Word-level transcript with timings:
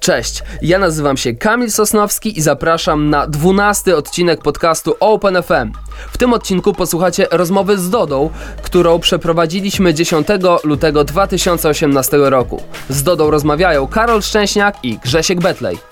Cześć, 0.00 0.42
ja 0.62 0.78
nazywam 0.78 1.16
się 1.16 1.34
Kamil 1.34 1.70
Sosnowski 1.70 2.38
i 2.38 2.42
zapraszam 2.42 3.10
na 3.10 3.26
dwunasty 3.26 3.96
odcinek 3.96 4.42
podcastu 4.42 4.96
Open 5.00 5.42
FM. 5.42 5.72
W 6.12 6.18
tym 6.18 6.32
odcinku 6.32 6.72
posłuchacie 6.72 7.26
rozmowy 7.30 7.78
z 7.78 7.90
Dodą, 7.90 8.30
którą 8.62 8.98
przeprowadziliśmy 8.98 9.94
10 9.94 10.26
lutego 10.64 11.04
2018 11.04 12.16
roku. 12.16 12.62
Z 12.88 13.02
Dodą 13.02 13.30
rozmawiają 13.30 13.86
Karol 13.86 14.22
Szczęśniak 14.22 14.84
i 14.84 14.98
Grzesiek 14.98 15.40
Betlej. 15.40 15.89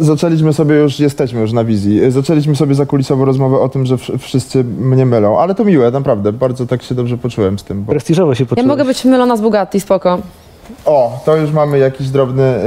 Zaczęliśmy 0.00 0.52
sobie 0.52 0.74
już, 0.74 1.00
jesteśmy 1.00 1.40
już 1.40 1.52
na 1.52 1.64
wizji, 1.64 2.10
zaczęliśmy 2.10 2.56
sobie 2.56 2.74
zakulisową 2.74 3.24
rozmowę 3.24 3.58
o 3.58 3.68
tym, 3.68 3.86
że 3.86 3.96
wszyscy 4.18 4.64
mnie 4.64 5.06
mylą, 5.06 5.40
ale 5.40 5.54
to 5.54 5.64
miłe, 5.64 5.90
naprawdę, 5.90 6.32
bardzo 6.32 6.66
tak 6.66 6.82
się 6.82 6.94
dobrze 6.94 7.18
poczułem 7.18 7.58
z 7.58 7.64
tym. 7.64 7.84
Bo... 7.84 7.92
Prestiżowo 7.92 8.34
się 8.34 8.46
poczułem. 8.46 8.68
Ja 8.68 8.72
mogę 8.72 8.84
być 8.84 9.04
mylona 9.04 9.36
z 9.36 9.40
Bugatti, 9.40 9.80
spoko. 9.80 10.18
O, 10.84 11.22
to 11.24 11.36
już 11.36 11.52
mamy 11.52 11.78
jakiś 11.78 12.08
drobny, 12.08 12.42
y, 12.42 12.58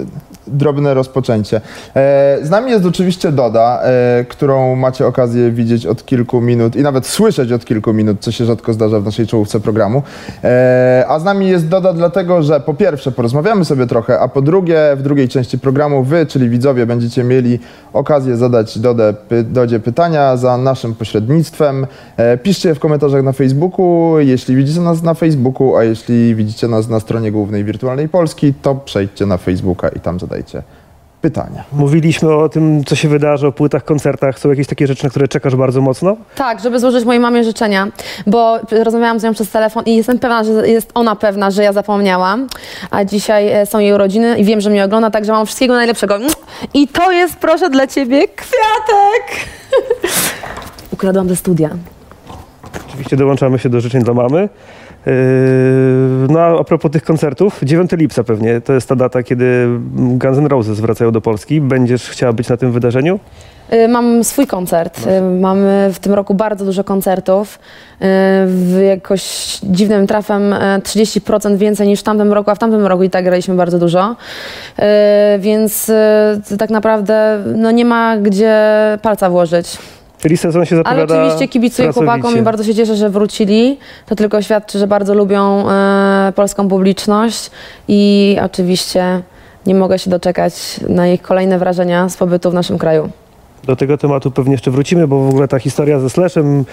y, 0.00 0.06
drobne 0.52 0.94
rozpoczęcie. 0.94 1.60
E, 1.96 2.38
z 2.42 2.50
nami 2.50 2.70
jest 2.70 2.86
oczywiście 2.86 3.32
Doda, 3.32 3.80
e, 3.82 4.24
którą 4.24 4.76
macie 4.76 5.06
okazję 5.06 5.50
widzieć 5.50 5.86
od 5.86 6.04
kilku 6.04 6.40
minut 6.40 6.76
i 6.76 6.82
nawet 6.82 7.06
słyszeć 7.06 7.52
od 7.52 7.64
kilku 7.64 7.92
minut, 7.92 8.16
co 8.20 8.32
się 8.32 8.44
rzadko 8.44 8.72
zdarza 8.72 9.00
w 9.00 9.04
naszej 9.04 9.26
czołówce 9.26 9.60
programu. 9.60 10.02
E, 10.44 11.04
a 11.08 11.18
z 11.18 11.24
nami 11.24 11.48
jest 11.48 11.68
Doda 11.68 11.92
dlatego, 11.92 12.42
że 12.42 12.60
po 12.60 12.74
pierwsze 12.74 13.12
porozmawiamy 13.12 13.64
sobie 13.64 13.86
trochę, 13.86 14.20
a 14.20 14.28
po 14.28 14.42
drugie 14.42 14.96
w 14.96 15.02
drugiej 15.02 15.28
części 15.28 15.58
programu 15.58 16.02
wy, 16.04 16.26
czyli 16.26 16.48
widzowie, 16.48 16.86
będziecie 16.86 17.24
mieli 17.24 17.58
okazję 17.92 18.36
zadać 18.36 18.78
Dodę, 18.78 19.14
Dodzie 19.44 19.80
pytania 19.80 20.36
za 20.36 20.56
naszym 20.56 20.94
pośrednictwem. 20.94 21.86
Piszcie 22.42 22.68
je 22.68 22.74
w 22.74 22.78
komentarzach 22.78 23.22
na 23.22 23.32
Facebooku, 23.32 24.18
jeśli 24.18 24.56
widzicie 24.56 24.80
nas 24.80 25.02
na 25.02 25.14
Facebooku, 25.14 25.76
a 25.76 25.84
jeśli 25.84 26.34
widzicie 26.34 26.68
nas 26.68 26.88
na 26.88 27.00
stronie 27.00 27.32
głównej 27.32 27.64
Wirtualnej 27.64 28.08
Polski, 28.08 28.54
to 28.54 28.74
przejdźcie 28.74 29.26
na 29.26 29.36
Facebooka 29.36 29.88
i 29.88 30.00
tam 30.00 30.20
zadajcie 30.20 30.39
pytania. 31.20 31.64
Mówiliśmy 31.72 32.34
o 32.34 32.48
tym, 32.48 32.84
co 32.84 32.96
się 32.96 33.08
wydarzy, 33.08 33.46
o 33.46 33.52
płytach, 33.52 33.84
koncertach. 33.84 34.38
Są 34.38 34.50
jakieś 34.50 34.66
takie 34.66 34.86
rzeczy, 34.86 35.04
na 35.04 35.10
które 35.10 35.28
czekasz 35.28 35.56
bardzo 35.56 35.80
mocno? 35.80 36.16
Tak, 36.34 36.60
żeby 36.60 36.80
złożyć 36.80 37.04
mojej 37.04 37.20
mamie 37.20 37.44
życzenia, 37.44 37.88
bo 38.26 38.58
rozmawiałam 38.70 39.20
z 39.20 39.22
nią 39.22 39.32
przez 39.32 39.50
telefon 39.50 39.84
i 39.86 39.96
jestem 39.96 40.18
pewna, 40.18 40.44
że 40.44 40.68
jest 40.68 40.90
ona 40.94 41.16
pewna, 41.16 41.50
że 41.50 41.62
ja 41.62 41.72
zapomniałam, 41.72 42.46
a 42.90 43.04
dzisiaj 43.04 43.48
e, 43.48 43.66
są 43.66 43.78
jej 43.78 43.92
urodziny 43.92 44.38
i 44.38 44.44
wiem, 44.44 44.60
że 44.60 44.70
mnie 44.70 44.84
ogląda, 44.84 45.10
także 45.10 45.32
mam 45.32 45.46
wszystkiego 45.46 45.74
najlepszego. 45.74 46.18
I 46.74 46.88
to 46.88 47.12
jest, 47.12 47.36
proszę, 47.36 47.70
dla 47.70 47.86
ciebie 47.86 48.28
kwiatek! 48.28 49.46
Ukradłam 50.92 51.28
ze 51.28 51.36
studia. 51.36 51.70
Oczywiście 52.88 53.16
dołączamy 53.16 53.58
się 53.58 53.68
do 53.68 53.80
życzeń 53.80 54.02
dla 54.02 54.14
mamy. 54.14 54.48
Yy, 55.06 55.12
no 56.28 56.40
a 56.40 56.64
propos 56.64 56.90
tych 56.90 57.04
koncertów, 57.04 57.60
9 57.62 57.90
lipca 57.92 58.24
pewnie 58.24 58.60
to 58.60 58.72
jest 58.72 58.88
ta 58.88 58.96
data, 58.96 59.22
kiedy 59.22 59.68
Guns 59.94 60.38
N' 60.38 60.46
Roses 60.46 60.80
wracają 60.80 61.12
do 61.12 61.20
Polski. 61.20 61.60
Będziesz 61.60 62.08
chciała 62.08 62.32
być 62.32 62.48
na 62.48 62.56
tym 62.56 62.72
wydarzeniu? 62.72 63.20
Yy, 63.72 63.88
mam 63.88 64.24
swój 64.24 64.46
koncert. 64.46 65.06
Yy, 65.06 65.40
mamy 65.40 65.90
w 65.92 65.98
tym 65.98 66.14
roku 66.14 66.34
bardzo 66.34 66.64
dużo 66.64 66.84
koncertów. 66.84 67.58
W 68.46 68.80
jakoś 68.88 69.22
dziwnym 69.62 70.06
trafem 70.06 70.54
30% 70.82 71.56
więcej 71.56 71.88
niż 71.88 72.00
w 72.00 72.02
tamtym 72.02 72.32
roku, 72.32 72.50
a 72.50 72.54
w 72.54 72.58
tamtym 72.58 72.86
roku 72.86 73.02
i 73.02 73.10
tak 73.10 73.24
graliśmy 73.24 73.54
bardzo 73.54 73.78
dużo. 73.78 74.16
Więc 75.38 75.90
tak 76.58 76.70
naprawdę 76.70 77.44
no 77.56 77.70
nie 77.70 77.84
ma 77.84 78.16
gdzie 78.16 78.58
palca 79.02 79.30
włożyć. 79.30 79.78
Czyli 80.20 80.36
sezon 80.36 80.64
się 80.64 80.76
zapowiada 80.76 81.14
Ale 81.14 81.24
oczywiście 81.24 81.48
kibicuję 81.48 81.92
chłopakom 81.92 82.38
i 82.38 82.42
bardzo 82.42 82.64
się 82.64 82.74
cieszę, 82.74 82.96
że 82.96 83.10
wrócili. 83.10 83.78
To 84.06 84.16
tylko 84.16 84.42
świadczy, 84.42 84.78
że 84.78 84.86
bardzo 84.86 85.14
lubią 85.14 85.70
e, 85.70 86.32
polską 86.36 86.68
publiczność 86.68 87.50
i 87.88 88.36
oczywiście 88.42 89.22
nie 89.66 89.74
mogę 89.74 89.98
się 89.98 90.10
doczekać 90.10 90.80
na 90.88 91.08
ich 91.08 91.22
kolejne 91.22 91.58
wrażenia 91.58 92.08
z 92.08 92.16
pobytu 92.16 92.50
w 92.50 92.54
naszym 92.54 92.78
kraju. 92.78 93.10
Do 93.64 93.76
tego 93.76 93.98
tematu 93.98 94.30
pewnie 94.30 94.52
jeszcze 94.52 94.70
wrócimy, 94.70 95.06
bo 95.06 95.24
w 95.24 95.28
ogóle 95.28 95.48
ta 95.48 95.58
historia 95.58 96.00
ze 96.00 96.10
Slashem, 96.10 96.58
yy, 96.58 96.64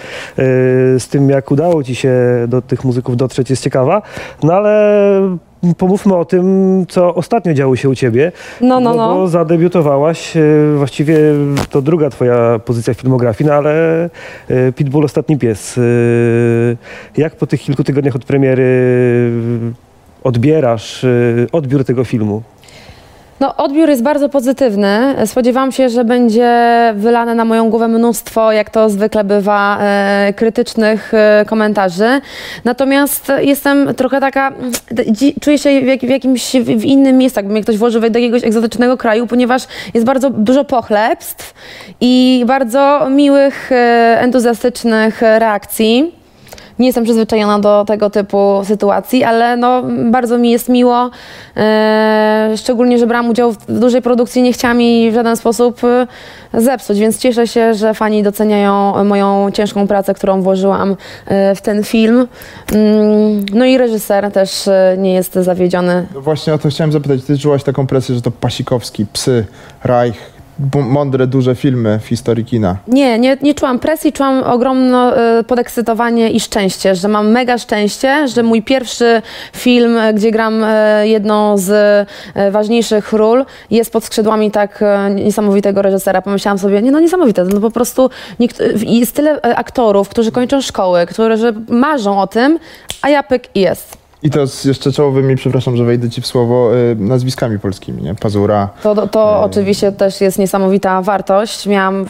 z 1.00 1.08
tym 1.08 1.30
jak 1.30 1.50
udało 1.50 1.84
ci 1.84 1.94
się 1.94 2.14
do 2.48 2.62
tych 2.62 2.84
muzyków 2.84 3.16
dotrzeć 3.16 3.50
jest 3.50 3.62
ciekawa. 3.62 4.02
No 4.42 4.52
ale 4.52 5.38
pomówmy 5.78 6.16
o 6.16 6.24
tym, 6.24 6.84
co 6.88 7.14
ostatnio 7.14 7.54
działo 7.54 7.76
się 7.76 7.88
u 7.88 7.94
ciebie. 7.94 8.32
No, 8.60 8.80
no, 8.80 8.94
no. 8.94 9.14
Bo 9.14 9.28
zadebiutowałaś, 9.28 10.36
e, 10.36 10.42
właściwie 10.76 11.18
to 11.70 11.82
druga 11.82 12.10
twoja 12.10 12.58
pozycja 12.58 12.94
w 12.94 12.96
filmografii, 12.96 13.48
no 13.48 13.54
ale 13.54 14.04
e, 14.48 14.72
Pitbull 14.72 15.04
Ostatni 15.04 15.38
Pies. 15.38 15.78
E, 15.78 15.82
jak 17.16 17.36
po 17.36 17.46
tych 17.46 17.60
kilku 17.60 17.84
tygodniach 17.84 18.16
od 18.16 18.24
premiery 18.24 18.68
odbierasz 20.24 21.06
odbiór 21.52 21.84
tego 21.84 22.04
filmu? 22.04 22.42
No, 23.40 23.56
odbiór 23.56 23.88
jest 23.88 24.02
bardzo 24.02 24.28
pozytywny. 24.28 25.14
Spodziewałam 25.26 25.72
się, 25.72 25.88
że 25.88 26.04
będzie 26.04 26.50
wylane 26.96 27.34
na 27.34 27.44
moją 27.44 27.70
głowę 27.70 27.88
mnóstwo, 27.88 28.52
jak 28.52 28.70
to 28.70 28.90
zwykle 28.90 29.24
bywa, 29.24 29.78
e, 29.80 30.32
krytycznych 30.36 31.14
e, 31.14 31.44
komentarzy. 31.46 32.20
Natomiast 32.64 33.32
jestem 33.40 33.94
trochę 33.94 34.20
taka, 34.20 34.52
czuję 35.40 35.58
się 35.58 35.80
w, 35.80 36.06
w 36.06 36.08
jakimś 36.08 36.52
w 36.52 36.84
innym 36.84 37.18
miejscu, 37.18 37.38
jakby 37.38 37.52
mnie 37.52 37.62
ktoś 37.62 37.76
włożył 37.76 38.00
do 38.00 38.06
jakiegoś 38.06 38.44
egzotycznego 38.44 38.96
kraju, 38.96 39.26
ponieważ 39.26 39.62
jest 39.94 40.06
bardzo 40.06 40.30
dużo 40.30 40.64
pochlebstw 40.64 41.54
i 42.00 42.44
bardzo 42.46 43.10
miłych, 43.10 43.72
e, 43.72 44.18
entuzjastycznych 44.20 45.22
reakcji 45.22 46.17
nie 46.78 46.86
jestem 46.86 47.04
przyzwyczajona 47.04 47.58
do 47.58 47.84
tego 47.84 48.10
typu 48.10 48.60
sytuacji, 48.64 49.24
ale 49.24 49.56
no, 49.56 49.82
bardzo 50.10 50.38
mi 50.38 50.50
jest 50.50 50.68
miło, 50.68 51.10
e, 51.56 52.54
szczególnie, 52.56 52.98
że 52.98 53.06
brałam 53.06 53.30
udział 53.30 53.52
w 53.52 53.78
dużej 53.80 54.02
produkcji, 54.02 54.42
nie 54.42 54.52
chciałam 54.52 54.80
jej 54.80 55.10
w 55.10 55.14
żaden 55.14 55.36
sposób 55.36 55.80
e, 55.84 56.06
zepsuć, 56.60 56.98
więc 56.98 57.18
cieszę 57.18 57.46
się, 57.46 57.74
że 57.74 57.94
fani 57.94 58.22
doceniają 58.22 59.04
moją 59.04 59.50
ciężką 59.50 59.86
pracę, 59.86 60.14
którą 60.14 60.42
włożyłam 60.42 60.96
e, 61.26 61.54
w 61.54 61.62
ten 61.62 61.84
film. 61.84 62.28
Mm, 62.72 63.46
no 63.52 63.64
i 63.64 63.78
reżyser 63.78 64.32
też 64.32 64.68
nie 64.98 65.14
jest 65.14 65.34
zawiedziony. 65.34 66.06
No 66.14 66.20
właśnie 66.20 66.54
o 66.54 66.58
to 66.58 66.68
chciałem 66.68 66.92
zapytać, 66.92 67.24
ty 67.24 67.38
czułaś 67.38 67.62
taką 67.62 67.86
presję, 67.86 68.14
że 68.14 68.22
to 68.22 68.30
Pasikowski, 68.30 69.06
Psy, 69.06 69.46
Reich, 69.84 70.37
mądre, 70.74 71.26
duże 71.26 71.54
filmy 71.54 71.98
w 71.98 72.06
historii 72.06 72.44
kina. 72.44 72.76
Nie, 72.88 73.18
nie, 73.18 73.36
nie 73.42 73.54
czułam 73.54 73.78
presji, 73.78 74.12
czułam 74.12 74.42
ogromne 74.42 75.12
podekscytowanie 75.46 76.30
i 76.30 76.40
szczęście, 76.40 76.94
że 76.94 77.08
mam 77.08 77.30
mega 77.30 77.58
szczęście, 77.58 78.28
że 78.28 78.42
mój 78.42 78.62
pierwszy 78.62 79.22
film, 79.52 79.98
e, 79.98 80.14
gdzie 80.14 80.30
gram 80.30 80.64
y, 80.64 81.08
jedną 81.08 81.58
z 81.58 81.70
y, 82.36 82.50
ważniejszych 82.50 83.12
ról, 83.12 83.44
jest 83.70 83.92
pod 83.92 84.04
skrzydłami 84.04 84.50
tak 84.50 84.84
niesamowitego 85.14 85.82
reżysera. 85.82 86.22
Pomyślałam 86.22 86.58
sobie, 86.58 86.82
nie 86.82 86.90
no 86.90 87.00
niesamowite, 87.00 87.44
no 87.44 87.60
po 87.60 87.70
prostu 87.70 88.10
jest 88.86 89.14
tyle 89.14 89.40
aktorów, 89.42 90.08
którzy 90.08 90.32
kończą 90.32 90.60
szkoły, 90.60 91.06
którzy 91.06 91.54
marzą 91.68 92.20
o 92.20 92.26
tym, 92.26 92.58
a 93.02 93.08
ja 93.08 93.22
pyk 93.22 93.48
jest. 93.54 94.07
I 94.22 94.30
to 94.30 94.46
z 94.46 94.64
jeszcze 94.64 94.92
czołowymi, 94.92 95.36
przepraszam, 95.36 95.76
że 95.76 95.84
wejdę 95.84 96.10
ci 96.10 96.20
w 96.20 96.26
słowo, 96.26 96.76
y, 96.76 96.96
nazwiskami 96.98 97.58
polskimi, 97.58 98.02
nie? 98.02 98.14
Pazura. 98.14 98.68
To, 98.82 98.94
to, 98.94 99.06
to 99.06 99.40
y 99.40 99.44
oczywiście 99.44 99.92
też 99.92 100.20
jest 100.20 100.38
niesamowita 100.38 101.02
wartość. 101.02 101.66
Miałam 101.66 102.06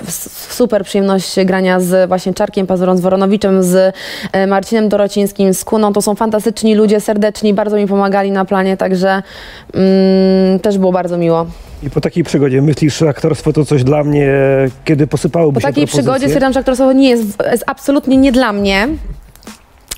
super 0.49 0.85
przyjemność 0.85 1.45
grania 1.45 1.81
z 1.81 2.09
właśnie 2.09 2.35
Czarkiem 2.35 2.67
Pazurą, 2.67 2.97
z 2.97 3.01
Woronowiczem, 3.01 3.63
z 3.63 3.95
y, 4.37 4.47
Marcinem 4.47 4.89
Dorocińskim, 4.89 5.55
z 5.55 5.65
Kuną. 5.65 5.93
To 5.93 6.03
są 6.03 6.15
fantastyczni 6.15 6.75
ludzie, 6.75 7.01
serdeczni, 7.01 7.55
bardzo 7.55 7.77
mi 7.77 7.87
pomagali 7.87 8.31
na 8.31 8.45
planie, 8.45 8.77
także 8.77 9.23
mm, 9.75 10.61
też 10.61 10.79
było 10.79 10.93
bardzo 10.93 11.19
miło. 11.19 11.47
I 11.83 11.91
po 11.91 12.01
takiej 12.01 12.25
przygodzie 12.25 12.63
myślisz, 12.63 12.99
że 12.99 13.09
aktorstwo 13.09 13.53
to 13.53 13.65
coś 13.65 13.85
dla 13.85 14.05
mnie, 14.05 14.29
kiedy 14.85 15.07
posypałoby 15.07 15.55
po 15.55 15.61
się 15.61 15.67
Po 15.67 15.69
takiej 15.69 15.87
propozycje? 15.87 16.03
przygodzie 16.03 16.27
stwierdzam, 16.27 16.53
że 16.53 16.61
aktorstwo 16.61 16.93
nie 16.93 17.11
jest, 17.11 17.25
jest 17.51 17.65
absolutnie 17.67 18.17
nie 18.17 18.33
dla 18.33 18.53
mnie. 18.53 18.89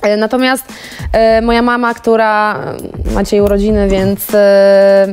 E, 0.02 0.16
natomiast 0.16 0.64
e, 1.12 1.42
moja 1.42 1.62
mama, 1.62 1.94
która 1.94 2.54
e, 3.08 3.14
macie 3.14 3.42
urodziny, 3.42 3.88
więc 3.88 4.34
e, 4.34 5.06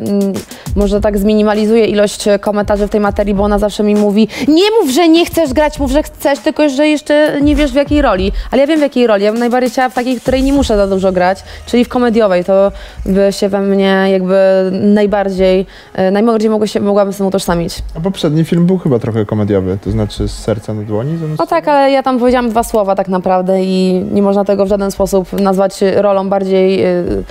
może 0.75 1.01
tak 1.01 1.17
zminimalizuję 1.17 1.85
ilość 1.85 2.25
komentarzy 2.41 2.87
w 2.87 2.89
tej 2.89 3.01
materii, 3.01 3.33
bo 3.33 3.43
ona 3.43 3.59
zawsze 3.59 3.83
mi 3.83 3.95
mówi: 3.95 4.27
Nie 4.47 4.63
mów, 4.81 4.91
że 4.91 5.09
nie 5.09 5.25
chcesz 5.25 5.53
grać, 5.53 5.79
mów, 5.79 5.91
że 5.91 6.03
chcesz, 6.03 6.39
tylko 6.39 6.69
że 6.69 6.87
jeszcze 6.87 7.41
nie 7.41 7.55
wiesz 7.55 7.71
w 7.71 7.75
jakiej 7.75 8.01
roli. 8.01 8.31
Ale 8.51 8.61
ja 8.61 8.67
wiem 8.67 8.79
w 8.79 8.81
jakiej 8.81 9.07
roli. 9.07 9.23
Ja 9.23 9.31
bym 9.31 9.39
najbardziej 9.39 9.69
chciała 9.69 9.89
w 9.89 9.93
takiej, 9.93 10.19
w 10.19 10.21
której 10.21 10.43
nie 10.43 10.53
muszę 10.53 10.77
za 10.77 10.87
dużo 10.87 11.11
grać, 11.11 11.43
czyli 11.65 11.85
w 11.85 11.89
komediowej. 11.89 12.43
To 12.43 12.71
by 13.05 13.27
się 13.31 13.49
we 13.49 13.59
mnie 13.59 14.05
jakby 14.11 14.37
najbardziej, 14.71 15.65
e, 15.93 16.11
najbardziej 16.11 16.51
się, 16.65 16.79
mogłabym 16.79 17.13
z 17.13 17.17
tym 17.17 17.25
utożsamić. 17.25 17.79
A 17.97 17.99
poprzedni 17.99 18.45
film 18.45 18.65
był 18.65 18.77
chyba 18.77 18.99
trochę 18.99 19.25
komediowy, 19.25 19.77
to 19.83 19.91
znaczy 19.91 20.27
z 20.27 20.39
serca 20.39 20.73
na 20.73 20.81
dłoni? 20.81 21.17
No 21.39 21.47
tak, 21.47 21.67
ale 21.67 21.91
ja 21.91 22.03
tam 22.03 22.19
powiedziałam 22.19 22.49
dwa 22.49 22.63
słowa 22.63 22.95
tak 22.95 23.07
naprawdę 23.07 23.63
i 23.63 24.05
nie 24.11 24.21
można 24.21 24.45
tego 24.45 24.65
w 24.65 24.67
żaden 24.67 24.76
sposób 24.91 25.33
nazwać 25.41 25.79
rolą 25.95 26.29
bardziej 26.29 26.85
y, 26.85 27.23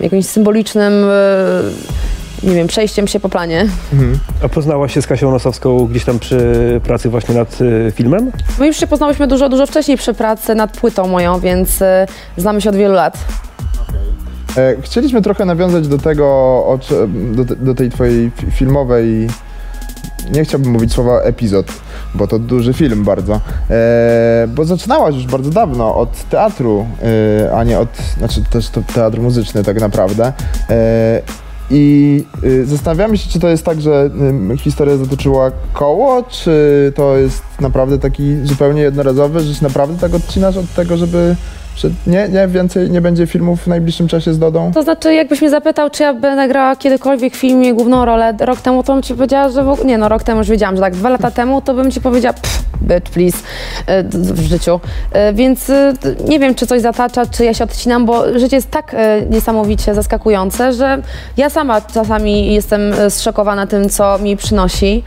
jakimś 0.00 0.26
symbolicznym 0.26 0.92
y, 0.92 2.46
nie 2.48 2.54
wiem, 2.54 2.66
przejściem 2.66 3.06
się 3.08 3.20
po 3.20 3.28
planie. 3.28 3.66
A 4.44 4.48
poznałaś 4.48 4.94
się 4.94 5.02
z 5.02 5.06
Kasią 5.06 5.30
Nosowską 5.30 5.86
gdzieś 5.86 6.04
tam 6.04 6.18
przy 6.18 6.40
pracy 6.84 7.08
właśnie 7.08 7.34
nad 7.34 7.60
y, 7.60 7.92
filmem? 7.94 8.32
My 8.58 8.66
już 8.66 8.76
się 8.76 8.86
poznałyśmy 8.86 9.26
dużo, 9.26 9.48
dużo 9.48 9.66
wcześniej 9.66 9.96
przy 9.96 10.14
pracy 10.14 10.54
nad 10.54 10.76
płytą 10.78 11.08
moją, 11.08 11.40
więc 11.40 11.82
y, 11.82 11.84
znamy 12.36 12.60
się 12.60 12.70
od 12.70 12.76
wielu 12.76 12.94
lat. 12.94 13.18
E, 14.56 14.76
Chcieliśmy 14.82 15.22
trochę 15.22 15.44
nawiązać 15.44 15.88
do 15.88 15.98
tego, 15.98 16.78
do, 17.32 17.44
do 17.56 17.74
tej 17.74 17.90
twojej 17.90 18.30
fi- 18.30 18.50
filmowej, 18.50 19.28
nie 20.32 20.44
chciałbym 20.44 20.72
mówić 20.72 20.92
słowa 20.92 21.20
epizod, 21.20 21.66
bo 22.14 22.26
to 22.26 22.38
duży 22.38 22.72
film 22.72 23.04
bardzo, 23.04 23.40
e, 23.70 24.48
bo 24.54 24.64
zaczynałaś 24.64 25.14
już 25.14 25.26
bardzo 25.26 25.50
dawno 25.50 25.96
od 25.96 26.28
teatru, 26.28 26.86
e, 27.46 27.56
a 27.56 27.64
nie 27.64 27.78
od, 27.78 27.88
znaczy 28.18 28.44
też 28.50 28.68
to 28.68 28.82
teatr 28.94 29.20
muzyczny 29.20 29.64
tak 29.64 29.80
naprawdę. 29.80 30.32
E, 30.70 31.22
I 31.72 32.24
y, 32.44 32.66
zastanawiamy 32.66 33.18
się, 33.18 33.30
czy 33.30 33.40
to 33.40 33.48
jest 33.48 33.64
tak, 33.64 33.80
że 33.80 34.10
historia 34.58 34.96
zatoczyła 34.96 35.50
koło, 35.72 36.22
czy 36.22 36.92
to 36.96 37.16
jest 37.16 37.42
naprawdę 37.60 37.98
taki 37.98 38.36
zupełnie 38.42 38.82
jednorazowy, 38.82 39.40
że 39.40 39.62
naprawdę 39.62 39.98
tak 39.98 40.14
odcinasz 40.14 40.56
od 40.56 40.74
tego, 40.74 40.96
żeby 40.96 41.36
nie, 42.06 42.28
nie, 42.28 42.48
więcej 42.48 42.90
nie 42.90 43.00
będzie 43.00 43.26
filmów 43.26 43.62
w 43.62 43.66
najbliższym 43.66 44.08
czasie 44.08 44.34
z 44.34 44.38
Dodą? 44.38 44.72
To 44.72 44.82
znaczy, 44.82 45.14
jakbyś 45.14 45.40
mnie 45.40 45.50
zapytał, 45.50 45.90
czy 45.90 46.02
ja 46.02 46.14
będę 46.14 46.48
grała 46.48 46.76
kiedykolwiek 46.76 47.34
w 47.34 47.36
filmie 47.36 47.74
główną 47.74 48.04
rolę 48.04 48.34
rok 48.40 48.60
temu, 48.60 48.82
to 48.82 48.92
bym 48.92 49.02
ci 49.02 49.14
powiedziała, 49.14 49.48
że 49.48 49.64
w 49.64 49.68
ogóle, 49.68 49.86
nie 49.86 49.98
no, 49.98 50.08
rok 50.08 50.22
temu 50.22 50.38
już 50.38 50.48
wiedziałam, 50.48 50.76
że 50.76 50.82
tak, 50.82 50.94
dwa 50.94 51.08
lata 51.08 51.30
temu, 51.30 51.62
to 51.62 51.74
bym 51.74 51.90
ci 51.90 52.00
powiedziała, 52.00 52.32
pff, 52.32 52.62
bitch, 52.82 53.10
please, 53.10 53.38
y, 53.88 54.34
w 54.34 54.40
życiu. 54.40 54.80
Y, 55.30 55.34
Więc 55.34 55.70
y, 55.70 55.94
nie 56.28 56.38
wiem, 56.38 56.54
czy 56.54 56.66
coś 56.66 56.80
zatacza, 56.80 57.26
czy 57.26 57.44
ja 57.44 57.54
się 57.54 57.64
odcinam, 57.64 58.06
bo 58.06 58.38
życie 58.38 58.56
jest 58.56 58.70
tak 58.70 58.96
niesamowicie 59.30 59.94
zaskakujące, 59.94 60.72
że 60.72 61.02
ja 61.36 61.50
sama 61.50 61.80
czasami 61.80 62.54
jestem 62.54 62.80
zszokowana 63.08 63.66
tym, 63.66 63.88
co 63.88 64.18
mi 64.18 64.36
przynosi. 64.36 65.02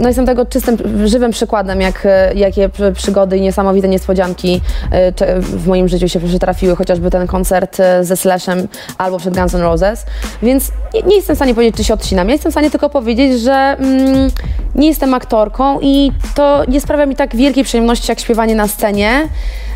No 0.00 0.08
jestem 0.08 0.26
tego 0.26 0.46
czystym, 0.46 0.76
żywym 1.04 1.30
przykładem, 1.30 1.80
jak, 1.80 2.08
jakie 2.34 2.68
przy- 2.68 2.92
przygody 2.92 3.38
i 3.38 3.40
niesamowite 3.40 3.88
niespodzianki 3.88 4.60
e, 4.90 5.40
w 5.40 5.66
moim 5.66 5.88
życiu 5.88 6.08
się 6.08 6.20
przytrafiły, 6.20 6.76
chociażby 6.76 7.10
ten 7.10 7.26
koncert 7.26 7.80
e, 7.80 8.04
ze 8.04 8.16
Slashem 8.16 8.68
albo 8.98 9.18
przed 9.18 9.34
Guns 9.34 9.54
N' 9.54 9.60
Roses. 9.60 10.06
Więc 10.42 10.72
nie, 10.94 11.02
nie 11.02 11.16
jestem 11.16 11.36
w 11.36 11.38
stanie 11.38 11.54
powiedzieć, 11.54 11.76
czy 11.76 11.84
się 11.84 11.94
odcinam. 11.94 12.28
Ja 12.28 12.32
jestem 12.32 12.52
w 12.52 12.54
stanie 12.54 12.70
tylko 12.70 12.90
powiedzieć, 12.90 13.40
że 13.40 13.52
mm, 13.52 14.30
nie 14.74 14.88
jestem 14.88 15.14
aktorką 15.14 15.78
i 15.80 16.12
to 16.34 16.62
nie 16.68 16.80
sprawia 16.80 17.06
mi 17.06 17.16
tak 17.16 17.36
wielkiej 17.36 17.64
przyjemności 17.64 18.10
jak 18.12 18.20
śpiewanie 18.20 18.54
na 18.54 18.68
scenie. 18.68 19.28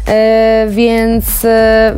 E, 0.09 0.67
więc 0.71 1.45
e, 1.45 1.95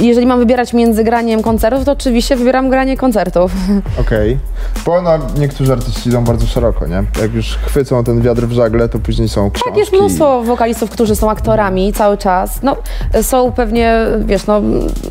jeżeli 0.00 0.26
mam 0.26 0.38
wybierać 0.38 0.72
między 0.72 1.04
graniem 1.04 1.42
koncertów, 1.42 1.84
to 1.84 1.92
oczywiście 1.92 2.36
wybieram 2.36 2.70
granie 2.70 2.96
koncertów. 2.96 3.52
Okej. 4.00 4.38
Bo 4.86 5.02
no, 5.02 5.10
niektórzy 5.38 5.72
artyści 5.72 6.08
idą 6.08 6.24
bardzo 6.24 6.46
szeroko, 6.46 6.86
nie? 6.86 7.04
Jak 7.22 7.34
już 7.34 7.56
chwycą 7.56 8.04
ten 8.04 8.20
wiatr 8.20 8.42
w 8.42 8.52
żagle, 8.52 8.88
to 8.88 8.98
później 8.98 9.28
są 9.28 9.50
książki. 9.50 9.70
Tak, 9.70 9.78
jest 9.78 9.92
mnóstwo 9.92 10.42
wokalistów, 10.42 10.90
którzy 10.90 11.16
są 11.16 11.30
aktorami 11.30 11.92
cały 11.92 12.18
czas. 12.18 12.62
No, 12.62 12.76
są 13.22 13.52
pewnie, 13.52 13.96
wiesz, 14.18 14.46
no, 14.46 14.60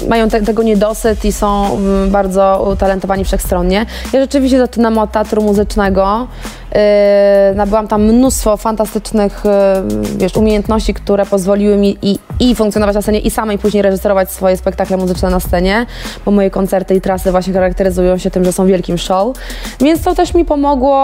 mają 0.09 0.29
te, 0.29 0.41
tego 0.41 0.63
niedosyt 0.63 1.25
i 1.25 1.31
są 1.31 1.77
mm, 1.77 2.11
bardzo 2.11 2.69
utalentowani 2.73 3.25
wszechstronnie. 3.25 3.85
Ja 4.13 4.21
rzeczywiście 4.21 4.57
zaczynam 4.57 4.97
od 4.97 5.11
teatru 5.11 5.41
muzycznego. 5.41 6.27
Yy, 6.71 7.55
nabyłam 7.55 7.87
tam 7.87 8.03
mnóstwo 8.03 8.57
fantastycznych 8.57 9.43
yy, 9.45 10.17
wiesz, 10.17 10.37
umiejętności, 10.37 10.93
które 10.93 11.25
pozwoliły 11.25 11.77
mi 11.77 11.97
i, 12.01 12.19
i 12.39 12.55
funkcjonować 12.55 12.95
na 12.95 13.01
scenie, 13.01 13.19
i 13.19 13.31
samej 13.31 13.57
później 13.57 13.83
reżyserować 13.83 14.31
swoje 14.31 14.57
spektakle 14.57 14.97
muzyczne 14.97 15.29
na 15.29 15.39
scenie, 15.39 15.85
bo 16.25 16.31
moje 16.31 16.49
koncerty 16.49 16.95
i 16.95 17.01
trasy 17.01 17.31
właśnie 17.31 17.53
charakteryzują 17.53 18.17
się 18.17 18.31
tym, 18.31 18.45
że 18.45 18.51
są 18.51 18.65
wielkim 18.65 18.97
show. 18.97 19.37
Więc 19.79 20.01
to 20.01 20.15
też 20.15 20.33
mi 20.33 20.45
pomogło 20.45 20.97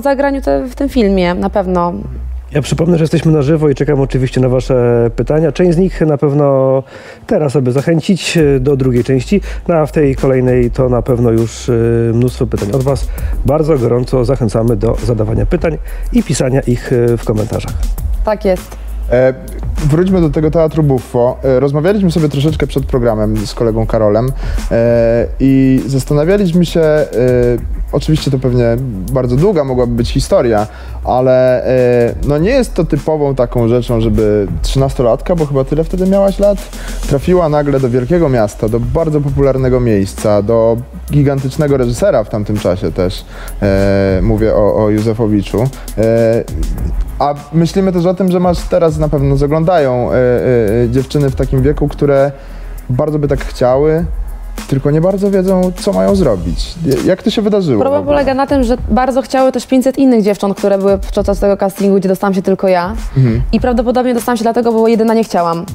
zagraniu 0.00 0.42
te, 0.42 0.64
w 0.64 0.74
tym 0.74 0.88
filmie, 0.88 1.34
na 1.34 1.50
pewno. 1.50 1.92
Ja 2.54 2.62
przypomnę, 2.62 2.98
że 2.98 3.04
jesteśmy 3.04 3.32
na 3.32 3.42
żywo 3.42 3.68
i 3.68 3.74
czekam 3.74 4.00
oczywiście 4.00 4.40
na 4.40 4.48
Wasze 4.48 5.10
pytania. 5.16 5.52
Część 5.52 5.74
z 5.74 5.78
nich 5.78 6.00
na 6.00 6.18
pewno 6.18 6.82
teraz, 7.26 7.56
aby 7.56 7.72
zachęcić 7.72 8.36
e, 8.36 8.60
do 8.60 8.76
drugiej 8.76 9.04
części, 9.04 9.40
no 9.68 9.74
a 9.74 9.86
w 9.86 9.92
tej 9.92 10.16
kolejnej 10.16 10.70
to 10.70 10.88
na 10.88 11.02
pewno 11.02 11.30
już 11.30 11.68
e, 11.68 11.72
mnóstwo 12.12 12.46
pytań 12.46 12.72
od 12.72 12.82
Was. 12.82 13.08
Bardzo 13.46 13.78
gorąco 13.78 14.24
zachęcamy 14.24 14.76
do 14.76 14.96
zadawania 15.04 15.46
pytań 15.46 15.78
i 16.12 16.22
pisania 16.22 16.60
ich 16.60 16.92
e, 16.92 17.16
w 17.16 17.24
komentarzach. 17.24 17.72
Tak 18.24 18.44
jest. 18.44 18.76
E, 19.10 19.34
wróćmy 19.76 20.20
do 20.20 20.30
tego 20.30 20.50
teatru 20.50 20.82
Buffo. 20.82 21.38
E, 21.42 21.60
rozmawialiśmy 21.60 22.10
sobie 22.10 22.28
troszeczkę 22.28 22.66
przed 22.66 22.86
programem 22.86 23.46
z 23.46 23.54
kolegą 23.54 23.86
Karolem 23.86 24.32
e, 24.70 25.26
i 25.40 25.82
zastanawialiśmy 25.86 26.66
się, 26.66 26.80
e, 26.80 27.06
oczywiście 27.94 28.30
to 28.30 28.38
pewnie 28.38 28.76
bardzo 29.12 29.36
długa 29.36 29.64
mogłaby 29.64 29.94
być 29.94 30.10
historia, 30.10 30.66
ale 31.04 31.64
e, 31.66 32.14
no 32.26 32.38
nie 32.38 32.50
jest 32.50 32.74
to 32.74 32.84
typową 32.84 33.34
taką 33.34 33.68
rzeczą, 33.68 34.00
żeby 34.00 34.46
trzynastolatka, 34.62 35.36
bo 35.36 35.46
chyba 35.46 35.64
tyle 35.64 35.84
wtedy 35.84 36.06
miałaś 36.06 36.38
lat, 36.38 36.58
trafiła 37.08 37.48
nagle 37.48 37.80
do 37.80 37.90
wielkiego 37.90 38.28
miasta, 38.28 38.68
do 38.68 38.80
bardzo 38.80 39.20
popularnego 39.20 39.80
miejsca, 39.80 40.42
do 40.42 40.76
gigantycznego 41.12 41.76
reżysera 41.76 42.24
w 42.24 42.28
tamtym 42.28 42.58
czasie 42.58 42.92
też. 42.92 43.24
E, 43.62 44.20
mówię 44.22 44.54
o, 44.54 44.84
o 44.84 44.90
Józefowiczu. 44.90 45.64
E, 45.98 46.44
a 47.18 47.34
myślimy 47.52 47.92
też 47.92 48.06
o 48.06 48.14
tym, 48.14 48.30
że 48.30 48.40
masz 48.40 48.58
teraz 48.58 48.98
na 48.98 49.08
pewno 49.08 49.36
zaglądają 49.36 50.10
dziewczyny 50.90 51.30
w 51.30 51.34
takim 51.34 51.62
wieku, 51.62 51.88
które 51.88 52.32
bardzo 52.90 53.18
by 53.18 53.28
tak 53.28 53.40
chciały, 53.44 54.04
tylko 54.68 54.90
nie 54.90 55.00
bardzo 55.00 55.30
wiedzą, 55.30 55.72
co 55.76 55.92
mają 55.92 56.14
zrobić. 56.14 56.74
Jak 57.04 57.22
to 57.22 57.30
się 57.30 57.42
wydarzyło? 57.42 57.80
Problem 57.80 58.04
polega 58.04 58.34
na 58.34 58.46
tym, 58.46 58.64
że 58.64 58.76
bardzo 58.88 59.22
chciały 59.22 59.52
też 59.52 59.66
500 59.66 59.98
innych 59.98 60.22
dziewcząt, 60.22 60.58
które 60.58 60.78
były 60.78 60.98
podczas 60.98 61.38
tego 61.38 61.56
castingu, 61.56 61.96
gdzie 61.96 62.08
dostałam 62.08 62.34
się 62.34 62.42
tylko 62.42 62.68
ja. 62.68 62.94
I 63.52 63.60
prawdopodobnie 63.60 64.14
dostałam 64.14 64.36
się 64.36 64.42
dlatego, 64.42 64.72
bo 64.72 64.88
jedyna 64.88 65.14
nie 65.14 65.24
chciałam. 65.24 65.66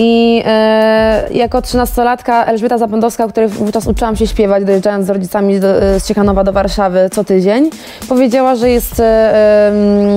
I 0.00 0.42
e, 0.46 1.28
jako 1.30 1.62
trzynastolatka 1.62 2.44
Elżbieta 2.44 2.78
Zapędowska, 2.78 3.28
której 3.28 3.48
wówczas 3.48 3.86
uczyłam 3.86 4.16
się 4.16 4.26
śpiewać, 4.26 4.64
dojeżdżając 4.64 5.06
z 5.06 5.10
rodzicami 5.10 5.60
do, 5.60 5.82
e, 5.82 6.00
z 6.00 6.06
Ciechanowa 6.06 6.44
do 6.44 6.52
Warszawy 6.52 7.10
co 7.12 7.24
tydzień, 7.24 7.70
powiedziała, 8.08 8.54
że 8.54 8.70
jest 8.70 9.00
e, 9.00 9.72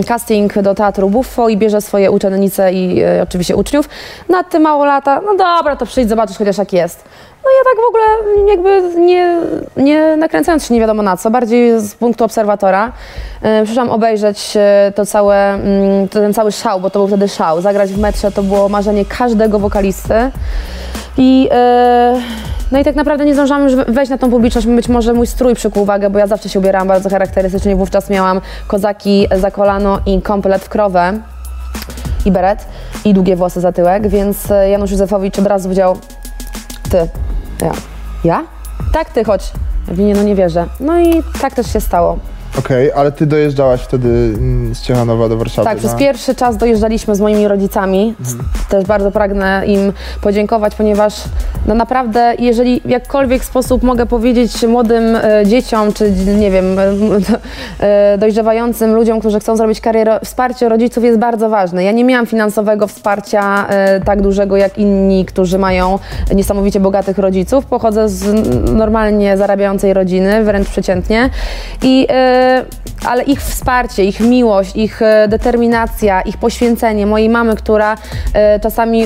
casting 0.07 0.62
do 0.62 0.75
Teatru 0.75 1.09
Buffo 1.09 1.50
i 1.50 1.57
bierze 1.57 1.81
swoje 1.81 2.12
uczennice 2.12 2.74
i 2.74 3.01
e, 3.01 3.24
oczywiście 3.24 3.56
uczniów. 3.56 3.89
Na 4.29 4.44
te 4.44 4.59
mało 4.59 4.85
lata, 4.85 5.21
no 5.25 5.35
dobra, 5.35 5.75
to 5.75 5.85
przyjdź, 5.85 6.09
zobaczysz 6.09 6.38
chociaż 6.38 6.57
jak 6.57 6.74
jest. 6.74 7.03
No 7.43 7.49
ja 7.51 7.63
tak 7.63 7.83
w 7.83 7.88
ogóle 7.89 8.05
jakby 8.49 8.99
nie, 8.99 9.38
nie 9.77 10.17
nakręcając 10.17 10.65
się 10.65 10.73
nie 10.73 10.79
wiadomo 10.79 11.01
na 11.01 11.17
co, 11.17 11.31
bardziej 11.31 11.79
z 11.79 11.95
punktu 11.95 12.23
obserwatora. 12.23 12.91
E, 13.41 13.65
przyszłam 13.65 13.89
obejrzeć 13.89 14.53
e, 14.55 14.91
to 14.95 15.05
całe, 15.05 15.53
mm, 15.53 16.07
ten 16.07 16.33
cały 16.33 16.51
szał, 16.51 16.79
bo 16.79 16.89
to 16.89 17.00
był 17.00 17.07
wtedy 17.07 17.27
szał. 17.27 17.62
Zagrać 17.62 17.91
w 17.91 18.00
metrze 18.00 18.31
to 18.31 18.43
było 18.43 18.69
marzenie 18.69 19.05
każdego 19.05 19.60
wokalisty. 19.60 20.13
I, 21.17 21.50
e, 21.51 22.21
no 22.71 22.79
i 22.79 22.83
tak 22.83 22.95
naprawdę 22.95 23.25
nie 23.25 23.33
zdążyłam 23.33 23.63
już 23.63 23.75
wejść 23.75 24.10
na 24.10 24.17
tą 24.17 24.31
publiczność. 24.31 24.67
Być 24.67 24.89
może 24.89 25.13
mój 25.13 25.27
strój 25.27 25.55
przykuł 25.55 25.83
uwagę, 25.83 26.10
bo 26.10 26.19
ja 26.19 26.27
zawsze 26.27 26.50
się 26.50 26.60
ubierałam 26.60 26.88
bardzo 26.88 27.10
charakterystycznie. 27.10 27.75
Wówczas 27.75 28.10
miałam 28.10 28.41
kozaki 28.67 29.27
za 29.36 29.51
kolano 29.51 30.00
i 30.05 30.21
komplet 30.21 30.62
w 30.62 30.69
krowę 30.69 31.13
i 32.25 32.31
beret 32.31 32.65
i 33.05 33.13
długie 33.13 33.36
włosy 33.36 33.62
za 33.62 33.71
tyłek, 33.71 34.07
więc 34.07 34.38
Janusz 34.71 34.91
Józefowicz 34.91 35.39
od 35.39 35.48
razu 35.48 35.63
powiedział 35.63 35.98
ty, 36.91 37.07
ja. 38.24 38.44
Tak, 38.94 39.10
ty, 39.10 39.24
chodź. 39.24 39.51
Ja 39.98 40.15
no 40.15 40.24
nie 40.24 40.36
wierzę. 40.36 40.68
No 40.80 41.00
i 41.00 41.24
tak 41.41 41.53
też 41.53 41.74
się 41.74 41.82
stało. 41.82 42.20
Okej, 42.60 42.91
ale 42.91 43.12
ty 43.12 43.25
dojeżdżałaś 43.25 43.81
wtedy 43.81 44.10
mm, 44.10 44.75
z 44.75 44.81
Ciechanowa 44.81 45.29
do 45.29 45.38
Warszawy. 45.38 45.65
Tak, 45.70 45.77
przez 45.77 45.91
na- 45.91 45.98
pierwszy 45.98 46.36
czas 46.36 46.58
dojeżdżaliśmy 46.58 47.15
z 47.15 47.20
moimi 47.20 47.48
rodzicami. 47.48 48.15
Też 48.70 48.86
bardzo 48.86 49.12
pragnę 49.12 49.63
im 49.65 49.93
podziękować, 50.22 50.75
ponieważ 50.75 51.13
no 51.67 51.75
naprawdę, 51.75 52.34
jeżeli 52.39 52.81
w 52.86 52.89
jakkolwiek 52.89 53.46
sposób 53.46 53.84
mogę 53.84 54.05
powiedzieć 54.05 54.63
młodym 54.63 55.15
e, 55.15 55.46
dzieciom, 55.46 55.93
czy 55.93 56.12
nie 56.39 56.51
wiem, 56.51 56.65
e, 57.79 58.17
dojrzewającym 58.17 58.96
ludziom, 58.96 59.20
którzy 59.20 59.39
chcą 59.39 59.55
zrobić 59.55 59.81
karierę, 59.81 60.20
wsparcie 60.24 60.70
rodziców 60.70 61.03
jest 61.03 61.20
bardzo 61.20 61.50
ważne. 61.50 61.84
Ja 61.84 61.91
nie 61.91 62.03
miałam 62.03 62.25
finansowego 62.25 62.88
wsparcia 62.88 63.67
tak 64.05 64.22
dużego 64.22 64.58
jak 64.58 64.77
inni, 64.77 65.25
którzy 65.25 65.58
mają 65.58 66.00
niesamowicie 66.36 66.79
bogatych 66.79 67.17
rodziców. 67.17 67.65
Pochodzę 67.65 68.10
z 68.10 68.25
normalnie 68.72 69.38
zarabiającej 69.38 69.93
rodziny, 69.93 70.43
wręcz 70.43 70.70
przeciętnie. 70.70 71.29
I 71.84 72.08
ale 73.05 73.24
ich 73.24 73.41
wsparcie, 73.41 74.03
ich 74.03 74.19
miłość, 74.19 74.75
ich 74.75 75.01
e, 75.01 75.27
determinacja, 75.27 76.21
ich 76.21 76.38
poświęcenie 76.38 77.05
mojej 77.05 77.29
mamy, 77.29 77.55
która 77.55 77.98
e, 78.33 78.60
czasami 78.60 79.03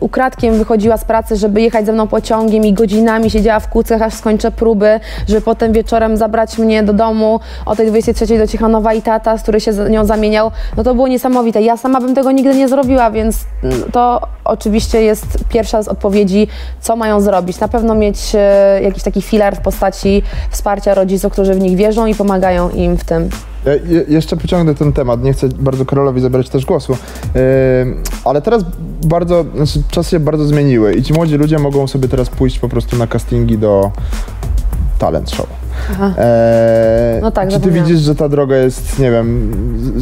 ukradkiem 0.00 0.58
wychodziła 0.58 0.96
z 0.96 1.04
pracy, 1.04 1.36
żeby 1.36 1.60
jechać 1.60 1.86
ze 1.86 1.92
mną 1.92 2.06
pociągiem 2.06 2.64
i 2.64 2.72
godzinami 2.72 3.30
siedziała 3.30 3.60
w 3.60 3.68
kłócach, 3.68 4.02
aż 4.02 4.14
skończę 4.14 4.50
próby, 4.50 5.00
żeby 5.28 5.40
potem 5.40 5.72
wieczorem 5.72 6.16
zabrać 6.16 6.58
mnie 6.58 6.82
do 6.82 6.92
domu 6.92 7.40
o 7.66 7.76
tej 7.76 7.86
23 7.86 8.38
do 8.38 8.46
Ciechanowa 8.46 8.94
i 8.94 9.02
tata, 9.02 9.38
z 9.38 9.42
który 9.42 9.60
się 9.60 9.72
z 9.72 9.90
nią 9.90 10.04
zamieniał, 10.04 10.50
no 10.76 10.84
to 10.84 10.94
było 10.94 11.08
niesamowite. 11.08 11.62
Ja 11.62 11.76
sama 11.76 12.00
bym 12.00 12.14
tego 12.14 12.32
nigdy 12.32 12.54
nie 12.54 12.68
zrobiła, 12.68 13.10
więc 13.10 13.36
mm, 13.64 13.82
to 13.92 14.20
oczywiście 14.44 15.02
jest 15.02 15.26
pierwsza 15.48 15.82
z 15.82 15.88
odpowiedzi, 15.88 16.48
co 16.80 16.96
mają 16.96 17.20
zrobić. 17.20 17.60
Na 17.60 17.68
pewno 17.68 17.94
mieć 17.94 18.18
jakiś 18.82 19.02
taki 19.02 19.22
filar 19.22 19.56
w 19.56 19.60
postaci 19.60 20.22
wsparcia 20.50 20.94
rodziców, 20.94 21.32
którzy 21.32 21.54
w 21.54 21.60
nich 21.60 21.76
wierzą 21.76 22.06
i 22.06 22.14
pomagają 22.14 22.61
im 22.70 22.96
w 22.96 23.04
tym. 23.04 23.28
Ja 23.66 23.72
je, 23.72 24.04
jeszcze 24.08 24.36
pociągnę 24.36 24.74
ten 24.74 24.92
temat, 24.92 25.22
nie 25.22 25.32
chcę 25.32 25.48
bardzo 25.48 25.84
Karolowi 25.84 26.20
zabrać 26.20 26.48
też 26.48 26.66
głosu, 26.66 26.92
yy, 26.92 27.40
ale 28.24 28.42
teraz 28.42 28.64
bardzo, 29.04 29.44
znaczy 29.56 29.82
czasy 29.90 30.10
się 30.10 30.20
bardzo 30.20 30.44
zmieniły 30.44 30.94
i 30.94 31.02
ci 31.02 31.12
młodzi 31.12 31.36
ludzie 31.36 31.58
mogą 31.58 31.86
sobie 31.86 32.08
teraz 32.08 32.30
pójść 32.30 32.58
po 32.58 32.68
prostu 32.68 32.96
na 32.96 33.06
castingi 33.06 33.58
do 33.58 33.90
talent 34.98 35.30
show. 35.30 35.46
Eee, 36.18 37.22
No 37.22 37.30
tak, 37.30 37.48
czy 37.48 37.60
ty 37.60 37.70
widzisz, 37.70 37.98
że 38.00 38.14
ta 38.14 38.28
droga 38.28 38.56
jest, 38.56 38.98
nie 38.98 39.10
wiem, 39.10 39.52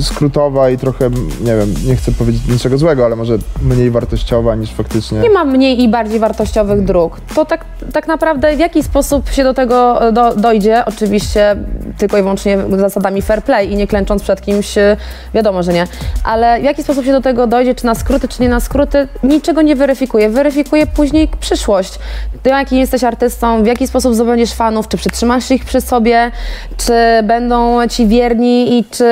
skrótowa 0.02 0.70
i 0.70 0.78
trochę, 0.78 1.10
nie 1.40 1.56
wiem, 1.56 1.74
nie 1.86 1.96
chcę 1.96 2.12
powiedzieć 2.12 2.42
niczego 2.48 2.78
złego, 2.78 3.04
ale 3.04 3.16
może 3.16 3.38
mniej 3.62 3.90
wartościowa 3.90 4.54
niż 4.54 4.70
faktycznie... 4.72 5.18
Nie 5.18 5.30
ma 5.30 5.44
mniej 5.44 5.82
i 5.82 5.88
bardziej 5.88 6.20
wartościowych 6.20 6.84
dróg. 6.84 7.20
To 7.34 7.44
tak, 7.44 7.64
tak 7.92 8.08
naprawdę 8.08 8.56
w 8.56 8.58
jaki 8.58 8.82
sposób 8.82 9.28
się 9.28 9.44
do 9.44 9.54
tego 9.54 10.08
e, 10.08 10.12
do, 10.12 10.34
dojdzie, 10.34 10.84
oczywiście 10.86 11.56
tylko 11.98 12.18
i 12.18 12.22
wyłącznie 12.22 12.58
zasadami 12.76 13.22
fair 13.22 13.42
play 13.42 13.72
i 13.72 13.76
nie 13.76 13.86
klęcząc 13.86 14.22
przed 14.22 14.40
kimś, 14.40 14.78
e, 14.78 14.96
wiadomo, 15.34 15.62
że 15.62 15.72
nie. 15.72 15.86
Ale 16.24 16.60
w 16.60 16.64
jaki 16.64 16.82
sposób 16.82 17.04
się 17.04 17.12
do 17.12 17.20
tego 17.20 17.46
dojdzie, 17.46 17.74
czy 17.74 17.86
na 17.86 17.94
skróty, 17.94 18.28
czy 18.28 18.42
nie 18.42 18.48
na 18.48 18.60
skróty, 18.60 19.08
niczego 19.22 19.62
nie 19.62 19.76
weryfikuje. 19.76 20.30
Weryfikuje 20.30 20.86
później 20.86 21.28
przyszłość. 21.40 21.98
Ty 22.42 22.50
jaki 22.50 22.76
jesteś 22.78 23.04
artystą, 23.04 23.62
w 23.62 23.66
jaki 23.66 23.86
sposób 23.86 24.14
zdobędziesz 24.14 24.52
fanów, 24.52 24.88
czy 24.88 24.96
przytrzymasz 24.96 25.50
ich 25.50 25.64
przy 25.70 25.80
sobie, 25.80 26.30
czy 26.76 26.92
będą 27.22 27.88
ci 27.88 28.06
wierni 28.06 28.78
i 28.78 28.84
czy 28.84 29.04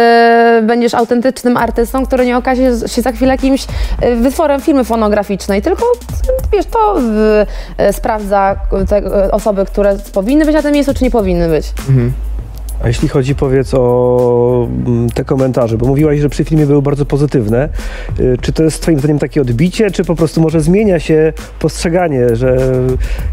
będziesz 0.62 0.94
autentycznym 0.94 1.56
artystą, 1.56 2.06
który 2.06 2.26
nie 2.26 2.36
okaże 2.36 2.62
się 2.88 3.02
za 3.02 3.12
chwilę 3.12 3.32
jakimś 3.32 3.66
e, 4.00 4.16
wytworem 4.16 4.60
firmy 4.60 4.84
fonograficznej, 4.84 5.62
tylko 5.62 5.82
wiesz, 6.52 6.66
to 6.66 6.98
y, 7.00 7.84
y, 7.88 7.92
sprawdza 7.92 8.56
te 8.88 8.98
y, 8.98 9.30
osoby, 9.30 9.64
które 9.64 9.96
powinny 10.12 10.44
być 10.44 10.54
na 10.54 10.62
tym 10.62 10.72
miejscu, 10.72 10.94
czy 10.94 11.04
nie 11.04 11.10
powinny 11.10 11.48
być. 11.48 11.72
A 12.82 12.88
jeśli 12.88 13.08
chodzi 13.08 13.34
powiedz 13.34 13.74
o 13.74 14.68
mm, 14.86 15.10
te 15.10 15.24
komentarze, 15.24 15.78
bo 15.78 15.86
mówiłaś, 15.86 16.18
że 16.20 16.28
przy 16.28 16.44
filmie 16.44 16.66
były 16.66 16.82
bardzo 16.82 17.06
pozytywne. 17.06 17.68
Y, 18.20 18.36
Czy 18.40 18.52
to 18.52 18.62
jest 18.62 18.82
twoim 18.82 18.98
zdaniem 18.98 19.18
takie 19.18 19.40
odbicie, 19.40 19.90
czy 19.90 20.04
po 20.04 20.14
prostu 20.14 20.40
może 20.40 20.60
zmienia 20.60 21.00
się 21.00 21.32
postrzeganie, 21.58 22.36
że 22.36 22.56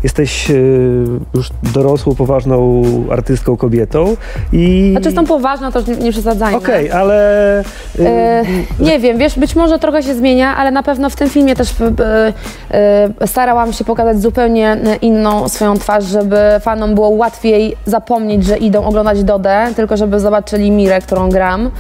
jesteś 0.04 0.52
y, 0.52 1.06
już 1.34 1.50
dorosłą, 1.74 2.16
poważną 2.16 2.84
artystką, 3.12 3.58
kobietą 3.58 4.18
i... 4.54 4.90
Znaczy 4.92 5.12
z 5.12 5.16
tą 5.16 5.26
poważną 5.26 5.72
to 5.72 5.80
już 5.80 6.00
nie, 6.00 6.12
przesadzajmy. 6.12 6.58
Okej, 6.58 6.92
ale... 6.92 7.62
y, 8.00 8.06
E, 8.06 8.44
nie 8.80 9.00
wiem, 9.00 9.18
wiesz, 9.18 9.40
być 9.40 9.56
może 9.56 9.80
trochę 9.80 10.04
się 10.04 10.16
zmienia, 10.16 10.56
ale 10.56 10.72
na 10.72 10.84
pewno 10.84 11.10
w 11.10 11.16
tym 11.16 11.30
filmie 11.30 11.56
też 11.56 11.70
e, 12.72 13.28
starałam 13.28 13.74
się 13.74 13.84
pokazać 13.84 14.22
zupełnie 14.22 14.78
inną 15.02 15.50
swoją 15.50 15.78
twarz, 15.78 16.04
żeby 16.04 16.38
fanom 16.62 16.96
było 16.96 17.10
łatwiej 17.10 17.76
zapomnieć, 17.86 18.46
że 18.46 18.58
idą 18.58 18.86
oglądać 18.86 19.24
Tylko 19.76 19.98
żeby 19.98 20.20
zobaczyli 20.20 20.72
Mirę, 20.72 21.02
którą 21.02 21.30
gram. 21.30 21.72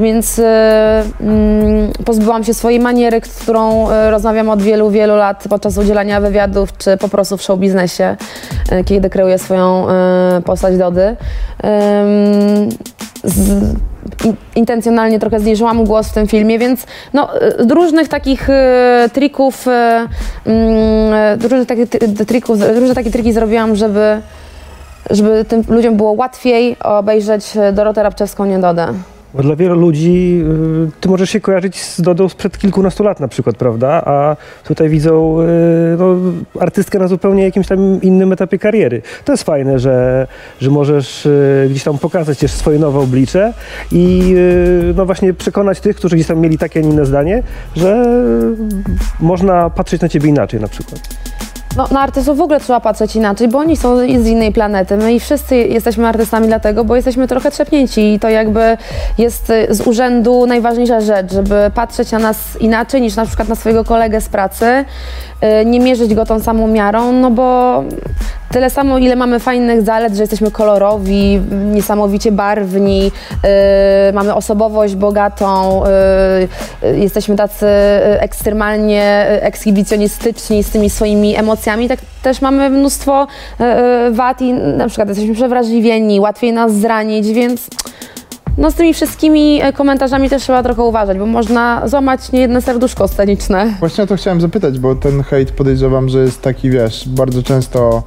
Więc 0.00 0.38
mm, 0.38 1.92
pozbyłam 2.04 2.44
się 2.44 2.54
swojej 2.54 2.80
maniery, 2.80 3.20
którą 3.20 3.90
e, 3.90 4.10
rozmawiam 4.10 4.48
od 4.48 4.62
wielu, 4.62 4.90
wielu 4.90 5.16
lat 5.16 5.44
podczas 5.48 5.78
udzielania 5.78 6.20
wywiadów, 6.20 6.76
czy 6.78 6.96
po 6.96 7.08
prostu 7.08 7.36
w 7.36 7.42
show 7.42 7.58
biznesie, 7.58 8.16
e, 8.70 8.84
kiedy 8.84 9.10
kreuję 9.10 9.38
swoją 9.38 9.88
e, 9.88 10.42
postać 10.44 10.76
Dody. 10.76 11.16
Z, 13.24 13.74
in, 14.24 14.36
intencjonalnie 14.54 15.18
trochę 15.18 15.40
zniżyłam 15.40 15.84
głos 15.84 16.08
w 16.08 16.12
tym 16.12 16.26
filmie, 16.26 16.58
więc 16.58 16.86
no, 17.12 17.42
y, 17.42 17.74
różnych 17.74 18.08
takich 18.08 18.50
y, 18.50 18.52
trików, 19.12 19.66
y, 19.66 19.70
mm, 19.70 21.12
y, 21.42 21.48
różnych 21.48 21.68
takich 21.68 21.88
trików, 22.26 22.58
różne 22.74 22.94
takie 22.94 23.10
triki 23.10 23.32
zrobiłam, 23.32 23.76
żeby, 23.76 24.20
żeby 25.10 25.44
tym 25.44 25.62
ludziom 25.68 25.96
było 25.96 26.12
łatwiej 26.12 26.76
obejrzeć 26.80 27.56
y, 27.56 27.72
Dorotę 27.72 28.02
Rabczewską 28.02 28.44
Niedodę. 28.44 28.94
Bo 29.34 29.42
dla 29.42 29.56
wielu 29.56 29.74
ludzi 29.74 30.42
y, 30.88 31.00
ty 31.00 31.08
możesz 31.08 31.30
się 31.30 31.40
kojarzyć 31.40 31.82
z 31.82 32.00
Dodą 32.00 32.28
sprzed 32.28 32.58
kilkunastu 32.58 33.04
lat 33.04 33.20
na 33.20 33.28
przykład, 33.28 33.56
prawda? 33.56 33.88
A 33.88 34.36
tutaj 34.64 34.88
widzą 34.88 35.40
y, 35.40 35.46
no, 35.98 36.16
artystkę 36.60 36.98
na 36.98 37.08
zupełnie 37.08 37.44
jakimś 37.44 37.66
tam 37.66 38.02
innym 38.02 38.32
etapie 38.32 38.58
kariery. 38.58 39.02
To 39.24 39.32
jest 39.32 39.44
fajne, 39.44 39.78
że, 39.78 40.26
że 40.60 40.70
możesz 40.70 41.26
y, 41.26 41.66
gdzieś 41.70 41.84
tam 41.84 41.98
pokazać 41.98 42.38
też 42.38 42.52
swoje 42.52 42.78
nowe 42.78 42.98
oblicze 42.98 43.52
i 43.92 44.34
no 44.96 45.06
właśnie 45.06 45.34
przekonać 45.34 45.80
tych, 45.80 45.96
którzy 45.96 46.16
gdzieś 46.16 46.26
tam 46.26 46.38
mieli 46.38 46.58
takie, 46.58 46.80
a 46.80 46.82
nie 46.82 46.90
inne 46.90 47.06
zdanie, 47.06 47.42
że 47.76 48.06
można 49.20 49.70
patrzeć 49.70 50.00
na 50.00 50.08
ciebie 50.08 50.28
inaczej 50.28 50.60
na 50.60 50.68
przykład. 50.68 51.00
No, 51.76 51.86
na 51.90 52.00
artystów 52.00 52.38
w 52.38 52.40
ogóle 52.40 52.60
trzeba 52.60 52.80
patrzeć 52.80 53.16
inaczej, 53.16 53.48
bo 53.48 53.58
oni 53.58 53.76
są 53.76 53.96
z 53.96 54.26
innej 54.26 54.52
planety. 54.52 54.96
My 54.96 55.12
i 55.12 55.20
wszyscy 55.20 55.56
jesteśmy 55.56 56.08
artystami 56.08 56.46
dlatego, 56.46 56.84
bo 56.84 56.96
jesteśmy 56.96 57.28
trochę 57.28 57.50
trzepnięci 57.50 58.14
i 58.14 58.20
to 58.20 58.28
jakby 58.28 58.76
jest 59.18 59.50
y, 59.50 59.66
z 59.74 59.80
urzędu 59.80 60.46
najważniejsza 60.46 61.00
rzecz, 61.00 61.32
żeby 61.32 61.70
patrzeć 61.74 62.12
na 62.12 62.18
nas 62.18 62.36
inaczej 62.60 63.00
niż 63.00 63.16
na 63.16 63.26
przykład 63.26 63.48
na 63.48 63.54
swojego 63.54 63.84
kolegę 63.84 64.20
z 64.20 64.28
pracy, 64.28 64.64
y, 64.64 65.64
nie 65.64 65.80
mierzyć 65.80 66.14
go 66.14 66.26
tą 66.26 66.40
samą 66.40 66.68
miarą, 66.68 67.12
no 67.12 67.30
bo 67.30 67.82
tyle 68.52 68.70
samo, 68.70 68.98
ile 68.98 69.16
mamy 69.16 69.38
fajnych 69.40 69.82
zalet, 69.82 70.14
że 70.14 70.22
jesteśmy 70.22 70.50
kolorowi, 70.50 71.40
niesamowicie 71.50 72.32
barwni, 72.32 73.12
y, 74.10 74.12
mamy 74.12 74.34
osobowość 74.34 74.94
bogatą, 74.94 75.82
y, 76.82 76.86
y, 76.86 76.98
jesteśmy 76.98 77.36
tacy 77.36 77.66
ekstremalnie 78.20 79.26
ekshibicjonistyczni 79.40 80.64
z 80.64 80.70
tymi 80.70 80.90
swoimi 80.90 81.36
emocjami, 81.36 81.59
tak 81.88 81.98
też 82.22 82.40
mamy 82.40 82.70
mnóstwo 82.70 83.26
y, 83.60 83.64
y, 84.08 84.12
wad 84.12 84.42
i 84.42 84.52
na 84.52 84.86
przykład 84.86 85.08
jesteśmy 85.08 85.34
przewrażliwieni, 85.34 86.20
łatwiej 86.20 86.52
nas 86.52 86.74
zranić, 86.74 87.26
więc 87.26 87.68
no 88.58 88.70
z 88.70 88.74
tymi 88.74 88.94
wszystkimi 88.94 89.62
e, 89.62 89.72
komentarzami 89.72 90.30
też 90.30 90.42
trzeba 90.42 90.62
trochę 90.62 90.82
uważać, 90.82 91.18
bo 91.18 91.26
można 91.26 91.88
złamać 91.88 92.32
niejedne 92.32 92.62
serduszko 92.62 93.08
sceniczne. 93.08 93.74
Właśnie 93.80 94.04
o 94.04 94.06
to 94.06 94.16
chciałem 94.16 94.40
zapytać, 94.40 94.78
bo 94.78 94.94
ten 94.94 95.22
hejt 95.22 95.50
podejrzewam, 95.50 96.08
że 96.08 96.18
jest 96.18 96.42
taki, 96.42 96.70
wiesz, 96.70 97.08
bardzo 97.08 97.42
często 97.42 98.02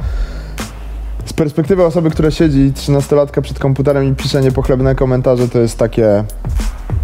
z 1.25 1.33
perspektywy 1.33 1.85
osoby, 1.85 2.09
która 2.09 2.31
siedzi 2.31 2.71
13-latka 2.75 3.41
przed 3.41 3.59
komputerem 3.59 4.11
i 4.11 4.15
pisze 4.15 4.41
niepochlebne 4.41 4.95
komentarze, 4.95 5.47
to 5.47 5.59
jest 5.59 5.77
takie 5.77 6.23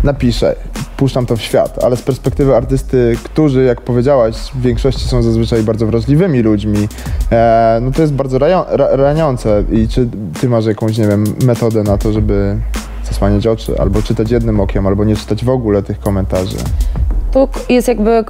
napiszę, 0.04 0.56
puszczam 0.98 1.26
to 1.26 1.36
w 1.36 1.42
świat, 1.42 1.84
ale 1.84 1.98
z 1.98 2.02
perspektywy 2.02 2.56
artysty, 2.56 3.16
którzy, 3.24 3.64
jak 3.64 3.82
powiedziałaś, 3.82 4.36
w 4.36 4.62
większości 4.62 5.08
są 5.08 5.24
zazwyczaj 5.24 5.64
bardzo 5.64 5.88
wrażliwymi 5.88 6.42
ludźmi, 6.42 6.88
e, 7.32 7.80
no 7.82 7.92
to 7.92 8.02
jest 8.02 8.14
bardzo 8.14 8.40
ra, 8.40 8.66
raniące 8.92 9.64
i 9.72 9.88
czy 9.88 10.10
ty 10.42 10.50
masz 10.50 10.66
jakąś, 10.66 10.98
nie 10.98 11.08
wiem, 11.08 11.24
metodę 11.46 11.84
na 11.84 11.98
to, 11.98 12.14
żeby 12.14 12.58
zasłaniać 13.06 13.48
oczy, 13.48 13.80
albo 13.80 14.02
czytać 14.02 14.32
jednym 14.32 14.60
okiem, 14.60 14.88
albo 14.88 15.06
nie 15.06 15.16
czytać 15.16 15.46
w 15.46 15.50
ogóle 15.50 15.84
tych 15.84 16.00
komentarzy? 16.00 16.58
Tu 17.31 17.48
jest 17.69 17.88
jakby 17.88 18.24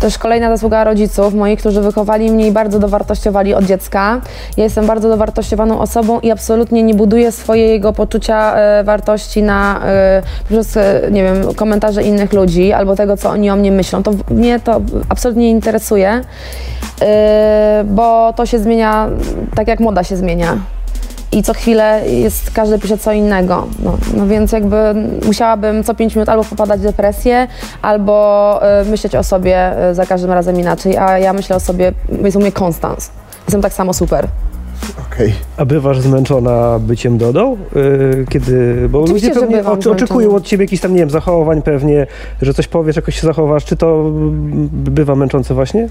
też 0.00 0.18
kolejna 0.18 0.56
zasługa 0.56 0.84
rodziców 0.84 1.34
moich, 1.34 1.58
którzy 1.58 1.80
wychowali 1.80 2.30
mnie 2.30 2.46
i 2.46 2.52
bardzo 2.52 2.78
dowartościowali 2.78 3.54
od 3.54 3.64
dziecka. 3.64 4.20
Ja 4.56 4.64
jestem 4.64 4.86
bardzo 4.86 5.08
dowartościowaną 5.08 5.80
osobą 5.80 6.20
i 6.20 6.30
absolutnie 6.30 6.82
nie 6.82 6.94
buduję 6.94 7.32
swojego 7.32 7.92
poczucia 7.92 8.54
e, 8.56 8.84
wartości 8.84 9.42
na 9.42 9.80
e, 9.84 10.22
poprzez, 10.40 10.76
e, 10.76 11.08
nie 11.10 11.22
wiem, 11.22 11.54
komentarze 11.54 12.02
innych 12.02 12.32
ludzi 12.32 12.72
albo 12.72 12.96
tego, 12.96 13.16
co 13.16 13.30
oni 13.30 13.50
o 13.50 13.56
mnie 13.56 13.72
myślą. 13.72 14.02
To 14.02 14.12
mnie 14.30 14.60
to 14.60 14.80
absolutnie 15.08 15.44
nie 15.44 15.50
interesuje, 15.50 16.20
bo 17.84 18.32
to 18.32 18.46
się 18.46 18.58
zmienia 18.58 19.08
tak 19.54 19.68
jak 19.68 19.80
moda 19.80 20.04
się 20.04 20.16
zmienia. 20.16 20.58
I 21.32 21.42
co 21.42 21.54
chwilę 21.54 22.02
jest, 22.08 22.50
każdy 22.50 22.78
pisze 22.78 22.98
co 22.98 23.12
innego. 23.12 23.66
No, 23.82 23.98
no 24.16 24.26
więc 24.26 24.52
jakby 24.52 24.76
musiałabym 25.26 25.84
co 25.84 25.94
pięć 25.94 26.14
minut 26.14 26.28
albo 26.28 26.44
popadać 26.44 26.80
w 26.80 26.82
depresję, 26.82 27.46
albo 27.82 28.60
y, 28.82 28.90
myśleć 28.90 29.14
o 29.14 29.22
sobie 29.22 29.88
y, 29.90 29.94
za 29.94 30.06
każdym 30.06 30.32
razem 30.32 30.60
inaczej, 30.60 30.96
a 30.96 31.18
ja 31.18 31.32
myślę 31.32 31.56
o 31.56 31.60
sobie, 31.60 31.92
jest 32.24 32.36
u 32.36 32.40
mnie 32.40 32.52
konstans. 32.52 33.10
Jestem 33.46 33.62
tak 33.62 33.72
samo 33.72 33.94
super. 33.94 34.28
Okej. 35.12 35.32
A 35.56 35.64
bywasz 35.64 36.00
zmęczona 36.00 36.78
byciem 36.78 37.18
Dodą? 37.18 37.56
Yy, 37.74 38.24
kiedy, 38.30 38.88
bo 38.88 39.02
Oczywiście, 39.02 39.28
ludzie 39.28 39.40
pewnie 39.40 39.64
oczy- 39.64 39.90
oczekują 39.90 40.34
od 40.34 40.44
ciebie 40.44 40.64
jakichś 40.64 40.82
tam, 40.82 40.92
nie 40.92 40.98
wiem, 40.98 41.10
zachowań 41.10 41.62
pewnie, 41.62 42.06
że 42.42 42.54
coś 42.54 42.68
powiesz, 42.68 42.96
jakoś 42.96 43.20
się 43.20 43.26
zachowasz. 43.26 43.64
Czy 43.64 43.76
to 43.76 44.00
mm, 44.00 44.68
bywa 44.72 45.14
męczące 45.14 45.54
właśnie? 45.54 45.88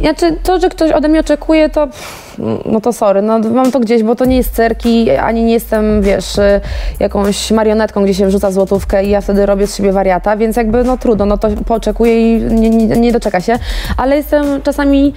Znaczy, 0.00 0.36
to, 0.42 0.60
że 0.60 0.68
ktoś 0.68 0.92
ode 0.92 1.08
mnie 1.08 1.20
oczekuje, 1.20 1.68
to 1.68 1.86
pff, 1.86 2.27
no 2.64 2.80
to 2.80 2.92
sorry, 2.92 3.22
no 3.22 3.38
mam 3.38 3.72
to 3.72 3.80
gdzieś, 3.80 4.02
bo 4.02 4.14
to 4.14 4.24
nie 4.24 4.36
jest 4.36 4.54
cyrk 4.54 4.86
i 4.86 5.10
ani 5.10 5.44
nie 5.44 5.52
jestem, 5.52 6.02
wiesz, 6.02 6.38
y, 6.38 6.60
jakąś 7.00 7.50
marionetką, 7.50 8.04
gdzie 8.04 8.14
się 8.14 8.26
wrzuca 8.26 8.50
złotówkę 8.50 9.04
i 9.04 9.10
ja 9.10 9.20
wtedy 9.20 9.46
robię 9.46 9.66
z 9.66 9.76
siebie 9.76 9.92
wariata, 9.92 10.36
więc 10.36 10.56
jakby 10.56 10.84
no 10.84 10.96
trudno, 10.98 11.26
no 11.26 11.38
to 11.38 11.48
poczekuję 11.66 12.36
i 12.36 12.42
nie, 12.42 12.70
nie, 12.70 12.86
nie 12.86 13.12
doczeka 13.12 13.40
się, 13.40 13.58
ale 13.96 14.16
jestem 14.16 14.62
czasami 14.62 15.14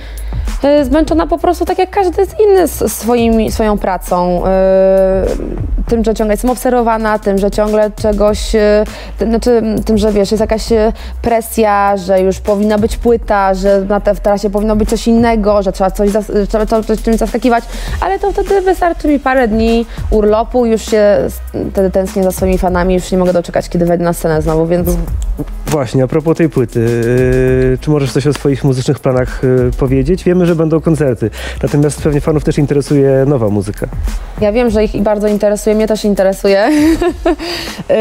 y, 0.82 0.86
zmęczona 0.86 1.28
po 1.28 1.38
prostu 1.38 1.66
tak 1.66 1.78
jak 1.78 1.90
każdy 1.90 2.26
z 2.26 2.36
inny 2.40 2.68
swoimi, 2.68 3.52
swoją 3.52 3.78
pracą. 3.78 4.44
y, 4.46 5.72
Tym, 5.90 6.04
że 6.04 6.14
ciągle 6.14 6.34
jestem 6.34 6.50
obserwowana, 6.52 7.20
tym, 7.20 7.38
że 7.38 7.52
ciągle 7.52 7.92
czegoś, 7.92 8.56
y, 8.56 8.60
tym, 9.18 9.30
znaczy 9.30 9.62
tym, 9.86 9.98
że 9.98 10.12
wiesz, 10.12 10.32
jest 10.32 10.42
jakaś 10.42 10.72
y, 10.72 10.94
presja, 11.22 11.98
że 11.98 12.22
już 12.22 12.40
powinna 12.40 12.78
być 12.78 12.98
płyta, 12.98 13.54
że 13.54 13.82
na 13.90 14.00
te, 14.00 14.16
w 14.16 14.20
trasie 14.20 14.50
powinno 14.50 14.76
być 14.76 14.90
coś 14.90 15.08
innego, 15.08 15.64
że 15.64 15.72
trzeba 15.72 15.92
coś, 15.92 16.10
trzeba 16.50 16.66
coś 16.66 17.02
czymś 17.12 17.20
zaskakiwać, 17.20 17.64
ale 18.02 18.20
to 18.20 18.32
wtedy 18.32 18.62
wystarczy 18.62 19.08
mi 19.08 19.20
parę 19.20 19.48
dni 19.48 19.86
urlopu, 20.10 20.66
już 20.66 20.82
się 20.82 21.18
wtedy 21.72 21.92
tęsknię 21.92 22.24
za 22.24 22.32
swoimi 22.32 22.58
fanami, 22.58 22.94
już 22.94 23.12
nie 23.12 23.18
mogę 23.18 23.34
doczekać, 23.34 23.70
kiedy 23.70 23.86
wejdę 23.86 24.04
na 24.04 24.14
scenę 24.14 24.42
znowu, 24.42 24.68
więc 24.68 24.90
Właśnie, 25.66 26.04
a 26.04 26.08
propos 26.08 26.38
tej 26.38 26.50
płyty, 26.50 26.80
yy, 26.80 27.78
czy 27.78 27.90
możesz 27.90 28.12
coś 28.12 28.28
o 28.28 28.34
swoich 28.34 28.64
muzycznych 28.64 29.00
planach 29.00 29.42
yy, 29.44 29.72
powiedzieć? 29.80 30.24
Wiemy, 30.24 30.46
że 30.46 30.56
będą 30.56 30.82
koncerty, 30.82 31.30
natomiast 31.64 32.02
pewnie 32.02 32.22
fanów 32.22 32.44
też 32.44 32.58
interesuje 32.58 33.26
nowa 33.28 33.50
muzyka. 33.50 33.88
Ja 34.42 34.52
wiem, 34.52 34.70
że 34.70 34.84
ich 34.84 35.02
bardzo 35.02 35.28
interesuje, 35.28 35.76
mnie 35.76 35.88
też 35.88 36.06
interesuje. 36.06 36.70
Yy, 37.90 37.96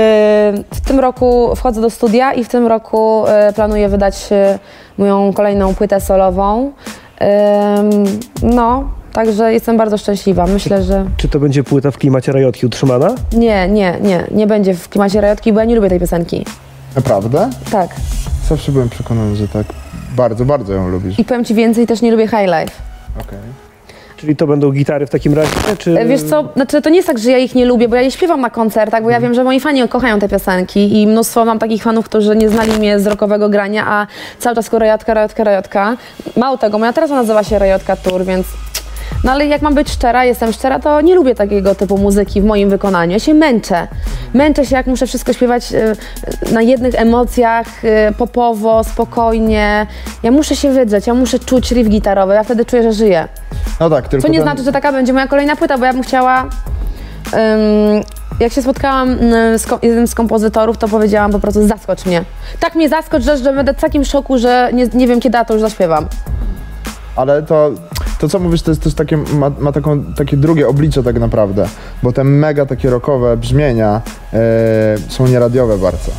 w 0.74 0.80
tym 0.86 1.00
roku 1.00 1.56
wchodzę 1.56 1.80
do 1.80 1.90
studia 1.90 2.32
i 2.32 2.44
w 2.44 2.48
tym 2.48 2.66
roku 2.66 3.24
planuję 3.54 3.88
wydać 3.88 4.28
moją 4.98 5.32
kolejną 5.32 5.74
płytę 5.74 6.00
solową. 6.00 6.72
No, 8.42 8.88
także 9.12 9.52
jestem 9.52 9.76
bardzo 9.76 9.98
szczęśliwa. 9.98 10.46
Myślę, 10.46 10.82
że 10.82 11.04
Czy 11.16 11.28
to 11.28 11.40
będzie 11.40 11.64
płyta 11.64 11.90
w 11.90 11.98
klimacie 11.98 12.32
rajotki 12.32 12.66
utrzymana? 12.66 13.14
nie, 13.32 13.68
nie, 13.68 13.98
nie, 14.02 14.24
nie 14.30 14.46
będzie 14.46 14.74
w 14.74 14.88
klimacie 14.88 15.20
rajotki, 15.20 15.52
bo 15.52 15.58
ja 15.60 15.64
nie 15.64 15.76
lubię 15.76 15.88
tej 15.88 16.00
piosenki. 16.00 16.44
Naprawdę? 16.96 17.50
Tak. 17.72 17.90
Zawsze 18.48 18.72
byłem 18.72 18.88
przekonany, 18.88 19.36
że 19.36 19.48
tak 19.48 19.66
bardzo, 20.16 20.44
bardzo 20.44 20.72
ją 20.72 20.88
lubisz. 20.88 21.18
I 21.18 21.24
powiem 21.24 21.44
Ci 21.44 21.54
więcej, 21.54 21.86
też 21.86 22.02
nie 22.02 22.10
lubię 22.10 22.24
high 22.28 22.46
life. 22.46 22.72
Okej. 23.20 23.38
Czyli 24.16 24.36
to 24.36 24.46
będą 24.46 24.72
gitary 24.72 25.06
w 25.06 25.10
takim 25.10 25.34
razie, 25.34 25.50
czy... 25.78 25.98
E, 25.98 26.06
Wiesz 26.06 26.22
co, 26.22 26.44
znaczy 26.56 26.82
to 26.82 26.90
nie 26.90 26.96
jest 26.96 27.08
tak, 27.08 27.18
że 27.18 27.30
ja 27.30 27.38
ich 27.38 27.54
nie 27.54 27.64
lubię, 27.64 27.88
bo 27.88 27.96
ja 27.96 28.02
je 28.02 28.10
śpiewam 28.10 28.40
na 28.40 28.50
koncertach, 28.50 29.02
bo 29.02 29.10
ja 29.10 29.20
wiem, 29.20 29.34
że 29.34 29.44
moi 29.44 29.60
fani 29.60 29.88
kochają 29.88 30.18
te 30.18 30.28
piosenki 30.28 31.00
i 31.02 31.06
mnóstwo 31.06 31.44
mam 31.44 31.58
takich 31.58 31.82
fanów, 31.82 32.04
którzy 32.04 32.36
nie 32.36 32.48
znali 32.48 32.72
mnie 32.72 33.00
z 33.00 33.06
rockowego 33.06 33.48
grania, 33.48 33.84
a 33.86 34.06
cały 34.38 34.56
czas 34.56 34.64
tylko 34.64 34.78
rajotka, 34.78 35.14
rajotka, 35.14 35.44
rajotka. 35.44 35.96
Mało 36.36 36.58
tego, 36.58 36.78
moja 36.78 36.92
teraz 36.92 37.10
nazywa 37.10 37.44
się 37.44 37.58
Rajotka 37.58 37.96
Tour, 37.96 38.24
więc... 38.24 38.46
No 39.24 39.32
ale 39.32 39.46
jak 39.46 39.62
mam 39.62 39.74
być 39.74 39.90
szczera, 39.90 40.24
jestem 40.24 40.52
szczera, 40.52 40.78
to 40.78 41.00
nie 41.00 41.14
lubię 41.14 41.34
takiego 41.34 41.74
typu 41.74 41.98
muzyki 41.98 42.40
w 42.40 42.44
moim 42.44 42.70
wykonaniu. 42.70 43.12
Ja 43.12 43.18
się 43.18 43.34
męczę. 43.34 43.88
Męczę 44.34 44.66
się, 44.66 44.76
jak 44.76 44.86
muszę 44.86 45.06
wszystko 45.06 45.32
śpiewać 45.32 45.72
e, 45.72 45.96
na 46.52 46.62
jednych 46.62 46.94
emocjach, 46.94 47.84
e, 47.84 48.12
popowo, 48.12 48.84
spokojnie. 48.84 49.86
Ja 50.22 50.30
muszę 50.30 50.56
się 50.56 50.70
wydrzeć, 50.70 51.06
ja 51.06 51.14
muszę 51.14 51.38
czuć 51.38 51.70
riff 51.72 51.88
gitarowy, 51.90 52.34
ja 52.34 52.42
wtedy 52.44 52.64
czuję, 52.64 52.82
że 52.82 52.92
żyję. 52.92 53.28
No 53.80 53.90
tak, 53.90 54.08
tylko 54.08 54.26
Co 54.26 54.32
nie 54.32 54.38
ten- 54.38 54.46
znaczy, 54.46 54.62
że 54.62 54.72
taka 54.72 54.92
będzie 54.92 55.12
moja 55.12 55.26
kolejna 55.28 55.56
płyta, 55.56 55.78
bo 55.78 55.84
ja 55.84 55.92
bym 55.92 56.02
chciała. 56.02 56.42
ym, 56.42 58.02
jak 58.40 58.52
się 58.52 58.62
spotkałam 58.62 59.10
ym, 59.10 59.58
z 59.58 59.66
jednym 59.82 60.06
z 60.06 60.14
kompozytorów, 60.14 60.78
to 60.78 60.88
powiedziałam 60.88 61.32
po 61.32 61.38
prostu 61.40 61.66
zaskocz 61.68 62.06
mnie. 62.06 62.24
Tak 62.60 62.74
mnie 62.74 62.88
zaskocz, 62.88 63.22
że, 63.22 63.36
że 63.36 63.52
będę 63.52 63.74
w 63.74 63.80
takim 63.80 64.04
szoku, 64.04 64.38
że 64.38 64.70
nie, 64.72 64.86
nie 64.94 65.06
wiem 65.06 65.20
kiedy 65.20 65.38
ja 65.38 65.44
to 65.44 65.52
już 65.54 65.60
zaśpiewam. 65.62 66.06
Ale 67.16 67.42
to, 67.42 67.70
to 68.20 68.28
co 68.28 68.38
mówisz, 68.38 68.62
to 68.62 68.70
jest 68.70 68.82
też 68.82 68.94
takie, 68.94 69.16
ma, 69.16 69.50
ma 69.58 69.72
taką, 69.72 70.04
takie 70.04 70.36
drugie 70.36 70.68
oblicze 70.68 71.02
tak 71.02 71.18
naprawdę, 71.20 71.68
bo 72.02 72.12
te 72.12 72.24
mega 72.24 72.66
takie 72.66 72.90
rockowe 72.90 73.36
brzmienia 73.36 74.00
e, 74.32 74.38
są 75.08 75.26
nieradiowe 75.26 75.78
bardzo. 75.78 76.10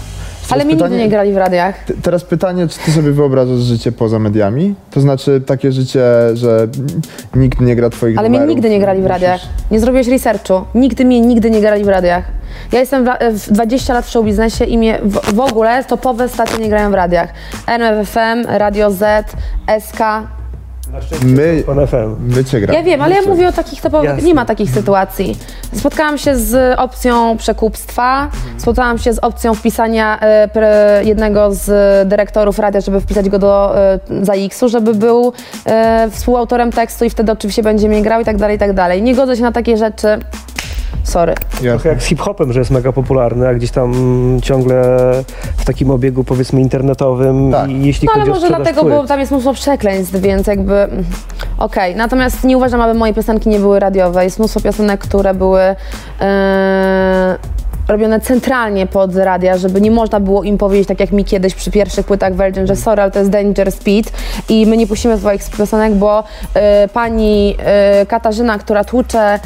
Ale 0.50 0.66
mnie 0.66 0.76
nigdy 0.76 0.98
nie 0.98 1.10
grali 1.10 1.34
w 1.34 1.38
radiach. 1.38 1.84
T- 1.86 1.94
Teraz 2.02 2.24
pytanie, 2.24 2.68
czy 2.68 2.80
ty 2.80 2.92
sobie 2.92 3.12
wyobrażasz 3.12 3.60
życie 3.60 3.92
poza 3.92 4.20
mediami? 4.20 4.76
To 4.92 5.02
znaczy 5.02 5.42
takie 5.46 5.72
życie, 5.72 6.02
że 6.34 6.68
nikt 7.36 7.62
nie 7.62 7.76
gra 7.76 7.90
twoich 7.90 8.18
Ale 8.20 8.30
mnie 8.30 8.40
numerów. 8.40 8.56
nigdy 8.56 8.70
nie 8.70 8.80
grali 8.80 9.00
w 9.00 9.04
Musisz- 9.04 9.10
radiach. 9.10 9.42
Nie 9.72 9.80
zrobiłeś 9.80 10.08
researchu. 10.08 10.54
Nigdy 10.76 11.06
mnie 11.06 11.22
nigdy 11.22 11.52
nie 11.52 11.62
grali 11.62 11.84
w 11.84 11.88
radiach. 11.88 12.24
Ja 12.72 12.80
jestem 12.80 13.04
w, 13.04 13.08
ra- 13.08 13.18
w 13.32 13.52
20 13.52 13.94
lat 13.94 14.06
w 14.06 14.10
showbiznesie 14.10 14.66
i 14.66 14.78
mnie 14.78 15.00
w, 15.04 15.34
w 15.36 15.40
ogóle 15.40 15.84
topowe 15.84 16.30
stacje 16.30 16.58
nie 16.60 16.70
grają 16.70 16.92
w 16.92 16.94
radiach. 16.94 17.30
RMFFM, 17.68 18.46
Radio 18.48 18.92
Z, 18.92 19.26
SK, 19.80 20.00
Na 20.90 21.02
szczęście 21.02 21.26
My, 21.26 21.64
my 22.20 22.46
cię 22.46 22.62
gramy. 22.62 22.80
Ja 22.80 22.84
wiem, 22.84 23.02
ale 23.02 23.16
ja 23.16 23.22
mówię 23.22 23.48
o 23.48 23.52
takich 23.52 23.82
topowych. 23.82 24.10
Jasne. 24.10 24.24
Nie 24.24 24.34
ma 24.34 24.46
takich 24.46 24.70
sytuacji. 24.70 25.38
Spotkałam 25.76 26.18
się 26.18 26.36
z 26.36 26.80
opcją 26.80 27.38
przekupstwa, 27.38 28.30
spotkałam 28.58 28.98
się 28.98 29.14
z 29.14 29.20
opcją 29.20 29.54
wpisania 29.54 30.20
e, 30.20 30.48
pre, 30.48 31.02
jednego 31.06 31.54
z 31.54 31.68
dyrektorów 32.10 32.60
radia, 32.60 32.82
żeby 32.82 33.02
wpisać 33.02 33.30
go 33.30 33.40
do 33.40 33.78
e, 33.78 34.00
ZAX-u, 34.22 34.70
żeby 34.70 34.94
był 34.94 35.34
e, 35.66 36.10
współautorem 36.12 36.72
tekstu 36.72 37.06
i 37.06 37.10
wtedy 37.10 37.32
oczywiście 37.32 37.64
będzie 37.64 37.90
mnie 37.90 38.02
grał 38.02 38.22
i 38.22 38.26
tak 38.26 38.38
dalej, 38.38 38.56
i 38.56 38.60
tak 38.60 38.74
dalej. 38.74 39.02
Nie 39.02 39.16
godzę 39.16 39.36
się 39.36 39.44
na 39.44 39.52
takie 39.52 39.78
rzeczy. 39.78 40.20
Sorry. 41.04 41.34
Trochę 41.50 41.66
Jasne. 41.68 41.90
jak 41.90 42.02
z 42.02 42.06
hip-hopem, 42.06 42.54
że 42.54 42.60
jest 42.60 42.72
mega 42.72 42.92
popularny, 42.92 43.48
a 43.48 43.54
gdzieś 43.54 43.72
tam 43.72 43.94
ciągle 44.44 44.84
w 45.58 45.66
takim 45.66 45.92
obiegu 45.92 46.24
powiedzmy 46.24 46.62
internetowym 46.62 47.52
Tak. 47.52 47.70
i 47.70 47.86
jeśli 47.86 48.06
No 48.06 48.12
ale 48.14 48.22
chodzi 48.22 48.32
o 48.32 48.34
może 48.34 48.48
dlatego, 48.48 48.82
płyt. 48.82 48.94
bo 48.94 49.08
tam 49.08 49.20
jest 49.20 49.32
mnóstwo 49.32 49.54
przekleństw, 49.54 50.16
więc 50.16 50.48
jakby 50.48 50.74
mm, 50.76 51.04
okej. 51.58 51.96
Natomiast 51.96 52.44
nie 52.44 52.58
uważam, 52.58 52.82
aby 52.82 52.94
moje 53.00 53.14
piosenki 53.14 53.50
nie 53.50 53.60
były 53.60 53.80
radiowe. 53.80 54.24
Jest 54.24 54.40
mnóstwo 54.40 54.60
piosenek, 54.60 55.00
które 55.00 55.34
były 55.34 55.62
e, 56.22 57.36
robione 57.92 58.20
centralnie 58.20 58.88
pod 58.88 59.16
radia, 59.16 59.58
żeby 59.58 59.82
nie 59.82 59.92
można 59.92 60.20
było 60.20 60.44
im 60.44 60.58
powiedzieć, 60.58 60.88
tak 60.88 61.00
jak 61.00 61.12
mi 61.12 61.26
kiedyś 61.26 61.56
przy 61.56 61.72
pierwszych 61.72 62.06
płytach 62.06 62.36
Virgin, 62.36 62.68
że 62.68 62.76
sorry, 62.76 63.02
ale 63.02 63.12
to 63.12 63.20
jest 63.20 63.32
Danger 63.32 63.72
Speed 63.72 64.12
i 64.50 64.66
my 64.66 64.78
nie 64.78 64.88
puścimy 64.88 65.18
swoich 65.18 65.50
piosenek, 65.58 65.94
bo 65.94 66.24
e, 66.54 66.88
pani 66.88 67.58
e, 67.60 68.06
Katarzyna, 68.06 68.58
która 68.60 68.84
tłucze 68.84 69.40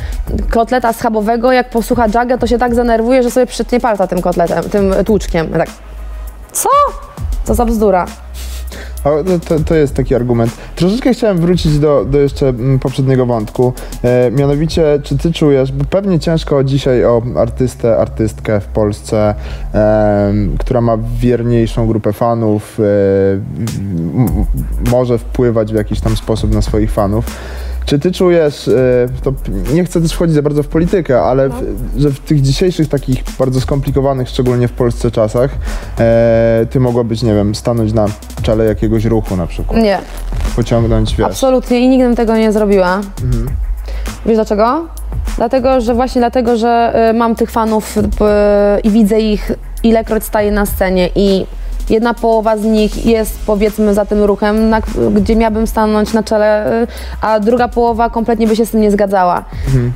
kotleta 0.49 0.93
schabowego, 0.93 1.51
jak 1.51 1.69
posłucha 1.69 2.05
Jagga, 2.13 2.37
to 2.37 2.47
się 2.47 2.57
tak 2.57 2.75
zanerwuje, 2.75 3.23
że 3.23 3.31
sobie 3.31 3.45
przytnie 3.45 3.79
palca 3.79 4.07
tym 4.07 4.21
kotletem, 4.21 4.63
tym 4.63 4.93
tłuczkiem. 5.05 5.49
Tak, 5.49 5.69
co? 6.51 6.69
Co 7.43 7.55
za 7.55 7.65
bzdura. 7.65 8.05
O, 9.05 9.23
to- 9.47 9.59
to, 9.59 9.75
jest 9.75 9.93
taki 9.95 10.15
argument. 10.15 10.51
Troszeczkę 10.75 11.13
chciałem 11.13 11.37
wrócić 11.37 11.79
do, 11.79 12.05
do 12.05 12.17
jeszcze 12.19 12.49
mm, 12.49 12.79
poprzedniego 12.79 13.25
wątku. 13.25 13.73
E, 14.03 14.31
mianowicie, 14.31 14.99
czy 15.03 15.17
ty 15.17 15.33
czujesz, 15.33 15.71
bo 15.71 15.85
pewnie 15.85 16.19
ciężko 16.19 16.63
dzisiaj 16.63 17.05
o 17.05 17.21
artystę, 17.37 17.97
artystkę 17.97 18.59
w 18.59 18.65
Polsce, 18.65 19.35
em, 19.73 20.55
która 20.59 20.81
ma 20.81 20.97
wierniejszą 21.19 21.87
grupę 21.87 22.13
fanów, 22.13 22.79
e, 22.79 22.83
m- 23.33 24.45
może 24.91 25.17
wpływać 25.17 25.71
w 25.71 25.75
jakiś 25.75 25.99
tam 26.01 26.15
sposób 26.17 26.53
na 26.53 26.61
swoich 26.61 26.91
fanów. 26.91 27.25
Czy 27.85 27.99
ty 27.99 28.11
czujesz, 28.11 28.67
e, 28.67 28.71
to 29.23 29.33
nie 29.73 29.85
chcę 29.85 30.01
też 30.01 30.13
wchodzić 30.13 30.35
za 30.35 30.41
bardzo 30.41 30.63
w 30.63 30.67
politykę, 30.67 31.21
ale 31.21 31.49
w, 31.49 31.53
że 31.97 32.09
w 32.09 32.19
tych 32.19 32.41
dzisiejszych 32.41 32.89
takich 32.89 33.23
bardzo 33.39 33.61
skomplikowanych, 33.61 34.29
szczególnie 34.29 34.67
w 34.67 34.71
Polsce 34.71 35.11
czasach, 35.11 35.51
e, 35.99 36.65
ty 36.69 36.79
mogłabyś, 36.79 37.23
nie 37.23 37.33
wiem, 37.33 37.55
stanąć 37.55 37.93
na 37.93 38.05
czele 38.41 38.65
jakiegoś 38.65 39.05
ruchu 39.05 39.35
na 39.35 39.47
przykład, 39.47 39.81
Nie. 39.81 39.99
pociągnąć, 40.55 41.15
wiesz. 41.15 41.27
Absolutnie 41.27 41.79
i 41.79 41.89
nigdy 41.89 42.05
bym 42.05 42.15
tego 42.15 42.35
nie 42.35 42.51
zrobiła. 42.51 43.01
Wiesz 44.25 44.35
dlaczego? 44.35 44.87
Dlatego, 45.37 45.81
że 45.81 45.93
właśnie 45.93 46.21
dlatego, 46.21 46.57
że 46.57 46.93
y, 47.09 47.13
mam 47.13 47.35
tych 47.35 47.51
fanów 47.51 47.97
y, 47.97 48.01
i 48.83 48.89
widzę 48.89 49.19
ich 49.19 49.51
ilekroć 49.83 50.23
staję 50.23 50.51
na 50.51 50.65
scenie 50.65 51.09
i 51.15 51.45
jedna 51.89 52.13
połowa 52.13 52.57
z 52.57 52.63
nich 52.63 53.05
jest 53.05 53.39
powiedzmy 53.45 53.93
za 53.93 54.05
tym 54.05 54.23
ruchem, 54.23 54.69
na, 54.69 54.81
gdzie 55.11 55.35
miałabym 55.35 55.67
stanąć 55.67 56.13
na 56.13 56.23
czele, 56.23 56.81
y, 56.83 56.87
a 57.21 57.39
druga 57.39 57.67
połowa 57.67 58.09
kompletnie 58.09 58.47
by 58.47 58.55
się 58.55 58.65
z 58.65 58.71
tym 58.71 58.81
nie 58.81 58.91
zgadzała. 58.91 59.43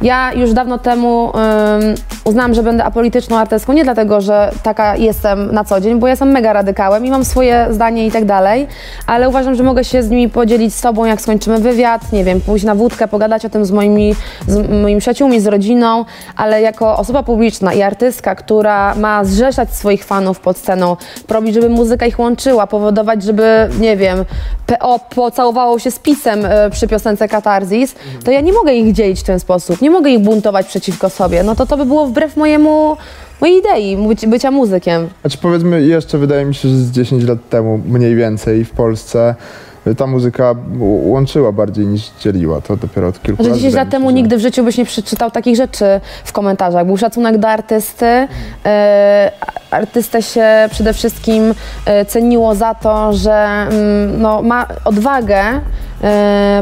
Ja 0.02 0.34
już 0.34 0.54
dawno 0.54 0.78
temu 0.78 1.30
ym, 1.30 1.96
uznałam, 2.24 2.54
że 2.54 2.64
będę 2.64 2.84
apolityczną 2.84 3.38
artystką, 3.38 3.74
nie 3.74 3.84
dlatego, 3.84 4.22
że 4.22 4.52
taka 4.64 4.96
jestem 4.96 5.52
na 5.52 5.64
co 5.64 5.82
dzień, 5.82 6.00
bo 6.00 6.08
ja 6.08 6.12
jestem 6.12 6.32
mega 6.32 6.54
radykałem 6.54 7.06
i 7.06 7.10
mam 7.10 7.26
swoje 7.26 7.68
zdanie 7.70 8.08
i 8.08 8.12
tak 8.12 8.26
dalej, 8.26 8.68
ale 9.08 9.30
uważam, 9.30 9.56
że 9.56 9.64
mogę 9.64 9.84
się 9.84 10.04
z 10.04 10.10
nimi 10.10 10.30
podzielić 10.30 10.76
z 10.76 10.82
tobą, 10.82 11.06
jak 11.06 11.22
skończymy 11.22 11.60
wywiad, 11.60 12.12
nie 12.12 12.24
wiem, 12.24 12.42
pójść 12.42 12.66
na 12.66 12.76
wódkę, 12.76 13.08
pogadać 13.08 13.46
o 13.46 13.50
tym 13.50 13.66
z 13.66 13.72
moimi, 13.72 14.16
z 14.48 14.70
moimi 14.82 15.00
przyjaciółmi, 15.00 15.42
z 15.42 15.48
rodziną, 15.48 16.06
ale 16.36 16.62
jako 16.62 16.98
osoba 16.98 17.24
publiczna 17.24 17.74
i 17.74 17.82
artystka, 17.82 18.36
która 18.36 18.96
ma 18.96 19.26
zrzeszać 19.26 19.74
swoich 19.74 20.06
fanów 20.06 20.40
pod 20.40 20.58
sceną, 20.58 20.98
robić, 21.30 21.54
żeby 21.54 21.70
muzyka 21.80 22.06
ich 22.06 22.20
łączyła, 22.20 22.68
powodować, 22.68 23.24
żeby, 23.24 23.70
nie 23.80 23.98
wiem, 23.98 24.26
PO 24.68 25.00
pocałowało 25.16 25.80
się 25.80 25.92
z 25.92 26.00
pisem 26.00 26.46
e, 26.46 26.70
przy 26.70 26.88
piosence 26.88 27.28
Katarzis, 27.28 27.96
to 28.24 28.32
ja 28.32 28.42
nie 28.42 28.54
mogę 28.54 28.74
ich 28.74 28.94
dzielić 28.94 29.20
w 29.20 29.24
ten 29.24 29.40
sposób, 29.40 29.82
nie 29.82 29.90
mogę 29.90 30.10
ich 30.10 30.20
buntować 30.20 30.68
przeciwko 30.68 31.10
sobie, 31.10 31.44
no 31.44 31.56
to 31.56 31.66
to 31.66 31.78
by 31.78 31.86
było 31.86 32.08
wbrew 32.08 32.38
mojemu, 32.38 32.98
mojej 33.42 33.58
idei 33.58 33.98
być, 34.08 34.26
bycia 34.26 34.52
muzykiem. 34.52 35.08
Znaczy 35.22 35.38
powiedzmy 35.42 35.82
jeszcze, 35.82 36.18
wydaje 36.18 36.46
mi 36.46 36.56
się, 36.56 36.70
że 36.70 36.76
z 36.76 36.92
10 36.92 37.24
lat 37.24 37.40
temu 37.50 37.82
mniej 37.86 38.16
więcej 38.16 38.66
w 38.66 38.72
Polsce 38.72 39.36
ta 39.98 40.08
muzyka 40.08 40.56
łączyła 40.80 41.52
bardziej 41.52 41.88
niż 41.88 42.12
dzieliła. 42.20 42.62
To 42.62 42.78
dopiero 42.78 43.08
od 43.08 43.22
kilku 43.22 43.44
lat. 43.44 43.52
10 43.52 43.64
wydaje 43.64 43.86
lat 43.86 43.92
temu 43.92 44.10
nigdy 44.12 44.38
w 44.38 44.40
życiu 44.40 44.64
byś 44.64 44.78
nie 44.78 44.86
przeczytał 44.86 45.32
takich 45.32 45.56
rzeczy 45.56 45.86
w 46.24 46.32
komentarzach. 46.32 46.86
Był 46.86 46.98
szacunek 46.98 47.38
do 47.38 47.48
artysty. 47.48 48.28
E, 48.66 49.32
artystę 49.72 50.22
się 50.22 50.46
przede 50.72 50.94
wszystkim 50.94 51.54
e, 51.86 52.06
ceniło 52.06 52.56
za 52.56 52.76
to, 52.76 53.14
że 53.14 53.34
mm, 53.34 54.22
no, 54.22 54.42
ma 54.42 54.66
odwagę 54.86 55.44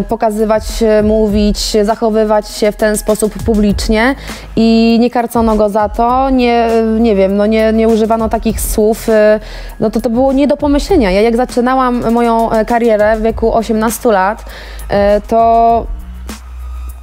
pokazywać, 0.10 0.67
się, 0.67 1.04
mówić, 1.04 1.78
zachowywać 1.84 2.50
się 2.50 2.71
w 2.71 2.76
ten 2.76 2.97
sposób 2.97 3.43
publicznie 3.43 4.15
i 4.56 4.97
nie 5.02 5.10
karcono 5.10 5.56
go 5.56 5.69
za 5.69 5.89
to, 5.89 6.30
nie, 6.30 6.69
nie 7.00 7.15
wiem, 7.15 7.38
no 7.38 7.45
nie, 7.45 7.73
nie 7.73 7.88
używano 7.88 8.30
takich 8.30 8.62
słów, 8.62 9.10
e, 9.10 9.39
no 9.80 9.89
to 9.89 10.02
to 10.02 10.10
było 10.10 10.34
nie 10.34 10.47
do 10.47 10.58
pomyślenia. 10.58 11.12
Ja 11.12 11.21
jak 11.21 11.38
zaczynałam 11.38 12.13
moją 12.13 12.52
e, 12.52 12.65
karierę 12.65 13.17
w 13.17 13.21
wieku 13.21 13.54
18 13.54 14.12
lat, 14.12 14.45
e, 14.89 15.21
to 15.21 15.86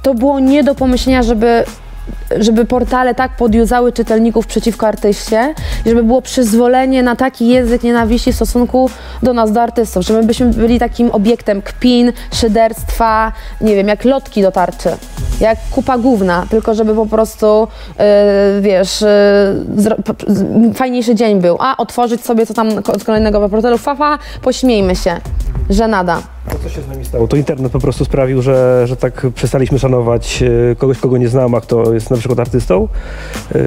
to 0.01 0.13
było 0.13 0.39
nie 0.39 0.63
do 0.63 0.75
pomyślenia, 0.75 1.23
żeby, 1.23 1.63
żeby 2.39 2.65
portale 2.65 3.15
tak 3.15 3.35
podjuzały 3.35 3.91
czytelników 3.91 4.47
przeciwko 4.47 4.87
artyście, 4.87 5.53
żeby 5.85 6.03
było 6.03 6.21
przyzwolenie 6.21 7.03
na 7.03 7.15
taki 7.15 7.47
język 7.47 7.83
nienawiści 7.83 8.31
w 8.33 8.35
stosunku 8.35 8.89
do 9.23 9.33
nas, 9.33 9.51
do 9.51 9.61
artystów, 9.61 10.05
że 10.05 10.13
my 10.13 10.23
byśmy 10.23 10.45
byli 10.45 10.79
takim 10.79 11.11
obiektem 11.11 11.61
kpin, 11.61 12.13
szyderstwa, 12.33 13.31
nie 13.61 13.75
wiem, 13.75 13.87
jak 13.87 14.05
lotki 14.05 14.41
do 14.41 14.51
tarczy. 14.51 14.89
Jak 15.39 15.57
kupa 15.71 15.97
główna, 15.97 16.45
tylko 16.49 16.75
żeby 16.75 16.95
po 16.95 17.05
prostu, 17.05 17.67
yy, 17.99 18.61
wiesz, 18.61 19.01
yy, 19.01 20.73
fajniejszy 20.73 21.15
dzień 21.15 21.41
był. 21.41 21.57
A 21.59 21.77
otworzyć 21.77 22.25
sobie 22.25 22.45
co 22.45 22.53
tam 22.53 22.71
z 22.99 23.03
kolejnego 23.03 23.49
portalu, 23.49 23.77
fafa, 23.77 24.19
pośmiejmy 24.41 24.95
się. 24.95 25.17
Żenada. 25.69 26.34
To 26.51 26.59
co 26.59 26.69
się 26.69 26.81
z 26.81 26.87
nami 26.87 27.05
stało? 27.05 27.27
To 27.27 27.35
internet 27.37 27.71
po 27.71 27.79
prostu 27.79 28.05
sprawił, 28.05 28.41
że, 28.41 28.87
że 28.87 28.95
tak 28.95 29.25
przestaliśmy 29.35 29.79
szanować 29.79 30.43
e, 30.71 30.75
kogoś, 30.75 30.97
kogo 30.99 31.17
nie 31.17 31.27
znam, 31.27 31.55
a 31.55 31.61
kto 31.61 31.93
jest 31.93 32.09
na 32.11 32.17
przykład 32.17 32.39
artystą. 32.39 32.87
E, 33.55 33.59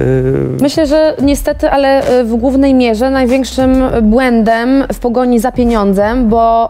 Myślę, 0.61 0.87
że 0.87 1.15
niestety, 1.21 1.69
ale 1.69 2.19
y, 2.19 2.23
w 2.23 2.35
głównej 2.35 2.73
mierze 2.73 3.09
największym 3.09 3.83
błędem 4.01 4.83
w 4.93 4.99
pogoni 4.99 5.39
za 5.39 5.51
pieniądzem, 5.51 6.29
bo, 6.29 6.69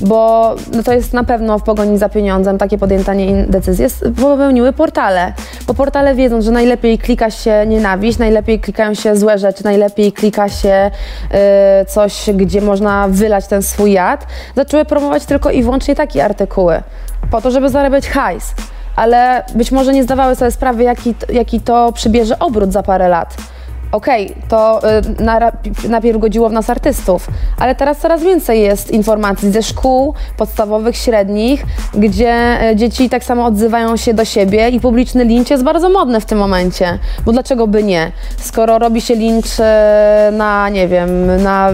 bo 0.00 0.54
no 0.72 0.82
to 0.82 0.92
jest 0.92 1.12
na 1.12 1.24
pewno 1.24 1.58
w 1.58 1.62
pogoni 1.62 1.98
za 1.98 2.08
pieniądzem 2.08 2.58
takie 2.58 2.78
podjętanie 2.78 3.44
decyzji, 3.48 3.86
popełniły 4.20 4.72
portale. 4.72 5.32
Bo 5.66 5.74
portale 5.74 6.14
wiedzą, 6.14 6.42
że 6.42 6.50
najlepiej 6.50 6.98
klika 6.98 7.30
się 7.30 7.64
nienawiść, 7.66 8.18
najlepiej 8.18 8.60
klikają 8.60 8.94
się 8.94 9.16
złe 9.16 9.38
rzeczy, 9.38 9.64
najlepiej 9.64 10.12
klika 10.12 10.48
się 10.48 10.90
y, 11.82 11.86
coś, 11.86 12.30
gdzie 12.34 12.60
można 12.60 13.08
wylać 13.08 13.46
ten 13.46 13.62
swój 13.62 13.92
jad. 13.92 14.26
Zaczęły 14.56 14.84
promować 14.84 15.24
tylko 15.24 15.50
i 15.50 15.62
wyłącznie 15.62 15.94
takie 15.94 16.24
artykuły, 16.24 16.82
po 17.30 17.40
to, 17.40 17.50
żeby 17.50 17.68
zarabiać 17.68 18.08
hajs 18.08 18.54
ale 18.96 19.44
być 19.54 19.72
może 19.72 19.92
nie 19.92 20.02
zdawały 20.02 20.36
sobie 20.36 20.50
sprawy, 20.50 20.82
jaki, 20.82 21.14
jaki 21.32 21.60
to 21.60 21.92
przybierze 21.92 22.38
obrót 22.38 22.72
za 22.72 22.82
parę 22.82 23.08
lat. 23.08 23.36
Okej, 23.92 24.34
to 24.48 24.80
y, 25.20 25.24
na, 25.24 25.52
najpierw 25.88 26.18
godziło 26.18 26.48
w 26.48 26.52
nas 26.52 26.70
artystów, 26.70 27.26
ale 27.58 27.74
teraz 27.74 27.98
coraz 27.98 28.22
więcej 28.22 28.62
jest 28.62 28.90
informacji 28.90 29.50
ze 29.50 29.62
szkół 29.62 30.14
podstawowych, 30.36 30.96
średnich, 30.96 31.64
gdzie 31.94 32.58
y, 32.70 32.76
dzieci 32.76 33.10
tak 33.10 33.24
samo 33.24 33.44
odzywają 33.44 33.96
się 33.96 34.14
do 34.14 34.24
siebie 34.24 34.68
i 34.68 34.80
publiczny 34.80 35.24
lincz 35.24 35.50
jest 35.50 35.64
bardzo 35.64 35.88
modny 35.88 36.20
w 36.20 36.24
tym 36.24 36.38
momencie. 36.38 36.98
Bo 37.24 37.32
dlaczego 37.32 37.66
by 37.66 37.82
nie? 37.82 38.12
Skoro 38.36 38.78
robi 38.78 39.00
się 39.00 39.14
lincz 39.14 39.58
y, 39.58 39.62
na, 40.32 40.68
nie 40.68 40.88
wiem, 40.88 41.42
na 41.42 41.70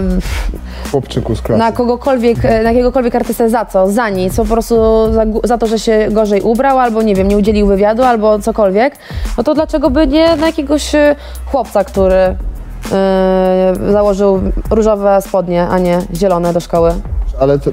Chłopczyku 0.91 1.35
z 1.35 1.41
klasy. 1.41 1.59
na 1.59 1.71
kogokolwiek, 1.71 2.43
na 2.43 2.49
jakiegokolwiek 2.49 3.15
artystę 3.15 3.49
za 3.49 3.65
co? 3.65 3.91
Za 3.91 4.09
nic, 4.09 4.35
po 4.35 4.45
prostu 4.45 4.75
za, 5.13 5.25
za 5.43 5.57
to, 5.57 5.67
że 5.67 5.79
się 5.79 6.07
gorzej 6.11 6.41
ubrał, 6.41 6.79
albo 6.79 7.01
nie 7.01 7.15
wiem, 7.15 7.27
nie 7.27 7.37
udzielił 7.37 7.67
wywiadu, 7.67 8.03
albo 8.03 8.39
cokolwiek, 8.39 8.97
no 9.37 9.43
to 9.43 9.53
dlaczego 9.53 9.89
by 9.89 10.07
nie 10.07 10.35
na 10.35 10.47
jakiegoś 10.47 10.91
chłopca, 11.45 11.83
który 11.83 12.04
e, 12.13 13.73
założył 13.91 14.41
różowe 14.69 15.21
spodnie, 15.21 15.67
a 15.67 15.79
nie 15.79 16.01
zielone 16.15 16.53
do 16.53 16.59
szkoły? 16.59 16.91
Ale 17.39 17.59
to, 17.59 17.71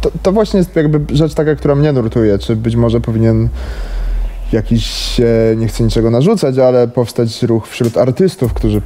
to, 0.00 0.10
to 0.22 0.32
właśnie 0.32 0.58
jest 0.58 0.76
jakby 0.76 1.16
rzecz 1.16 1.34
taka, 1.34 1.54
która 1.54 1.74
mnie 1.74 1.92
nurtuje. 1.92 2.38
Czy 2.38 2.56
być 2.56 2.76
może 2.76 3.00
powinien 3.00 3.48
jakiś, 4.54 5.20
e, 5.20 5.56
nie 5.56 5.68
chcę 5.68 5.84
niczego 5.84 6.10
narzucać, 6.10 6.58
ale 6.58 6.88
powstać 6.88 7.42
ruch 7.42 7.68
wśród 7.68 7.98
artystów, 7.98 8.54
którzy 8.54 8.82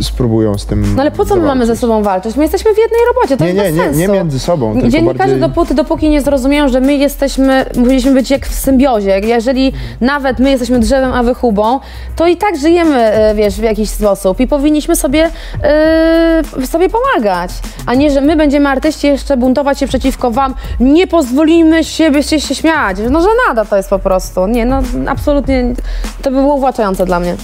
spróbują 0.00 0.58
z 0.58 0.66
tym 0.66 0.94
No 0.96 1.02
ale 1.02 1.10
po 1.10 1.24
co 1.24 1.36
my 1.36 1.42
mamy 1.46 1.66
ze 1.66 1.76
sobą 1.76 2.02
walczyć? 2.02 2.36
My 2.36 2.42
jesteśmy 2.42 2.74
w 2.74 2.78
jednej 2.78 3.00
robocie, 3.14 3.36
to 3.36 3.44
Nie, 3.44 3.50
jest 3.50 3.60
nie, 3.64 3.70
bez 3.70 3.76
nie, 3.76 3.84
sensu. 3.84 4.00
nie 4.00 4.18
między 4.18 4.38
sobą, 4.38 4.74
Dziennikarze 4.74 5.18
bardziej... 5.18 5.40
dopóty, 5.40 5.74
dopóki 5.74 6.08
nie 6.10 6.22
zrozumieją, 6.22 6.68
że 6.68 6.80
my 6.80 6.94
jesteśmy, 6.94 7.66
powinniśmy 7.74 8.14
być 8.14 8.30
jak 8.30 8.46
w 8.46 8.54
symbiozie. 8.54 9.20
Jeżeli 9.20 9.72
nawet 10.00 10.38
my 10.38 10.50
jesteśmy 10.50 10.78
drzewem, 10.78 11.12
a 11.12 11.22
wy 11.22 11.34
chubą, 11.34 11.80
to 12.16 12.26
i 12.26 12.36
tak 12.36 12.56
żyjemy, 12.58 12.98
e, 12.98 13.34
wiesz, 13.34 13.54
w 13.54 13.62
jakiś 13.62 13.90
sposób 13.90 14.40
i 14.40 14.46
powinniśmy 14.46 14.96
sobie, 14.96 15.30
e, 15.62 16.66
sobie 16.66 16.88
pomagać. 16.88 17.50
A 17.86 17.94
nie, 17.94 18.10
że 18.10 18.20
my 18.20 18.36
będziemy 18.36 18.68
artyści 18.68 19.06
jeszcze 19.06 19.36
buntować 19.36 19.78
się 19.78 19.86
przeciwko 19.86 20.30
wam. 20.30 20.54
Nie 20.80 21.06
pozwolimy 21.06 21.84
się, 21.84 22.10
byście 22.10 22.40
się 22.40 22.54
śmiać. 22.54 22.96
No, 23.10 23.20
że 23.20 23.28
nada 23.48 23.64
to 23.64 23.76
jest 23.76 23.90
po 23.90 23.98
prostu. 23.98 24.46
Nie, 24.46 24.66
no 24.66 24.82
absolutnie, 25.08 25.74
to 26.22 26.30
by 26.30 26.36
było 26.36 26.54
uwłaczające 26.54 27.06
dla 27.06 27.20
mnie. 27.20 27.36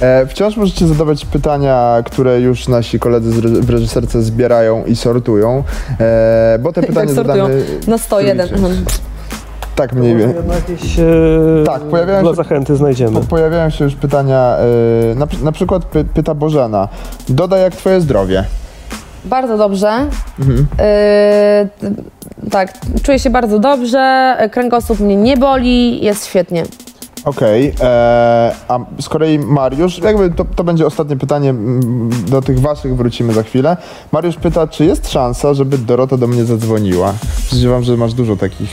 E, 0.00 0.26
wciąż 0.26 0.56
możecie 0.56 0.86
zadawać 0.86 1.24
pytania, 1.26 1.96
które 2.04 2.40
już 2.40 2.68
nasi 2.68 2.98
koledzy 2.98 3.30
z 3.32 3.38
re- 3.38 3.48
w 3.62 3.70
reżyserce 3.70 4.22
zbierają 4.22 4.84
i 4.84 4.96
sortują, 4.96 5.64
e, 6.00 6.58
bo 6.62 6.72
te 6.72 6.82
pytania 6.92 7.14
sortują? 7.14 7.46
zadamy... 7.46 7.64
Na 7.86 7.98
101. 7.98 8.48
trójcie. 8.48 8.66
Tak 9.76 9.92
mniej 9.92 10.12
może 10.14 10.26
więcej. 10.26 10.42
jednak 10.42 10.68
jakieś 10.70 10.98
e, 10.98 11.04
Tak, 11.66 11.82
pojawiają 11.82 12.22
dla 12.22 12.30
się- 12.30 12.36
zachęty 12.36 12.76
znajdziemy. 12.76 13.20
Po, 13.20 13.26
pojawiają 13.26 13.70
się 13.70 13.84
już 13.84 13.94
pytania, 13.94 14.56
e, 15.12 15.14
na, 15.14 15.26
na 15.42 15.52
przykład 15.52 15.84
py, 15.84 16.04
pyta 16.04 16.34
Bożena, 16.34 16.88
dodaj 17.28 17.62
jak 17.62 17.76
twoje 17.76 18.00
zdrowie. 18.00 18.44
Bardzo 19.24 19.58
dobrze. 19.58 20.06
Mhm. 20.38 20.66
Yy, 22.42 22.50
tak, 22.50 22.72
czuję 23.02 23.18
się 23.18 23.30
bardzo 23.30 23.58
dobrze, 23.58 24.36
kręgosłup 24.52 25.00
mnie 25.00 25.16
nie 25.16 25.36
boli, 25.36 26.04
jest 26.04 26.26
świetnie. 26.26 26.64
Okej, 27.24 27.74
e, 27.80 28.54
a 28.68 28.78
z 29.00 29.08
kolei 29.08 29.38
Mariusz, 29.38 29.98
jakby 29.98 30.30
to, 30.30 30.44
to 30.44 30.64
będzie 30.64 30.86
ostatnie 30.86 31.16
pytanie, 31.16 31.54
do 32.26 32.42
tych 32.42 32.60
waszych 32.60 32.96
wrócimy 32.96 33.32
za 33.32 33.42
chwilę. 33.42 33.76
Mariusz 34.12 34.36
pyta, 34.36 34.66
czy 34.66 34.84
jest 34.84 35.10
szansa, 35.10 35.54
żeby 35.54 35.78
Dorota 35.78 36.16
do 36.16 36.26
mnie 36.26 36.44
zadzwoniła? 36.44 37.12
Podejrzewam, 37.50 37.82
że 37.82 37.96
masz 37.96 38.14
dużo 38.14 38.36
takich 38.36 38.70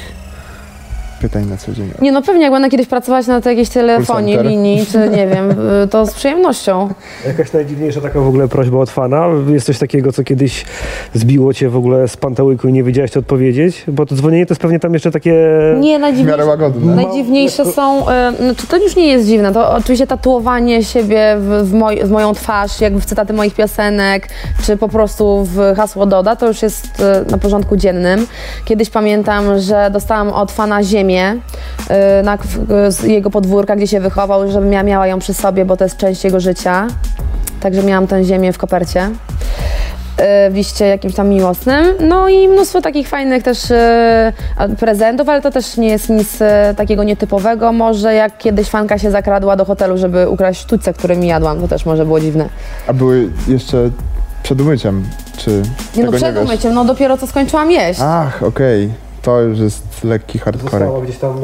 pytań 1.19 1.45
na 1.49 1.57
co 1.57 1.73
dzień. 1.73 1.91
Nie 2.01 2.11
no 2.11 2.21
pewnie 2.21 2.43
jak 2.43 2.51
będę 2.51 2.69
kiedyś 2.69 2.87
pracować 2.87 3.27
na 3.27 3.41
tej 3.41 3.51
jakiejś 3.51 3.69
telefonii, 3.69 4.37
linii, 4.37 4.85
czy 4.91 5.09
nie 5.09 5.27
wiem, 5.27 5.51
y, 5.83 5.87
to 5.87 6.05
z 6.05 6.13
przyjemnością. 6.13 6.89
Jakaś 7.27 7.53
najdziwniejsza 7.53 8.01
taka 8.01 8.19
w 8.19 8.27
ogóle 8.27 8.47
prośba 8.47 8.77
od 8.77 8.89
fana? 8.89 9.25
Jest 9.47 9.65
coś 9.65 9.79
takiego, 9.79 10.11
co 10.11 10.23
kiedyś 10.23 10.65
zbiło 11.13 11.53
cię 11.53 11.69
w 11.69 11.77
ogóle 11.77 12.07
z 12.07 12.17
pantałyku 12.17 12.67
i 12.67 12.73
nie 12.73 12.83
wiedziałeś 12.83 13.11
co 13.11 13.19
odpowiedzieć? 13.19 13.83
Bo 13.87 14.05
to 14.05 14.15
dzwonienie 14.15 14.45
to 14.45 14.51
jest 14.51 14.61
pewnie 14.61 14.79
tam 14.79 14.93
jeszcze 14.93 15.11
takie... 15.11 15.31
Nie, 15.79 15.79
W 15.79 15.81
miarę 15.81 15.99
najdziwniejsze, 15.99 16.45
łagodne. 16.45 16.95
najdziwniejsze 16.95 17.65
są, 17.65 18.05
znaczy 18.39 18.67
to 18.67 18.77
już 18.77 18.95
nie 18.95 19.07
jest 19.07 19.27
dziwne, 19.27 19.53
to 19.53 19.71
oczywiście 19.75 20.07
tatuowanie 20.07 20.83
siebie 20.83 21.35
w, 21.39 21.69
w, 21.69 21.73
moj, 21.73 22.03
w 22.03 22.09
moją 22.09 22.33
twarz, 22.33 22.81
jakby 22.81 23.01
w 23.01 23.05
cytaty 23.05 23.33
moich 23.33 23.55
piosenek, 23.55 24.27
czy 24.63 24.77
po 24.77 24.87
prostu 24.89 25.43
w 25.43 25.73
hasło 25.75 26.05
Doda, 26.05 26.35
to 26.35 26.47
już 26.47 26.61
jest 26.61 26.85
y, 27.27 27.31
na 27.31 27.37
porządku 27.37 27.77
dziennym. 27.77 28.27
Kiedyś 28.65 28.89
pamiętam, 28.89 29.59
że 29.59 29.89
dostałam 29.93 30.29
od 30.29 30.51
fana 30.51 30.83
ziemię 31.09 31.35
y, 32.19 32.23
na, 32.23 32.37
z 32.89 33.03
jego 33.03 33.29
podwórka, 33.29 33.75
gdzie 33.75 33.87
się 33.87 33.99
wychował, 33.99 34.51
żebym 34.51 34.73
ja 34.73 34.83
miała 34.83 35.07
ją 35.07 35.19
przy 35.19 35.33
sobie, 35.33 35.65
bo 35.65 35.77
to 35.77 35.83
jest 35.83 35.97
część 35.97 36.23
jego 36.23 36.39
życia. 36.39 36.87
Także 37.61 37.83
miałam 37.83 38.07
tę 38.07 38.23
ziemię 38.23 38.53
w 38.53 38.57
kopercie 38.57 39.05
y, 39.05 39.11
w 40.49 40.53
liście 40.53 40.85
jakimś 40.85 41.15
tam 41.15 41.29
miłosnym. 41.29 41.85
No 41.99 42.29
i 42.29 42.47
mnóstwo 42.47 42.81
takich 42.81 43.07
fajnych 43.07 43.43
też 43.43 43.71
y, 43.71 43.75
prezentów, 44.79 45.29
ale 45.29 45.41
to 45.41 45.51
też 45.51 45.77
nie 45.77 45.89
jest 45.89 46.09
nic 46.09 46.39
takiego 46.77 47.03
nietypowego. 47.03 47.73
Może 47.73 48.13
jak 48.13 48.37
kiedyś 48.37 48.69
fanka 48.69 48.97
się 48.97 49.11
zakradła 49.11 49.55
do 49.55 49.65
hotelu, 49.65 49.97
żeby 49.97 50.29
ukraść 50.29 50.61
sztućce, 50.61 50.93
którymi 50.93 51.27
jadłam, 51.27 51.61
to 51.61 51.67
też 51.67 51.85
może 51.85 52.05
było 52.05 52.19
dziwne. 52.19 52.49
A 52.87 52.93
były 52.93 53.29
jeszcze 53.47 53.89
przed 54.43 54.61
umyciem, 54.61 55.03
czy 55.37 55.61
Nie 55.95 56.03
no, 56.03 56.11
przed 56.11 56.37
umyciem, 56.37 56.73
no 56.73 56.85
dopiero 56.85 57.17
co 57.17 57.27
skończyłam 57.27 57.71
jeść. 57.71 57.99
Ach, 58.03 58.43
okej, 58.43 58.91
to 59.21 59.41
już 59.41 59.59
jest 59.59 60.03
lekki 60.03 60.39
hardcore. 60.39 60.71
Została 60.79 61.01
gdzieś 61.01 61.17
tam 61.17 61.37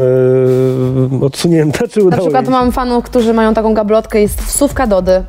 e, 1.22 1.26
odsunięta, 1.26 1.88
czy 1.88 2.00
Na 2.00 2.06
udało 2.06 2.22
przykład 2.24 2.46
jej 2.46 2.54
się? 2.54 2.60
mam 2.60 2.72
fanów, 2.72 3.06
którzy 3.06 3.34
mają 3.34 3.54
taką 3.54 3.74
gablotkę, 3.74 4.22
jest 4.22 4.42
wsówka 4.42 4.88
Dody. 4.88 5.24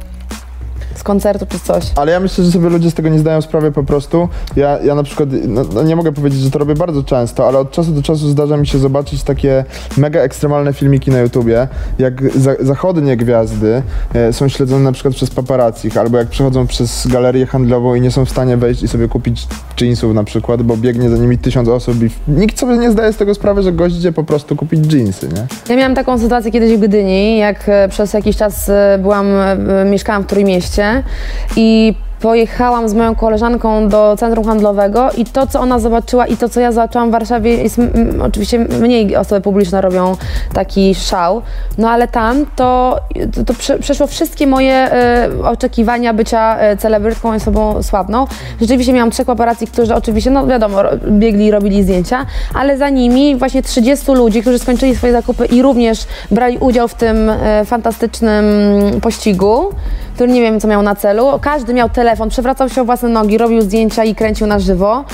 Z 0.99 1.03
koncertu 1.03 1.47
czy 1.49 1.61
coś. 1.61 1.85
Ale 1.97 2.13
ja 2.13 2.21
myślę, 2.21 2.45
że 2.45 2.53
sobie 2.53 2.69
ludzie 2.69 2.91
z 2.91 2.95
tego 2.95 3.09
nie 3.09 3.19
zdają 3.19 3.41
sprawy 3.43 3.73
po 3.73 3.83
prostu. 3.83 4.29
Ja, 4.57 4.79
ja 4.79 4.95
na 4.95 5.03
przykład, 5.03 5.29
no, 5.49 5.65
no 5.75 5.83
nie 5.83 5.97
mogę 5.97 6.13
powiedzieć, 6.13 6.41
że 6.41 6.51
to 6.51 6.59
robię 6.59 6.75
bardzo 6.75 7.03
często, 7.03 7.49
ale 7.49 7.59
od 7.59 7.71
czasu 7.71 7.93
do 7.93 8.03
czasu 8.03 8.29
zdarza 8.29 8.57
mi 8.57 8.67
się 8.67 8.79
zobaczyć 8.79 9.23
takie 9.23 9.65
mega 9.97 10.21
ekstremalne 10.21 10.73
filmiki 10.73 11.11
na 11.11 11.19
YouTubie, 11.19 11.69
jak 11.99 12.39
za, 12.39 12.55
zachodnie 12.61 13.17
gwiazdy 13.17 13.83
e, 14.15 14.33
są 14.33 14.49
śledzone 14.49 14.85
na 14.85 14.93
przykład 14.93 15.15
przez 15.15 15.31
paparazzich, 15.31 15.97
albo 15.97 16.19
jak 16.19 16.29
przechodzą 16.29 16.67
przez 16.67 17.07
galerię 17.07 17.47
handlową 17.47 17.95
i 17.95 18.01
nie 18.01 18.11
są 18.11 18.25
w 18.25 18.31
stanie 18.31 18.57
wejść 18.57 18.83
i 18.83 18.89
sobie 18.89 19.09
kupić 19.09 19.47
jeansów 19.81 20.15
na 20.15 20.25
przykład, 20.25 20.63
bo 20.63 20.77
biegnie 20.77 21.11
za 21.11 21.17
nimi 21.17 21.39
tysiąc 21.39 21.69
osób 21.69 22.03
i 22.03 22.11
nikt 22.29 22.59
sobie 22.59 22.79
nie 22.79 22.91
zdaje 22.91 23.13
z 23.13 23.17
tego 23.17 23.35
sprawy, 23.35 23.63
że 23.63 23.73
gość 23.73 23.97
idzie 23.97 24.13
po 24.13 24.25
prostu 24.25 24.57
kupić 24.57 24.93
jeansy, 24.93 25.29
nie? 25.29 25.47
Ja 25.69 25.77
miałam 25.77 25.95
taką 25.95 26.19
sytuację 26.19 26.51
kiedyś 26.51 26.77
w 26.77 26.81
Gdyni, 26.81 27.39
jak 27.39 27.69
e, 27.69 27.89
przez 27.89 28.13
jakiś 28.13 28.37
czas 28.37 28.69
e, 28.69 28.99
byłam, 29.03 29.27
e, 29.27 29.85
mieszkałam 29.85 30.23
w 30.23 30.27
Trójmieście 30.27 30.86
i 31.57 31.97
pojechałam 32.21 32.89
z 32.89 32.95
moją 32.95 33.15
koleżanką 33.15 33.89
do 33.89 34.17
centrum 34.19 34.45
handlowego 34.45 35.11
i 35.17 35.25
to, 35.25 35.47
co 35.47 35.61
ona 35.61 35.79
zobaczyła 35.79 36.27
i 36.27 36.37
to, 36.37 36.49
co 36.49 36.61
ja 36.61 36.73
zobaczyłam 36.73 37.09
w 37.09 37.13
Warszawie, 37.13 37.63
jest, 37.63 37.81
oczywiście 38.23 38.59
mniej 38.59 39.17
osoby 39.17 39.41
publiczne 39.41 39.81
robią 39.81 40.17
taki 40.53 40.95
szał, 40.95 41.43
no 41.79 41.91
ale 41.91 42.09
tam 42.09 42.47
to, 42.57 43.01
to, 43.35 43.45
to 43.45 43.55
prze, 43.55 43.79
przeszło 43.79 44.07
wszystkie 44.07 44.47
moje 44.47 44.73
e, 44.73 45.29
oczekiwania 45.45 46.15
bycia 46.15 46.59
e, 46.59 46.77
celebrytką 46.77 47.35
i 47.35 47.37
osobą 47.37 47.83
sławną. 47.83 48.27
Rzeczywiście 48.61 48.93
miałam 48.93 49.11
trzech 49.11 49.27
paparazzi, 49.27 49.67
którzy 49.67 49.95
oczywiście, 49.95 50.31
no 50.31 50.47
wiadomo, 50.47 50.79
biegli 51.11 51.47
i 51.47 51.51
robili 51.51 51.83
zdjęcia, 51.83 52.27
ale 52.55 52.79
za 52.79 52.89
nimi 52.89 53.37
właśnie 53.37 53.63
30 53.63 54.13
ludzi, 54.13 54.41
którzy 54.41 54.59
skończyli 54.59 54.97
swoje 54.97 55.13
zakupy 55.13 55.47
i 55.47 55.63
również 55.63 56.07
brali 56.31 56.59
udział 56.59 56.89
w 56.89 56.95
tym 56.95 57.31
e, 57.31 57.65
fantastycznym 57.65 58.45
pościgu, 59.01 59.71
który 60.15 60.33
nie 60.33 60.41
wiem, 60.41 60.61
co 60.61 60.69
miał 60.69 60.83
na 60.83 60.95
celu. 60.95 61.27
Każdy 61.41 61.75
miał 61.75 61.89
telefon, 61.89 62.07
przewracał 62.29 62.69
się 62.69 62.83
o 62.83 62.85
własne 62.85 63.09
nogi, 63.09 63.39
robił 63.39 63.63
zdjęcia 63.63 64.05
i 64.05 64.15
kręcił 64.15 64.47
na 64.47 64.59
żywo. 64.59 65.05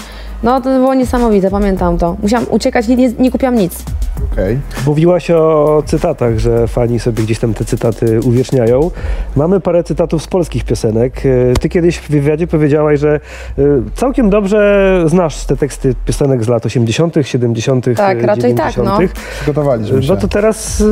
No 0.42 0.60
to 0.60 0.70
było 0.70 0.94
niesamowite, 0.94 1.50
pamiętam 1.50 1.98
to. 1.98 2.16
Musiałam 2.22 2.46
uciekać, 2.50 2.88
nie, 2.88 2.96
nie, 2.96 3.30
kupiłam 3.30 3.54
nic. 3.54 3.84
Okej. 4.32 4.58
Mówiłaś 4.86 5.30
o 5.30 5.82
cytatach, 5.86 6.38
że 6.38 6.68
fani 6.68 7.00
sobie 7.00 7.22
gdzieś 7.22 7.38
tam 7.38 7.54
te 7.54 7.64
cytaty 7.64 8.20
uwieczniają. 8.20 8.90
Mamy 9.36 9.60
parę 9.60 9.84
cytatów 9.84 10.22
z 10.22 10.26
polskich 10.26 10.64
piosenek. 10.64 11.22
E, 11.26 11.54
Ty 11.60 11.68
kiedyś 11.68 11.98
w 11.98 12.10
wywiadzie 12.10 12.46
powiedziałaś, 12.46 13.00
że 13.00 13.20
e, 13.58 13.62
całkiem 13.94 14.30
dobrze 14.30 15.02
znasz 15.06 15.44
te 15.44 15.56
teksty 15.56 15.94
piosenek 16.06 16.44
z 16.44 16.48
lat 16.48 16.66
80., 16.66 17.14
70., 17.22 17.86
Tak, 17.96 18.22
e, 18.22 18.26
raczej 18.26 18.54
tak, 18.54 18.74
90.. 18.74 19.00
no. 19.14 19.22
Przygotowaliśmy 19.36 20.02
się. 20.02 20.12
No 20.12 20.20
to 20.20 20.28
teraz 20.28 20.80
y, 20.80 20.84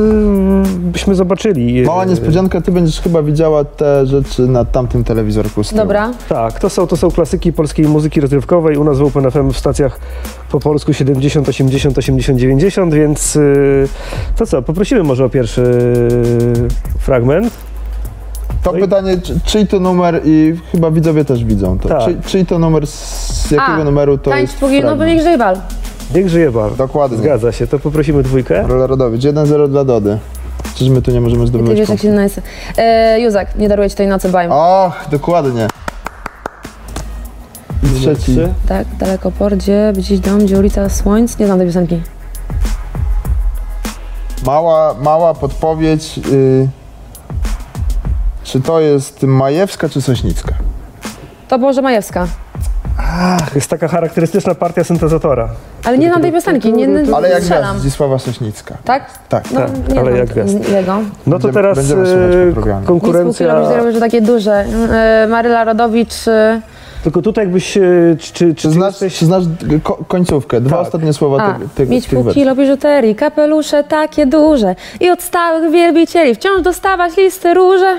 byśmy 0.78 1.14
zobaczyli. 1.14 1.82
Mała 1.82 2.04
e, 2.04 2.06
niespodzianka, 2.06 2.60
ty 2.60 2.72
będziesz 2.72 3.00
chyba 3.00 3.22
widziała 3.22 3.64
te 3.64 4.06
rzeczy 4.06 4.42
na 4.42 4.64
tamtym 4.64 5.04
telewizorku 5.04 5.64
z 5.64 5.68
tyłu. 5.68 5.80
Dobra. 5.80 6.12
Tak, 6.28 6.58
to 6.58 6.70
są, 6.70 6.86
to 6.86 6.96
są 6.96 7.10
klasyki 7.10 7.52
polskiej 7.52 7.86
muzyki 7.86 8.20
rozrywkowej. 8.20 8.76
U 8.76 8.84
nas 8.84 8.98
w 8.98 9.02
Open 9.02 9.30
FM 9.30 9.39
w 9.48 9.56
stacjach 9.58 10.00
po 10.50 10.60
polsku 10.60 10.92
70, 10.92 11.48
80, 11.48 11.98
80, 11.98 12.38
90, 12.40 12.94
więc 12.94 13.36
y, 13.36 13.88
to 14.36 14.46
co, 14.46 14.62
poprosimy 14.62 15.02
może 15.02 15.24
o 15.24 15.28
pierwszy 15.28 15.62
fragment. 16.98 17.52
To 18.62 18.72
No 18.72 18.78
i- 18.78 18.80
pytanie, 18.80 19.18
czy, 19.22 19.40
czyj 19.44 19.66
to 19.66 19.80
numer 19.80 20.20
i 20.24 20.54
chyba 20.72 20.90
widzowie 20.90 21.24
też 21.24 21.44
widzą 21.44 21.78
to. 21.78 21.88
Tak. 21.88 22.04
Czy, 22.04 22.30
czyj 22.30 22.46
to 22.46 22.58
numer, 22.58 22.86
z 22.86 23.50
jakiego 23.50 23.72
A, 23.80 23.84
numeru 23.84 24.18
to 24.18 24.30
Tańcz 24.30 24.50
jest 24.50 24.60
długi, 24.60 24.82
no 24.82 25.04
niech 25.04 25.22
żyje 25.22 25.38
bal. 25.38 25.56
Niech 26.14 26.28
żyje 26.28 26.50
bar. 26.50 26.76
Dokładnie. 26.76 27.18
Zgadza 27.18 27.52
się, 27.52 27.66
to 27.66 27.78
poprosimy 27.78 28.22
dwójkę. 28.22 28.64
Rola 28.66 28.86
Rodowicz, 28.86 29.22
1-0 29.22 29.68
dla 29.68 29.84
Dody. 29.84 30.18
Czyż 30.74 30.88
my 30.88 31.02
tu 31.02 31.10
nie 31.10 31.20
możemy 31.20 31.42
Ty 31.42 31.48
zdobyć 31.48 31.78
wiesz, 31.78 31.88
jak 31.88 32.00
się 32.00 32.12
nazywa. 32.12 32.42
E, 32.76 33.20
Józek, 33.20 33.48
nie 33.58 33.68
daruję 33.68 33.90
ci 33.90 33.96
tej 33.96 34.06
nocy 34.06 34.28
bajm. 34.28 34.52
Och, 34.52 34.92
dokładnie. 35.10 35.68
I 37.82 38.00
trzeci. 38.00 38.38
Tak, 38.68 38.86
daleko 38.98 39.30
pordzie, 39.30 39.92
gdzieś 39.96 40.18
dom, 40.20 40.38
gdzie 40.38 40.58
ulica 40.58 40.88
Słońc. 40.88 41.38
Nie 41.38 41.46
znam 41.46 41.58
tej 41.58 41.66
piosenki. 41.66 42.02
Mała, 44.46 44.94
mała 45.02 45.34
podpowiedź. 45.34 46.20
Y, 46.32 46.68
czy 48.44 48.60
to 48.60 48.80
jest 48.80 49.22
Majewska 49.22 49.88
czy 49.88 50.02
Sośnicka? 50.02 50.54
To 51.48 51.58
Boże 51.58 51.82
Majewska. 51.82 52.26
Jest 53.54 53.70
taka 53.70 53.88
charakterystyczna 53.88 54.54
partia 54.54 54.84
syntezatora. 54.84 55.48
Ale 55.84 55.98
nie 55.98 56.08
znam 56.08 56.22
tej 56.22 56.32
piosenki, 56.32 56.72
nie, 56.72 56.86
nie 56.86 57.14
Ale 57.16 57.28
jak 57.30 57.40
strzelam. 57.42 57.62
gwiazd, 57.70 57.80
Zdzisława 57.80 58.18
Sośnicka. 58.18 58.76
Tak? 58.84 59.10
Tak. 59.28 59.44
No, 59.52 59.60
Tak, 59.60 59.70
nie 59.88 60.00
ale 60.00 60.10
znam 60.10 60.16
jak 60.16 60.28
gwiazd. 60.28 60.68
jego. 60.70 60.92
No 60.92 61.02
to 61.26 61.30
Będziemy- 61.30 61.52
teraz 61.54 61.76
będziemy 61.78 62.06
słuchać 62.06 62.34
e, 62.48 62.52
programie. 62.52 62.86
konkurencja. 62.86 63.46
Konkurencja. 63.48 63.76
robisz, 63.78 63.94
że 63.94 64.00
takie 64.00 64.22
duże. 64.22 64.52
E, 64.92 65.26
Maryla 65.30 65.64
Rodowicz. 65.64 66.14
Tylko 67.02 67.22
tutaj 67.22 67.44
jakbyś, 67.44 67.76
e, 67.76 67.80
czy, 68.32 68.54
czy, 68.54 68.70
znasz, 68.70 69.00
jesteś... 69.00 69.20
znasz 69.20 69.44
ko 69.82 69.98
końcówkę? 70.08 70.60
Dwa 70.60 70.76
Tak. 70.76 70.86
ostatnie 70.86 71.12
słowa 71.12 71.42
a, 71.42 71.52
tych, 71.58 71.72
tych, 71.72 71.88
mieć 71.88 72.04
tych 72.04 72.14
pół 72.14 72.22
wersji. 72.22 72.42
kilo 72.42 72.56
biżuterii, 72.56 73.14
kapelusze 73.14 73.84
takie 73.84 74.26
duże 74.26 74.74
i 75.00 75.10
od 75.10 75.22
stałych 75.22 75.72
wielbicieli 75.72 76.34
wciąż 76.34 76.62
dostawać 76.62 77.16
listy 77.16 77.54
róże. 77.54 77.98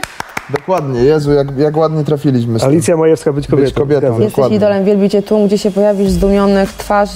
Dokładnie, 0.50 1.00
Jezu, 1.04 1.32
jak, 1.32 1.58
jak 1.58 1.78
ładnie 1.78 2.04
trafiliśmy 2.04 2.60
z. 2.60 2.64
Alicja 2.64 2.98
Majewska 2.98 3.34
być 3.34 3.48
kobietą. 3.48 3.66
Być 3.66 3.76
kobietą. 3.76 4.08
Jesteś 4.08 4.32
Dokładnie. 4.32 4.58
idolem, 4.58 4.86
wielbicie 4.86 5.22
tłum, 5.22 5.48
gdzie 5.48 5.58
się 5.58 5.72
pojawisz 5.72 6.10
zdumionych 6.10 6.74
twarz. 6.74 7.10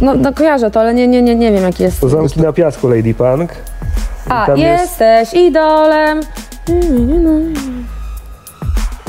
No, 0.00 0.14
no 0.14 0.32
kojarzę 0.32 0.70
to, 0.70 0.80
ale 0.80 0.94
nie, 0.94 1.08
nie, 1.08 1.22
nie, 1.22 1.34
nie 1.34 1.52
wiem 1.52 1.62
jaki 1.62 1.82
jest. 1.82 2.00
Zamki 2.00 2.40
na 2.40 2.52
piasku 2.52 2.88
Lady 2.88 3.14
Punk. 3.14 3.50
A, 4.28 4.46
tam 4.46 4.58
jest- 4.58 4.82
jesteś 5.00 5.34
idolem. 5.34 6.20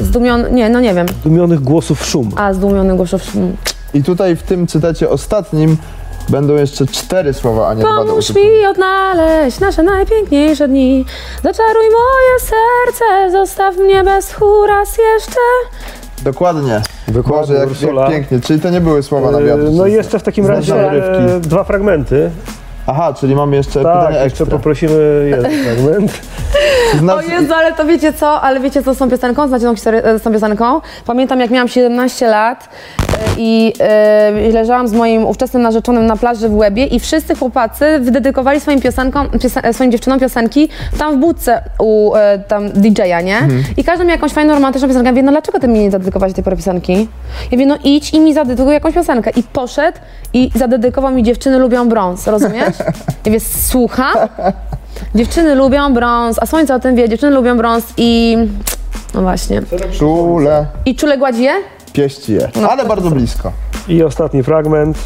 Zdumiony, 0.03 0.51
nie, 0.51 0.69
no 0.69 0.79
nie 0.79 0.93
wiem. 0.93 1.05
Dumionych 1.23 1.59
głosów 1.59 2.05
szum. 2.05 2.31
A, 2.35 2.53
zdumiony 2.53 2.95
głosów. 2.95 3.35
mm. 3.35 3.57
I 3.93 4.03
tutaj 4.03 4.35
w 4.35 4.43
tym 4.43 4.67
cytacie 4.67 5.09
ostatnim 5.09 5.77
będą 6.29 6.55
jeszcze 6.55 6.85
cztery 6.85 7.33
słowa, 7.33 7.67
a 7.67 7.73
nie 7.73 7.81
dwa 7.83 7.97
do 7.97 8.05
Pomóż 8.05 8.35
mi 8.35 8.65
odnaleźć 8.65 9.59
nasze 9.59 9.83
najpiękniejsze 9.83 10.67
dni. 10.67 11.05
Zaczaruj 11.43 11.83
moje 11.83 12.39
serce, 12.39 13.31
zostaw 13.31 13.77
mnie 13.77 14.03
bez 14.03 14.35
raz 14.67 14.97
jeszcze. 14.97 15.39
Dokładnie. 16.23 16.81
Dokładnie, 17.07 17.55
Boże, 17.67 17.87
jak, 17.87 17.95
jak 17.95 18.09
pięknie. 18.09 18.39
Czyli 18.39 18.59
to 18.59 18.69
nie 18.69 18.81
były 18.81 19.03
słowa 19.03 19.31
na 19.31 19.39
E, 19.39 19.43
wiatr. 19.43 19.63
No 19.71 19.87
i 19.87 19.91
jeszcze 19.93 20.19
w 20.19 20.23
takim 20.23 20.47
razie 20.47 20.75
e, 20.75 21.39
dwa 21.39 21.63
fragmenty. 21.63 22.31
Aha, 22.87 23.13
czyli 23.19 23.35
mamy 23.35 23.55
jeszcze 23.55 23.83
Tak, 23.83 23.93
pytanie 23.97 24.23
jeszcze 24.23 24.43
ekstra. 24.43 24.45
poprosimy 24.57 25.25
jeden 25.29 25.51
fragment. 25.63 26.21
Znasz, 26.99 27.25
O 27.25 27.31
Jezu, 27.31 27.53
ale 27.53 27.73
to 27.73 27.85
wiecie 27.85 28.13
co? 28.13 28.41
Ale 28.41 28.59
wiecie 28.59 28.83
co 28.83 28.93
z 28.93 28.97
tą 28.97 29.09
piosenką? 29.09 29.47
Znacie 29.47 29.65
tą 29.65 29.75
historię 29.75 30.03
e, 30.03 30.19
z 30.19 30.21
tą 30.21 30.31
piosenką? 30.33 30.81
Pamiętam 31.05 31.39
jak 31.39 31.49
miałam 31.51 31.67
17 31.67 32.27
lat 32.27 32.69
e, 32.99 33.05
i 33.37 33.73
e, 33.79 34.31
leżałam 34.53 34.87
z 34.87 34.93
moim 34.93 35.25
ówczesnym 35.25 35.61
narzeczonym 35.63 36.05
na 36.05 36.15
plaży 36.17 36.49
w 36.49 36.55
Łebie 36.55 36.85
i 36.85 36.99
wszyscy 36.99 37.35
chłopacy 37.35 37.99
wydedykowali 37.99 38.59
swoim 38.59 38.81
piosenkom, 38.81 39.29
piosen, 39.29 39.73
swoim 39.73 39.91
dziewczynom 39.91 40.19
piosenki 40.19 40.69
tam 40.97 41.15
w 41.15 41.17
budce 41.19 41.61
u 41.79 42.11
tam 42.47 42.69
DJ-a, 42.69 43.21
nie? 43.21 43.39
I 43.77 43.83
każdy 43.83 44.05
miał 44.05 44.11
jakąś 44.15 44.31
fajną, 44.31 44.53
romantyczną 44.53 44.87
piosenkę. 44.87 45.05
Ja 45.07 45.11
mówię, 45.11 45.23
no 45.23 45.31
dlaczego 45.31 45.59
ty 45.59 45.67
mi 45.67 45.79
nie 45.79 45.91
zadedykowałeś 45.91 46.33
tej 46.33 46.43
piosenki? 46.43 46.93
Ja 46.93 47.47
mówię, 47.51 47.65
no 47.65 47.77
idź 47.83 48.13
i 48.13 48.19
mi 48.19 48.33
zadedykuj 48.33 48.73
jakąś 48.73 48.93
piosenkę. 48.93 49.31
I 49.35 49.43
poszedł 49.43 49.97
i 50.33 50.51
zadedykował 50.55 51.11
mi 51.11 51.23
Dziewczyny 51.23 51.57
lubią 51.59 51.89
brąz, 51.89 52.27
rozumiesz? 52.27 52.72
Ja 52.79 52.85
mówię, 53.25 53.39
słucham? 53.39 54.15
Dziewczyny 55.15 55.55
lubią 55.55 55.93
brąz, 55.93 56.39
a 56.41 56.45
słońce 56.45 56.75
o 56.75 56.79
tym 56.79 56.95
wie, 56.95 57.09
dziewczyny 57.09 57.35
lubią 57.35 57.57
brąz 57.57 57.83
i... 57.97 58.37
No 59.13 59.21
właśnie. 59.21 59.61
czule 59.99 60.65
I 60.85 60.95
czule 60.95 61.17
gładzi 61.17 61.43
je? 61.43 61.53
pieści 61.93 62.33
je. 62.33 62.49
No, 62.61 62.69
Ale 62.69 62.85
bardzo 62.85 63.09
blisko. 63.11 63.51
I 63.87 64.03
ostatni 64.03 64.43
fragment. 64.43 64.97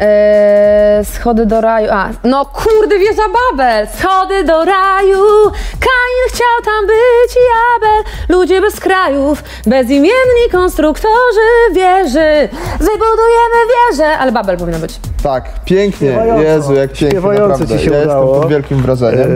Eee, 0.00 1.04
schody 1.04 1.46
do 1.46 1.60
raju. 1.60 1.88
A, 1.90 2.08
no 2.24 2.44
kurde, 2.44 2.98
wieża 2.98 3.22
Babel! 3.28 3.86
Schody 3.88 4.44
do 4.44 4.64
raju! 4.64 5.24
Kain 5.80 6.22
chciał 6.28 6.62
tam 6.64 6.86
być 6.86 7.36
i 7.36 7.44
Abel. 7.76 8.12
Ludzie 8.28 8.60
bez 8.60 8.80
krajów, 8.80 9.44
bezimienni 9.66 10.50
konstruktorzy 10.52 11.48
wieży. 11.72 12.48
Wybudujemy 12.78 13.58
wieżę! 13.72 14.18
Ale 14.18 14.32
Babel 14.32 14.56
powinno 14.56 14.78
być. 14.78 15.00
Tak, 15.22 15.50
pięknie. 15.64 16.08
Śpiewająco. 16.08 16.42
Jezu, 16.42 16.74
jak 16.74 16.90
pięknie, 16.90 17.08
Śpiewająco 17.10 17.48
naprawdę. 17.48 17.78
ci 17.78 17.84
się 17.84 17.90
ja 17.90 18.02
udało. 18.04 18.24
jestem 18.26 18.40
pod 18.42 18.50
wielkim 18.50 18.78
wrażeniem. 18.78 19.28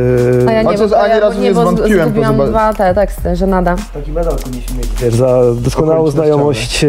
E, 0.46 0.48
A 0.48 0.52
ja 0.52 0.62
nie, 0.62 0.68
Chociaż 0.68 0.90
bo, 0.90 1.00
ani 1.00 1.10
ja, 1.10 1.20
razu 1.20 1.40
nie 1.40 1.52
bo 1.52 1.60
zwątpiłem 1.60 2.08
zgubiłam 2.08 2.36
zoba- 2.36 2.48
dwa 2.48 2.74
te 2.74 2.94
teksty, 2.94 3.36
że 3.36 3.46
nada. 3.46 3.76
Taki 3.94 4.12
medal 4.12 4.36
powinniśmy 4.44 4.76
mieć. 4.78 4.86
Wiesz, 5.02 5.14
za 5.14 5.40
doskonałą 5.54 6.10
znajomość 6.10 6.84
e, 6.84 6.88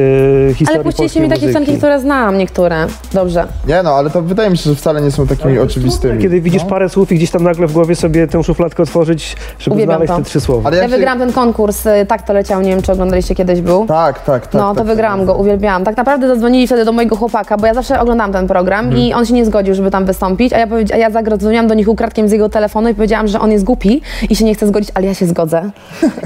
historii 0.53 0.75
Ale 0.75 0.83
puściliście 0.83 1.21
mi 1.21 1.29
takie 1.29 1.41
muzyki. 1.41 1.59
piosenki, 1.59 1.77
które 1.77 1.99
znam, 1.99 2.37
niektóre. 2.37 2.87
Dobrze. 3.13 3.45
Nie 3.67 3.83
no, 3.83 3.89
ale 3.89 4.09
to 4.09 4.21
wydaje 4.21 4.49
mi 4.49 4.57
się, 4.57 4.69
że 4.69 4.75
wcale 4.75 5.01
nie 5.01 5.11
są 5.11 5.27
takimi 5.27 5.59
oczywistymi. 5.59 6.21
Kiedy 6.21 6.41
widzisz 6.41 6.63
no. 6.63 6.69
parę 6.69 6.89
słów 6.89 7.11
i 7.11 7.15
gdzieś 7.15 7.31
tam 7.31 7.43
nagle 7.43 7.67
w 7.67 7.73
głowie 7.73 7.95
sobie 7.95 8.27
tę 8.27 8.43
szufladkę 8.43 8.83
otworzyć, 8.83 9.35
żeby 9.59 9.75
Uwielbiam 9.75 9.95
znaleźć 9.95 10.11
to. 10.13 10.17
te 10.17 10.23
trzy 10.23 10.41
słowa. 10.41 10.67
Ale 10.69 10.77
Ja 10.77 10.83
się... 10.83 10.89
wygrałam 10.89 11.19
ten 11.19 11.33
konkurs, 11.33 11.85
y, 11.85 12.05
tak 12.07 12.21
to 12.21 12.33
leciał, 12.33 12.61
nie 12.61 12.69
wiem 12.69 12.81
czy 12.81 12.91
oglądaliście 12.91 13.35
kiedyś 13.35 13.61
był. 13.61 13.85
Tak, 13.85 14.19
tak, 14.23 14.47
tak. 14.47 14.53
no, 14.53 14.69
tak, 14.69 14.77
to 14.77 14.83
wygrałam 14.83 15.19
tak. 15.19 15.27
go, 15.27 15.35
uwielbiałam. 15.35 15.83
Tak 15.83 15.97
naprawdę 15.97 16.27
zadzwonili 16.27 16.67
wtedy 16.67 16.85
do 16.85 16.91
mojego 16.91 17.15
chłopaka, 17.15 17.57
bo 17.57 17.65
ja 17.67 17.73
zawsze 17.73 17.99
oglądałam 17.99 18.33
ten 18.33 18.47
program 18.47 18.86
tam 18.89 18.97
i 18.97 19.13
on 19.13 19.25
się 19.25 19.33
nie 19.33 19.45
zgodził, 19.45 19.73
żeby 19.75 19.91
tam 19.91 20.05
wystąpić, 20.05 20.53
a 20.53 20.57
ja, 20.57 20.67
a 20.93 20.97
ja 20.97 21.09
zagrozumiałam 21.09 21.67
do 21.67 21.73
nich 21.73 21.87
ukradkiem 21.87 22.29
z 22.29 22.31
jego 22.31 22.49
telefonu 22.49 22.89
i 22.89 22.93
powiedziałam, 22.95 23.27
że 23.27 23.39
on 23.39 23.51
jest 23.51 23.63
głupi 23.65 24.01
i 24.29 24.35
się 24.35 24.45
nie 24.45 24.55
chce 24.55 24.67
zgodzić, 24.67 24.91
ale 24.93 25.07
ja 25.07 25.13
się 25.13 25.25
zgodzę. 25.25 25.69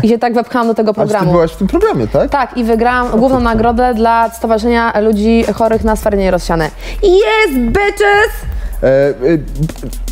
I 0.03 0.09
się 0.09 0.17
tak 0.19 0.33
wepchałam 0.33 0.67
do 0.67 0.73
tego 0.73 0.91
A 0.91 0.93
czy 0.93 1.01
ty 1.01 1.07
programu. 1.07 1.31
byłaś 1.31 1.51
w 1.51 1.57
tym 1.57 1.67
programie, 1.67 2.07
tak? 2.07 2.29
Tak, 2.29 2.57
i 2.57 2.63
wygrałam 2.63 3.19
główną 3.19 3.39
nagrodę 3.39 3.93
dla 3.93 4.29
Stowarzyszenia 4.29 4.99
Ludzi 5.01 5.43
Chorych 5.53 5.83
na 5.83 5.95
Stwardnienie 5.95 6.31
Rozsiane. 6.31 6.69
Yes, 7.03 7.57
bitches! 7.57 8.60
E, 8.83 9.09
e, 9.09 9.13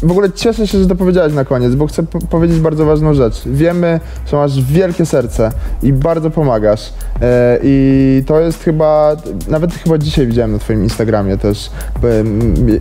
w 0.03 0.11
ogóle 0.11 0.31
cieszę 0.31 0.67
się, 0.67 0.79
że 0.79 0.87
to 0.87 0.95
powiedziałaś 0.95 1.33
na 1.33 1.45
koniec, 1.45 1.75
bo 1.75 1.87
chcę 1.87 2.03
po- 2.03 2.19
powiedzieć 2.19 2.59
bardzo 2.59 2.85
ważną 2.85 3.13
rzecz. 3.13 3.41
Wiemy, 3.45 3.99
że 4.27 4.37
masz 4.37 4.63
wielkie 4.63 5.05
serce 5.05 5.51
i 5.83 5.93
bardzo 5.93 6.29
pomagasz. 6.29 6.93
E, 7.21 7.59
I 7.63 8.23
to 8.27 8.39
jest 8.39 8.63
chyba, 8.63 9.15
nawet 9.47 9.73
chyba 9.73 9.97
dzisiaj 9.97 10.27
widziałem 10.27 10.51
na 10.51 10.59
twoim 10.59 10.83
Instagramie 10.83 11.37
też 11.37 11.69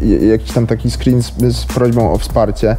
j- 0.02 0.22
jakiś 0.22 0.52
tam 0.52 0.66
taki 0.66 0.90
screen 0.90 1.22
z, 1.22 1.32
z 1.56 1.64
prośbą 1.66 2.12
o 2.12 2.18
wsparcie. 2.18 2.76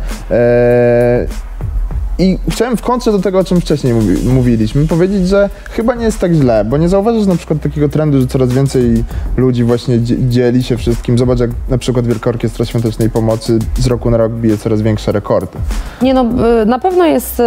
I 2.20 2.38
chciałem 2.50 2.78
w 2.78 2.82
kontrze 2.82 3.12
do 3.12 3.20
tego, 3.20 3.40
o 3.40 3.44
czym 3.44 3.62
wcześniej 3.62 3.94
mówi, 3.94 4.28
mówiliśmy, 4.30 4.88
powiedzieć, 4.88 5.28
że 5.28 5.50
chyba 5.72 5.96
nie 5.96 6.06
jest 6.06 6.20
tak 6.20 6.34
źle, 6.34 6.66
bo 6.66 6.78
nie 6.78 6.90
zauważysz 6.90 7.26
na 7.26 7.36
przykład 7.36 7.62
takiego 7.62 7.90
trendu, 7.90 8.22
że 8.22 8.28
coraz 8.28 8.50
więcej 8.54 9.04
ludzi 9.38 9.64
właśnie 9.64 10.00
dzie- 10.00 10.28
dzieli 10.30 10.64
się 10.64 10.78
wszystkim. 10.78 11.18
Zobacz, 11.18 11.40
jak 11.40 11.50
na 11.70 11.78
przykład 11.78 12.08
Wielka 12.08 12.30
Orkiestra 12.30 12.66
Świątecznej 12.66 13.10
Pomocy 13.10 13.60
z 13.78 13.88
roku 13.88 14.10
na 14.10 14.18
rok 14.18 14.32
bije 14.32 14.58
coraz 14.58 14.82
większe 14.82 15.12
rekordy. 15.12 15.58
Nie 16.02 16.14
no, 16.14 16.26
y, 16.62 16.66
na 16.66 16.80
pewno 16.80 17.06
jest 17.06 17.40
y, 17.40 17.44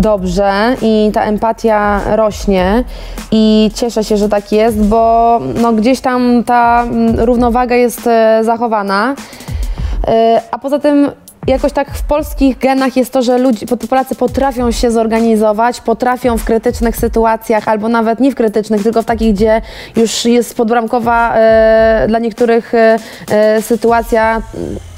dobrze 0.00 0.76
i 0.82 1.10
ta 1.14 1.22
empatia 1.24 2.00
rośnie 2.16 2.84
i 3.30 3.70
cieszę 3.74 4.04
się, 4.04 4.16
że 4.16 4.28
tak 4.28 4.52
jest, 4.52 4.78
bo 4.78 5.40
no, 5.62 5.72
gdzieś 5.72 6.00
tam 6.00 6.44
ta 6.44 6.84
mm, 6.84 7.20
równowaga 7.20 7.74
jest 7.76 8.06
y, 8.06 8.44
zachowana. 8.44 9.14
Y, 9.14 10.12
A 10.50 10.58
poza 10.58 10.78
tym 10.78 11.10
jakoś 11.46 11.72
tak 11.72 11.90
w 11.90 12.02
polskich 12.02 12.58
genach 12.58 12.96
jest 12.96 13.12
to, 13.12 13.22
że 13.22 13.38
ludzie, 13.38 13.66
po- 13.66 13.76
Polacy 13.76 14.14
potrafią 14.14 14.70
się 14.70 14.90
zorganizować, 14.90 15.80
potrafią 15.80 16.38
w 16.38 16.44
krytycznych 16.44 16.96
sytuacjach, 16.96 17.68
albo 17.68 17.88
nawet 17.88 18.20
nie 18.20 18.30
w 18.32 18.34
krytycznych, 18.34 18.82
tylko 18.82 19.02
w 19.02 19.04
takich, 19.04 19.34
gdzie 19.34 19.62
już 19.96 20.24
jest 20.24 20.56
podbramkowa 20.56 21.34
e, 21.36 22.04
dla 22.08 22.18
niektórych 22.18 22.74
e, 22.74 22.98
e, 23.30 23.62
sytuacja, 23.62 24.42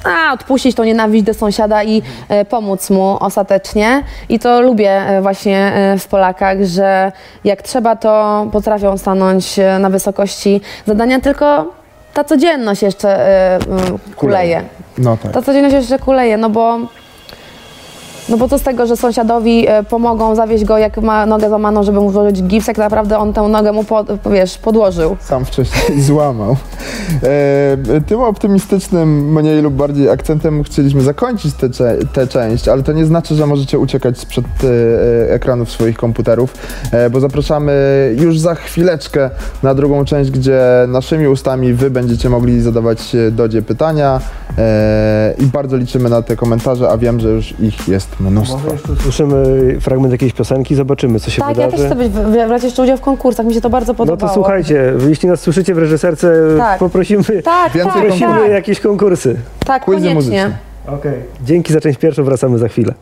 a 0.05 0.33
odpuścić 0.33 0.77
tą 0.77 0.85
nienawiść 0.85 1.25
do 1.25 1.35
sąsiada 1.35 1.85
i 1.85 2.03
e, 2.29 2.45
pomóc 2.45 2.91
mu 2.91 3.17
ostatecznie. 3.21 4.03
I 4.29 4.39
to 4.39 4.61
lubię 4.61 4.91
e, 4.91 5.23
właśnie 5.23 5.73
e, 5.75 5.99
w 5.99 6.07
Polakach, 6.07 6.65
że 6.65 7.13
jak 7.45 7.63
trzeba, 7.63 7.97
to 7.97 8.47
potrafią 8.53 8.99
stanąć 8.99 9.57
na 9.81 9.91
wysokości 9.91 10.61
zadania, 10.87 11.21
tylko 11.21 11.73
ta 12.15 12.25
codzienność 12.25 12.83
jeszcze 12.83 13.19
kuleje. 14.17 14.63
No 14.99 15.17
tak. 15.17 15.33
Ta 15.33 15.43
codzienność 15.43 15.75
jeszcze 15.75 15.99
kuleje, 15.99 16.37
no 16.37 16.51
bo 16.51 16.79
no 18.29 18.37
bo 18.37 18.49
co 18.49 18.59
z 18.59 18.63
tego, 18.63 18.87
że 18.87 18.97
sąsiadowi 18.97 19.69
e, 19.69 19.83
pomogą 19.83 20.35
zawieźć 20.35 20.65
go, 20.65 20.79
jak 20.79 20.99
ma 20.99 21.27
nogę 21.27 21.49
złamaną, 21.49 21.83
żeby 21.83 22.01
mu 22.01 22.11
włożyć 22.11 22.43
gips, 22.43 22.67
naprawdę 22.79 23.19
on 23.19 23.33
tę 23.33 23.43
nogę 23.43 23.73
mu, 23.73 23.85
pod, 23.85 24.07
wiesz, 24.31 24.59
podłożył. 24.59 25.17
Sam 25.21 25.45
wcześniej 25.45 26.03
złamał. 26.09 26.57
E, 27.23 28.01
tym 28.07 28.21
optymistycznym, 28.21 29.33
mniej 29.33 29.63
lub 29.63 29.75
bardziej 29.75 30.11
akcentem 30.11 30.65
chcieliśmy 30.65 31.03
zakończyć 31.03 31.55
tę 31.55 31.69
tę 32.13 32.27
część, 32.27 32.69
ale 32.69 32.83
to 32.83 32.93
nie 32.93 33.05
znaczy, 33.05 33.35
że 33.35 33.47
możecie 33.47 33.79
uciekać 33.79 34.19
sprzed 34.19 34.45
e, 34.45 35.33
ekranów 35.33 35.71
swoich 35.71 35.97
komputerów, 35.97 36.55
e, 36.93 37.11
bo 37.11 37.21
zapraszamy 37.21 37.73
już 38.19 38.39
za 38.39 38.55
chwileczkę 38.55 39.31
na 39.63 39.75
drugą 39.75 40.05
część, 40.05 40.31
gdzie 40.31 40.61
naszymi 40.89 41.29
ustami 41.29 41.73
wy 41.73 41.91
będziecie 41.91 42.31
mogli 42.31 42.61
zadawać 42.61 43.15
e, 43.15 43.31
Dodzie 43.31 43.63
pytania 43.63 44.21
e, 44.59 45.35
i 45.39 45.47
bardzo 45.47 45.77
liczymy 45.77 46.11
na 46.11 46.23
te 46.23 46.37
komentarze, 46.37 46.89
a 46.89 46.99
wiem, 46.99 47.21
że 47.21 47.29
już 47.29 47.55
ich 47.61 47.89
jest 47.89 48.18
mnóstwo. 48.21 48.57
Może 48.59 48.71
jeszcze 48.71 48.97
słyszymy 48.97 49.37
fragment 49.81 50.13
jakiejś 50.13 50.33
piosenki, 50.33 50.75
zobaczymy, 50.75 51.21
co 51.21 51.31
się 51.31 51.43
Tak, 51.43 51.57
ja 51.59 51.67
wydarzy. 51.67 51.77
też 51.83 51.87
chcę 51.87 52.09
być, 52.09 52.13
brać 52.49 52.63
jeszcze 52.65 52.83
udział 52.83 52.97
w 52.97 53.01
konkursach, 53.01 53.47
mi 53.47 53.55
się 53.55 53.61
to 53.61 53.71
bardzo 53.71 53.93
no 53.93 53.97
podobało. 53.97 54.29
to 54.29 54.35
słuchajcie, 54.35 54.93
jeśli 55.09 55.29
nas 55.29 55.41
słyszycie 55.41 55.75
w 55.75 55.79
reżyserce, 55.79 56.33
Tak. 56.59 56.79
poprosimy, 56.79 57.25
Tak, 57.25 57.73
tak, 57.73 57.93
prosimy 58.07 58.33
tak, 58.41 58.51
jakieś 58.51 58.81
konkursy. 58.81 59.37
tak, 59.67 59.85
Quizy 59.85 60.09
koniecznie. 60.09 60.51
Okej. 60.87 61.13
Dzięki 61.45 61.73
za 61.73 61.81
część 61.81 61.99
pierwszą, 61.99 62.25
wracamy 62.25 62.59
za 62.59 62.69
chwilę. 62.69 62.95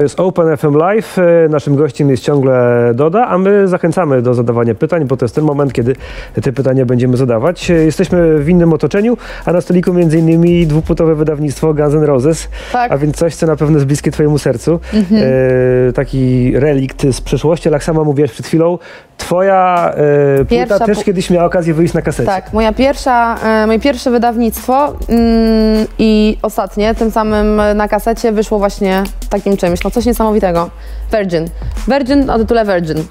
To 0.00 0.04
jest 0.04 0.20
Open 0.20 0.56
FM 0.56 0.74
Live. 0.76 1.18
E, 1.18 1.48
Naszym 1.48 1.76
gościem 1.76 2.10
jest 2.10 2.22
ciągle 2.24 2.92
Doda, 2.94 3.26
a 3.26 3.38
my 3.38 3.68
zachęcamy 3.68 4.22
do 4.22 4.34
zadawania 4.34 4.74
pytań, 4.74 5.04
bo 5.04 5.16
to 5.16 5.24
jest 5.24 5.34
ten 5.34 5.44
moment, 5.44 5.72
kiedy 5.72 5.96
te 6.42 6.52
pytania 6.52 6.86
będziemy 6.86 7.16
zadawać. 7.16 7.70
E, 7.70 7.74
Jesteśmy 7.74 8.38
w 8.38 8.48
innym 8.48 8.72
otoczeniu, 8.72 9.16
a 9.44 9.52
na 9.52 9.60
stoliku 9.60 9.92
między 9.92 10.18
innymi 10.18 10.66
dwupłytowe 10.66 11.14
wydawnictwo 11.14 11.74
Guns 11.74 11.94
N' 11.94 12.02
Roses, 12.04 12.48
Tak. 12.72 12.92
a 12.92 12.98
więc 12.98 13.16
coś, 13.16 13.34
co 13.34 13.46
na 13.46 13.56
pewno 13.56 13.76
jest 13.76 13.86
bliskie 13.86 14.10
twojemu 14.10 14.38
sercu. 14.38 14.80
E, 15.12 15.92
taki 15.92 16.52
relikt 16.58 17.06
z 17.12 17.20
przeszłości, 17.20 17.68
ale 17.68 17.74
jak 17.74 17.84
sama 17.84 18.04
mówiłaś 18.04 18.32
przed 18.32 18.46
chwilą, 18.46 18.78
twoja 19.20 19.92
e, 20.40 20.44
płyta 20.44 20.78
też 20.86 20.98
pu- 20.98 21.04
kiedyś 21.04 21.30
miała 21.30 21.44
okazję 21.46 21.74
wyjść 21.74 21.94
na 21.94 22.02
kasecie. 22.02 22.26
Tak, 22.26 22.52
moja 22.52 22.72
pierwsza, 22.72 23.36
e, 23.44 23.66
moje 23.66 23.78
pierwsze 23.80 24.10
wydawnictwo 24.10 24.86
mm, 25.08 25.86
i 25.98 26.38
ostatnie, 26.42 26.94
tym 26.94 27.10
samym 27.10 27.60
e, 27.60 27.74
na 27.74 27.88
kasecie 27.88 28.32
wyszło 28.32 28.58
właśnie 28.58 29.02
takim 29.30 29.56
czymś, 29.56 29.84
no 29.84 29.90
coś 29.90 30.06
niesamowitego. 30.06 30.70
Virgin. 31.12 31.48
Virgin 31.88 32.30
o 32.30 32.38
tytule 32.38 32.64
Virgin. 32.64 33.04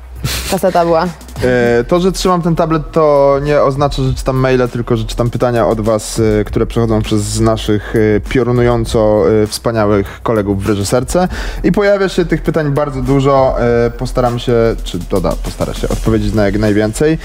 Kaseta 0.51 0.85
była. 0.85 1.05
E, 1.43 1.83
To, 1.83 1.99
że 1.99 2.11
trzymam 2.11 2.41
ten 2.41 2.55
tablet, 2.55 2.91
to 2.91 3.35
nie 3.43 3.61
oznacza, 3.61 4.03
że 4.03 4.13
czytam 4.13 4.37
maile, 4.37 4.69
tylko 4.71 4.97
że 4.97 5.05
czytam 5.05 5.29
pytania 5.29 5.67
od 5.67 5.81
Was, 5.81 6.21
e, 6.39 6.43
które 6.43 6.65
przechodzą 6.65 7.01
przez 7.01 7.39
naszych 7.39 7.93
e, 7.95 8.19
piorunująco 8.19 9.23
wspaniałych 9.47 10.19
kolegów 10.23 10.63
w 10.63 10.69
reżyserce. 10.69 11.27
I 11.63 11.71
pojawia 11.71 12.09
się 12.09 12.25
tych 12.25 12.41
pytań 12.41 12.71
bardzo 12.71 13.01
dużo. 13.01 13.55
Postaram 13.97 14.39
się, 14.39 14.53
czy 14.83 14.99
Doda 14.99 15.33
postara 15.43 15.73
się 15.73 15.89
odpowiedzieć 15.89 16.33
na 16.33 16.45
jak 16.45 16.59
najwięcej. 16.59 17.17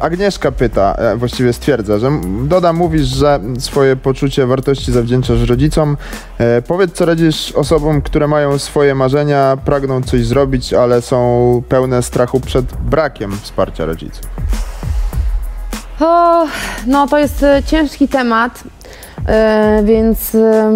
Agnieszka 0.00 0.52
pyta, 0.52 0.96
właściwie 1.16 1.52
stwierdza, 1.52 1.98
że 1.98 2.10
Doda 2.42 2.72
mówisz, 2.72 3.06
że 3.06 3.40
swoje 3.58 3.96
poczucie 3.96 4.46
wartości 4.46 4.92
zawdzięczasz 4.92 5.42
rodzicom. 5.48 5.96
Powiedz, 6.66 6.92
co 6.92 7.06
radzisz 7.06 7.52
osobom, 7.52 8.02
które 8.02 8.28
mają 8.28 8.58
swoje 8.58 8.94
marzenia, 8.94 9.58
pragną 9.64 10.02
coś 10.02 10.26
zrobić, 10.26 10.74
ale 10.74 11.02
są 11.02 11.62
pełne 11.68 12.02
strachu 12.02 12.40
przed 12.40 12.66
brakiem 12.90 13.38
wsparcia 13.56 13.84
rodziców. 13.84 14.26
O, 16.00 16.46
no 16.86 17.06
to 17.06 17.18
jest 17.18 17.42
e, 17.42 17.62
ciężki 17.62 18.08
temat, 18.08 18.64
e, 19.26 19.82
więc 19.84 20.34
e, 20.34 20.72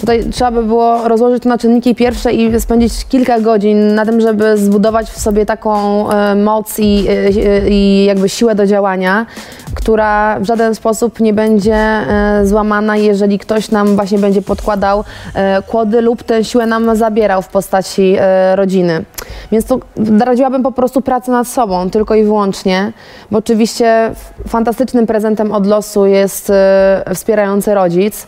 tutaj 0.00 0.24
trzeba 0.30 0.50
by 0.50 0.62
było 0.62 1.08
rozłożyć 1.08 1.42
to 1.42 1.48
na 1.48 1.58
czynniki 1.58 1.94
pierwsze 1.94 2.32
i 2.32 2.60
spędzić 2.60 3.04
kilka 3.08 3.40
godzin 3.40 3.94
na 3.94 4.06
tym, 4.06 4.20
żeby 4.20 4.56
zbudować 4.56 5.10
w 5.10 5.18
sobie 5.18 5.46
taką 5.46 6.10
e, 6.10 6.34
moc 6.34 6.78
i, 6.78 7.06
e, 7.08 7.68
i 7.68 8.04
jakby 8.04 8.28
siłę 8.28 8.54
do 8.54 8.66
działania, 8.66 9.26
która 9.74 10.40
w 10.40 10.44
żaden 10.44 10.74
sposób 10.74 11.20
nie 11.20 11.32
będzie 11.32 11.74
e, 11.74 12.40
złamana, 12.44 12.96
jeżeli 12.96 13.38
ktoś 13.38 13.70
nam 13.70 13.96
właśnie 13.96 14.18
będzie 14.18 14.42
podkładał 14.42 15.04
kłody 15.66 16.00
lub 16.00 16.22
tę 16.22 16.44
siłę 16.44 16.66
nam 16.66 16.96
zabierał 16.96 17.42
w 17.42 17.48
postaci 17.48 18.16
rodziny. 18.54 19.04
Więc 19.52 19.64
to 19.64 19.78
radziłabym 20.20 20.62
po 20.62 20.72
prostu 20.72 21.00
pracę 21.00 21.32
nad 21.32 21.48
sobą, 21.48 21.90
tylko 21.90 22.14
i 22.14 22.24
wyłącznie, 22.24 22.92
bo 23.30 23.38
oczywiście 23.38 24.12
fantastycznym 24.48 25.06
prezentem 25.06 25.52
od 25.52 25.66
losu 25.66 26.06
jest 26.06 26.52
wspierający 27.14 27.74
rodzic, 27.74 28.26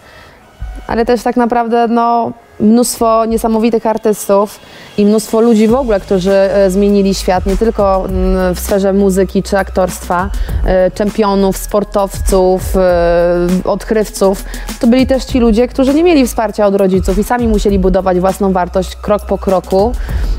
ale 0.87 1.05
też 1.05 1.23
tak 1.23 1.37
naprawdę 1.37 1.89
no, 1.89 2.33
mnóstwo 2.61 3.25
niesamowitych 3.25 3.87
artystów 3.87 4.61
i 4.99 5.07
mnóstwo 5.07 5.41
ludzi 5.41 5.69
w 5.69 5.75
ogóle, 5.75 6.01
którzy 6.01 6.33
e, 6.33 6.71
zmienili 6.71 7.15
świat, 7.15 7.47
nie 7.47 7.57
tylko 7.57 8.05
mm, 8.05 8.55
w 8.55 8.61
sferze 8.61 8.93
muzyki 8.93 9.43
czy 9.43 9.59
aktorstwa, 9.59 10.31
e, 10.67 10.91
czempionów, 10.91 11.57
sportowców, 11.57 12.77
e, 12.77 13.49
odkrywców. 13.65 14.45
To 14.81 14.87
byli 14.87 15.07
też 15.07 15.25
ci 15.25 15.41
ludzie, 15.41 15.69
którzy 15.69 15.95
nie 15.95 16.05
mieli 16.05 16.27
wsparcia 16.27 16.67
od 16.67 16.75
rodziców 16.75 17.19
i 17.19 17.25
sami 17.25 17.49
musieli 17.49 17.79
budować 17.79 18.21
własną 18.21 18.53
wartość 18.53 18.97
krok 18.97 19.27
po 19.27 19.39
kroku. 19.39 19.93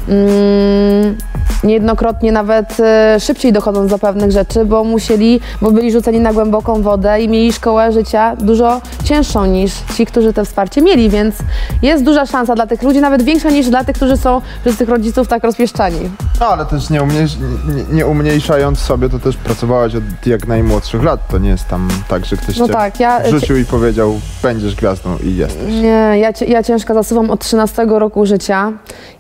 Mm, 0.09 1.17
Niejednokrotnie 1.63 2.31
nawet 2.31 2.77
szybciej 3.19 3.53
dochodząc 3.53 3.91
do 3.91 3.99
pewnych 3.99 4.31
rzeczy, 4.31 4.65
bo 4.65 4.83
musieli, 4.83 5.39
bo 5.61 5.71
byli 5.71 5.91
rzuceni 5.91 6.19
na 6.19 6.33
głęboką 6.33 6.81
wodę 6.81 7.21
i 7.21 7.29
mieli 7.29 7.53
szkołę 7.53 7.91
życia 7.91 8.35
dużo 8.35 8.81
cięższą 9.03 9.45
niż 9.45 9.73
ci, 9.95 10.05
którzy 10.05 10.33
to 10.33 10.45
wsparcie 10.45 10.81
mieli, 10.81 11.09
więc 11.09 11.35
jest 11.81 12.03
duża 12.13 12.25
szansa 12.25 12.55
dla 12.55 12.67
tych 12.67 12.83
ludzi, 12.83 13.01
nawet 13.01 13.23
większa 13.23 13.49
niż 13.49 13.69
dla 13.69 13.83
tych, 13.83 13.95
którzy 13.95 14.17
są 14.17 14.41
przez 14.61 14.77
tych 14.77 14.89
rodziców 14.89 15.27
tak 15.27 15.43
rozpieszczani. 15.43 16.09
No 16.39 16.47
ale 16.47 16.65
też 16.65 16.89
nie, 16.89 17.03
umniejsz, 17.03 17.37
nie, 17.75 17.95
nie 17.95 18.07
umniejszając 18.07 18.79
sobie, 18.79 19.09
to 19.09 19.19
też 19.19 19.37
pracowałaś 19.37 19.95
od 19.95 20.03
jak 20.25 20.47
najmłodszych 20.47 21.03
lat. 21.03 21.27
To 21.27 21.37
nie 21.37 21.49
jest 21.49 21.67
tam 21.67 21.87
tak, 22.07 22.25
że 22.25 22.37
ktoś 22.37 22.57
No 22.57 22.67
cię 22.67 22.73
tak, 22.73 22.99
ja... 22.99 23.19
wrzucił 23.19 23.57
i 23.57 23.65
powiedział, 23.65 24.19
będziesz 24.43 24.75
gwiazdą 24.75 25.17
i 25.23 25.35
jesteś. 25.35 25.73
Nie, 25.73 26.13
ja, 26.19 26.31
ja 26.47 26.63
ciężko 26.63 26.93
zasuwam 26.93 27.31
od 27.31 27.39
13 27.39 27.85
roku 27.85 28.25
życia 28.25 28.71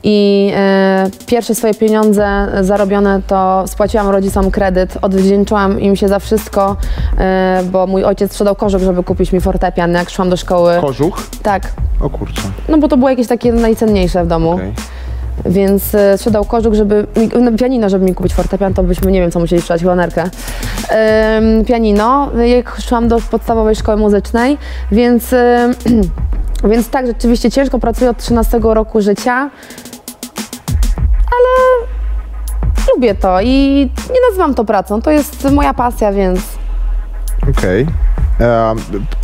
i 0.03 0.51
e, 0.55 1.09
pierwsze 1.25 1.55
swoje 1.55 1.73
pieniądze 1.73 2.47
zarobione 2.61 3.21
to 3.27 3.63
spłaciłam 3.67 4.09
rodzicom 4.09 4.51
kredyt, 4.51 4.97
odwdzięczyłam 5.01 5.79
im 5.79 5.95
się 5.95 6.07
za 6.07 6.19
wszystko, 6.19 6.75
e, 7.17 7.63
bo 7.71 7.87
mój 7.87 8.03
ojciec 8.03 8.31
sprzedał 8.31 8.55
kożuch, 8.55 8.81
żeby 8.81 9.03
kupić 9.03 9.31
mi 9.31 9.41
fortepian, 9.41 9.91
jak 9.91 10.09
szłam 10.09 10.29
do 10.29 10.37
szkoły. 10.37 10.73
Kożuch? 10.81 11.21
tak, 11.43 11.63
O 11.99 12.09
kurczę, 12.09 12.41
no 12.73 12.79
bo 12.79 12.87
to 12.87 12.97
było 12.97 13.09
jakieś 13.09 13.27
takie 13.27 13.53
najcenniejsze 13.53 14.23
w 14.23 14.27
domu, 14.27 14.51
okej. 14.51 14.73
więc 15.45 15.95
e, 15.95 16.17
sprzedał 16.17 16.45
żeby, 16.71 17.07
mi- 17.17 17.41
no, 17.41 17.51
pianino, 17.51 17.89
żeby 17.89 18.05
mi 18.05 18.15
kupić 18.15 18.33
fortepian, 18.33 18.73
to 18.73 18.83
byśmy 18.83 19.11
nie 19.11 19.21
wiem 19.21 19.31
co 19.31 19.39
musieli 19.39 19.61
sprzedać, 19.61 19.81
chyba 19.81 19.95
nerkę. 19.95 20.23
Ym, 20.23 21.65
pianino, 21.65 22.29
jak 22.45 22.77
szłam 22.81 23.07
do 23.07 23.19
podstawowej 23.31 23.75
szkoły 23.75 23.97
muzycznej, 23.97 24.57
więc, 24.91 25.33
ym, 25.33 26.01
więc 26.71 26.89
tak, 26.89 27.07
rzeczywiście 27.07 27.51
ciężko 27.51 27.79
pracuję 27.79 28.09
od 28.09 28.17
13 28.17 28.59
roku 28.63 29.01
życia, 29.01 29.49
ale 31.25 31.87
lubię 32.93 33.15
to 33.15 33.41
i 33.41 33.89
nie 34.09 34.19
nazywam 34.29 34.53
to 34.53 34.65
pracą, 34.65 35.01
to 35.01 35.11
jest 35.11 35.51
moja 35.51 35.73
pasja, 35.73 36.11
więc 36.11 36.39
Okej. 37.49 37.87
E, 38.39 38.75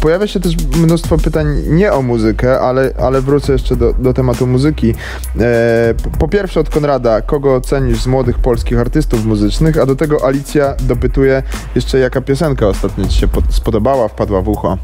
Pojawia 0.01 0.27
się 0.27 0.39
też 0.39 0.53
mnóstwo 0.77 1.17
pytań 1.17 1.47
nie 1.67 1.93
o 1.93 2.01
muzykę, 2.01 2.59
ale, 2.59 2.93
ale 3.01 3.21
wrócę 3.21 3.53
jeszcze 3.53 3.75
do, 3.75 3.93
do 3.93 4.13
tematu 4.13 4.47
muzyki. 4.47 4.93
E, 5.39 5.93
po- 6.19 6.27
pierwsze 6.27 6.59
od 6.59 6.69
Konrada, 6.69 7.21
kogo 7.21 7.55
ocenisz 7.55 8.01
z 8.01 8.07
młodych 8.07 8.39
polskich 8.39 8.79
artystów 8.79 9.25
muzycznych, 9.25 9.77
a 9.77 9.85
do 9.85 9.95
tego 9.95 10.25
Alicja 10.27 10.75
dopytuje 10.79 11.43
jeszcze 11.75 11.99
jaka 11.99 12.21
piosenka 12.21 12.67
ostatnio 12.67 13.07
ci 13.07 13.17
się 13.19 13.27
pod, 13.27 13.43
spodobała, 13.49 14.07
wpadła 14.07 14.41
w 14.41 14.47
ucho. 14.47 14.77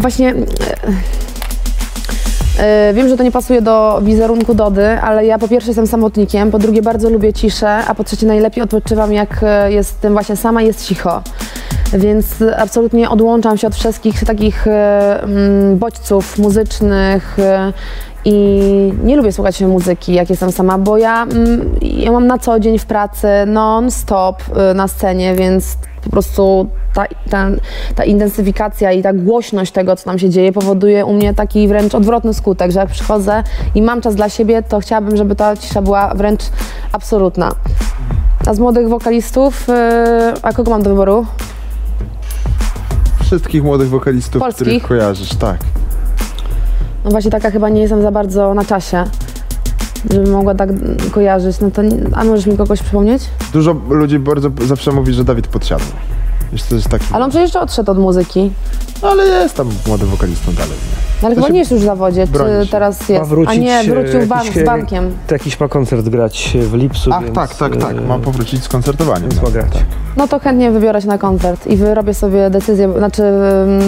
Właśnie 0.00 0.30
e, 0.30 0.34
e, 0.34 0.46
wiem, 2.94 3.08
że 3.08 3.16
to 3.16 3.22
nie 3.22 3.32
pasuje 3.32 3.62
do 3.62 4.00
wizerunku 4.02 4.54
Dody, 4.54 5.00
ale 5.00 5.26
ja 5.26 5.38
po 5.38 5.48
pierwsze 5.48 5.70
jestem 5.70 5.86
samotnikiem, 5.86 6.50
po 6.50 6.58
drugie 6.58 6.82
bardzo 6.82 7.10
lubię 7.10 7.32
ciszę, 7.32 7.68
a 7.68 7.94
po 7.94 8.04
trzecie 8.04 8.26
najlepiej 8.26 8.62
odpoczywam 8.62 9.12
jak 9.12 9.40
e, 9.42 9.72
jestem 9.72 10.12
właśnie 10.12 10.36
sama, 10.36 10.62
jest 10.62 10.86
cicho. 10.86 11.22
Więc 11.92 12.26
absolutnie 12.58 13.10
odłączam 13.10 13.58
się 13.58 13.66
od 13.66 13.74
wszystkich 13.74 14.24
takich 14.24 14.66
e, 14.66 15.22
mm, 15.22 15.78
bodźców 15.78 16.38
muzycznych 16.38 17.36
i 18.24 18.92
nie 19.04 19.16
lubię 19.16 19.32
słuchać 19.32 19.60
muzyki, 19.60 20.14
jak 20.14 20.30
jestem 20.30 20.52
sama, 20.52 20.78
bo 20.78 20.98
ja, 20.98 21.22
mm, 21.22 21.74
ja 21.82 22.12
mam 22.12 22.26
na 22.26 22.38
co 22.38 22.60
dzień 22.60 22.78
w 22.78 22.86
pracy 22.86 23.28
non-stop 23.46 24.42
na 24.74 24.88
scenie, 24.88 25.34
więc 25.34 25.76
po 26.06 26.10
prostu 26.10 26.68
ta, 26.94 27.06
ta, 27.30 27.48
ta 27.94 28.04
intensyfikacja 28.04 28.92
i 28.92 29.02
ta 29.02 29.12
głośność 29.12 29.72
tego, 29.72 29.96
co 29.96 30.04
tam 30.04 30.18
się 30.18 30.30
dzieje, 30.30 30.52
powoduje 30.52 31.04
u 31.04 31.12
mnie 31.12 31.34
taki 31.34 31.68
wręcz 31.68 31.94
odwrotny 31.94 32.34
skutek, 32.34 32.70
że 32.70 32.80
jak 32.80 32.88
przychodzę 32.88 33.42
i 33.74 33.82
mam 33.82 34.00
czas 34.00 34.14
dla 34.14 34.28
siebie, 34.28 34.62
to 34.62 34.80
chciałabym, 34.80 35.16
żeby 35.16 35.36
ta 35.36 35.56
cisza 35.56 35.82
była 35.82 36.14
wręcz 36.14 36.42
absolutna. 36.92 37.52
A 38.46 38.54
z 38.54 38.58
młodych 38.58 38.88
wokalistów, 38.88 39.68
yy, 39.68 39.74
a 40.42 40.52
kogo 40.52 40.70
mam 40.70 40.82
do 40.82 40.90
wyboru? 40.90 41.26
Wszystkich 43.24 43.62
młodych 43.64 43.88
wokalistów, 43.88 44.42
Polskich? 44.42 44.66
których 44.66 44.82
kojarzysz, 44.82 45.34
tak. 45.34 45.58
No 47.04 47.10
właśnie 47.10 47.30
taka 47.30 47.50
chyba 47.50 47.68
nie 47.68 47.80
jestem 47.80 48.02
za 48.02 48.10
bardzo 48.10 48.54
na 48.54 48.64
czasie, 48.64 49.04
żeby 50.10 50.30
mogła 50.30 50.54
tak 50.54 50.68
kojarzyć. 51.12 51.60
No 51.60 51.70
to, 51.70 51.82
nie- 51.82 51.96
a 52.14 52.24
możesz 52.24 52.46
mi 52.46 52.56
kogoś 52.56 52.82
przypomnieć? 52.82 53.22
Dużo 53.52 53.76
ludzi 53.88 54.18
bardzo 54.18 54.50
zawsze 54.66 54.92
mówi, 54.92 55.12
że 55.12 55.24
Dawid 55.24 55.46
podsiadł. 55.46 55.84
Jeszcze 56.52 56.74
jest 56.74 56.88
taki... 56.88 57.04
Ale 57.12 57.24
on 57.24 57.30
przecież 57.30 57.44
jeszcze 57.44 57.60
odszedł 57.60 57.90
od 57.92 57.98
muzyki. 57.98 58.50
No, 59.02 59.08
ale 59.08 59.24
jest 59.24 59.54
tam 59.54 59.68
młodym 59.86 60.08
wokalistą 60.08 60.52
dalej. 60.52 60.74
Ale 61.22 61.34
To 61.34 61.40
chyba 61.40 61.52
nie 61.52 61.58
jest 61.58 61.70
już 61.70 61.80
w 61.80 61.84
zawodzie, 61.84 62.26
czy 62.62 62.68
teraz 62.70 63.08
Ma 63.08 63.14
jest? 63.14 63.30
wrócić, 63.30 63.54
a 63.54 63.54
nie, 63.60 63.84
wrócił 63.84 64.20
e, 64.20 64.26
bank, 64.26 64.44
jakiś, 64.44 64.62
z 64.62 64.66
bankiem. 64.66 65.10
To 65.26 65.34
jakiś 65.34 65.60
ma 65.60 65.68
koncert 65.68 66.08
grać 66.08 66.56
w 66.60 66.74
lipcu, 66.74 67.10
Ach, 67.12 67.22
więc... 67.24 67.34
tak, 67.34 67.54
tak, 67.54 67.76
tak. 67.76 67.96
e, 67.96 68.00
Ma 68.00 68.18
powrócić 68.18 68.64
z 68.64 68.68
koncertowaniem. 68.68 69.28
Więc 69.30 69.42
ma 69.42 69.50
grać. 69.50 69.72
Tak. 69.72 69.82
No 70.16 70.28
to 70.28 70.38
chętnie 70.38 70.70
wybiorę 70.70 71.02
się 71.02 71.08
na 71.08 71.18
koncert 71.18 71.66
i 71.66 71.76
wyrobię 71.76 72.14
sobie 72.14 72.50
decyzję, 72.50 72.92
znaczy 72.98 73.22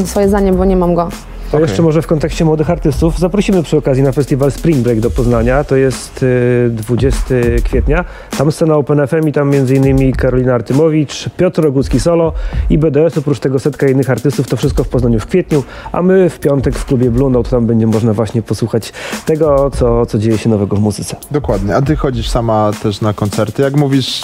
swoje 0.04 0.28
zdanie, 0.28 0.52
bo 0.52 0.64
nie 0.64 0.76
mam 0.76 0.94
go. 0.94 1.08
To 1.50 1.56
Okej. 1.56 1.68
jeszcze 1.68 1.82
może 1.82 2.02
w 2.02 2.06
kontekście 2.06 2.44
młodych 2.44 2.70
artystów 2.70 3.18
zaprosimy 3.18 3.62
przy 3.62 3.76
okazji 3.76 4.02
na 4.02 4.12
festiwal 4.12 4.50
Spring 4.50 4.78
Break 4.78 5.00
do 5.00 5.10
Poznania. 5.10 5.64
To 5.64 5.76
jest 5.76 6.22
y, 6.22 6.70
20 6.72 7.20
kwietnia. 7.64 8.04
Tam 8.38 8.52
scena 8.52 8.74
Open 8.74 9.06
FM 9.06 9.28
i 9.28 9.32
tam 9.32 9.54
m.in. 9.54 10.12
Karolina 10.12 10.54
Artymowicz, 10.54 11.28
Piotr 11.36 11.62
Rogucki 11.62 12.00
solo 12.00 12.32
i 12.70 12.78
BDS, 12.78 13.18
oprócz 13.18 13.38
tego 13.40 13.58
setka 13.58 13.88
innych 13.88 14.10
artystów. 14.10 14.46
To 14.48 14.56
wszystko 14.56 14.84
w 14.84 14.88
Poznaniu 14.88 15.20
w 15.20 15.26
kwietniu, 15.26 15.64
a 15.92 16.02
my 16.02 16.30
w 16.30 16.38
piątek 16.38 16.74
w 16.74 16.84
klubie 16.84 17.10
Blue 17.10 17.30
Note. 17.30 17.50
Tam 17.50 17.66
będzie 17.66 17.86
można 17.86 18.12
właśnie 18.12 18.42
posłuchać 18.42 18.92
tego, 19.26 19.70
co, 19.70 20.06
co 20.06 20.18
dzieje 20.18 20.38
się 20.38 20.48
nowego 20.50 20.76
w 20.76 20.80
muzyce. 20.80 21.16
Dokładnie. 21.30 21.76
A 21.76 21.82
ty 21.82 21.96
chodzisz 21.96 22.28
sama 22.28 22.70
też 22.82 23.00
na 23.00 23.12
koncerty. 23.12 23.62
Jak 23.62 23.76
mówisz, 23.76 24.22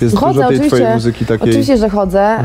jest 0.00 0.16
Chodzę, 0.16 0.32
dużo 0.34 0.48
tej 0.48 0.56
oczywiście. 0.56 0.76
twojej 0.76 0.94
muzyki 0.94 1.26
takiej. 1.26 1.48
Oczywiście, 1.48 1.76
że 1.76 1.88
chodzę. 1.90 2.38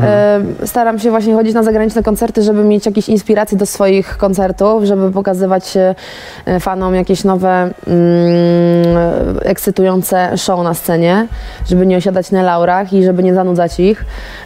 Ym, 0.60 0.66
Staram 0.66 0.98
się 0.98 1.10
właśnie 1.10 1.34
chodzić 1.34 1.54
na 1.54 1.62
zagraniczne 1.62 2.02
koncerty, 2.02 2.42
żeby 2.42 2.64
mieć 2.64 2.86
jakieś 2.86 3.08
inspiracje 3.08 3.58
do 3.58 3.66
swoich 3.66 4.03
koncertów, 4.18 4.84
żeby 4.84 5.10
pokazywać 5.10 5.76
e, 5.76 6.60
fanom 6.60 6.94
jakieś 6.94 7.24
nowe, 7.24 7.48
mm, 7.48 7.72
ekscytujące 9.42 10.38
show 10.38 10.64
na 10.64 10.74
scenie, 10.74 11.26
żeby 11.68 11.86
nie 11.86 11.96
osiadać 11.96 12.30
na 12.30 12.42
laurach 12.42 12.92
i 12.92 13.04
żeby 13.04 13.22
nie 13.22 13.34
zanudzać 13.34 13.80
ich. 13.80 14.04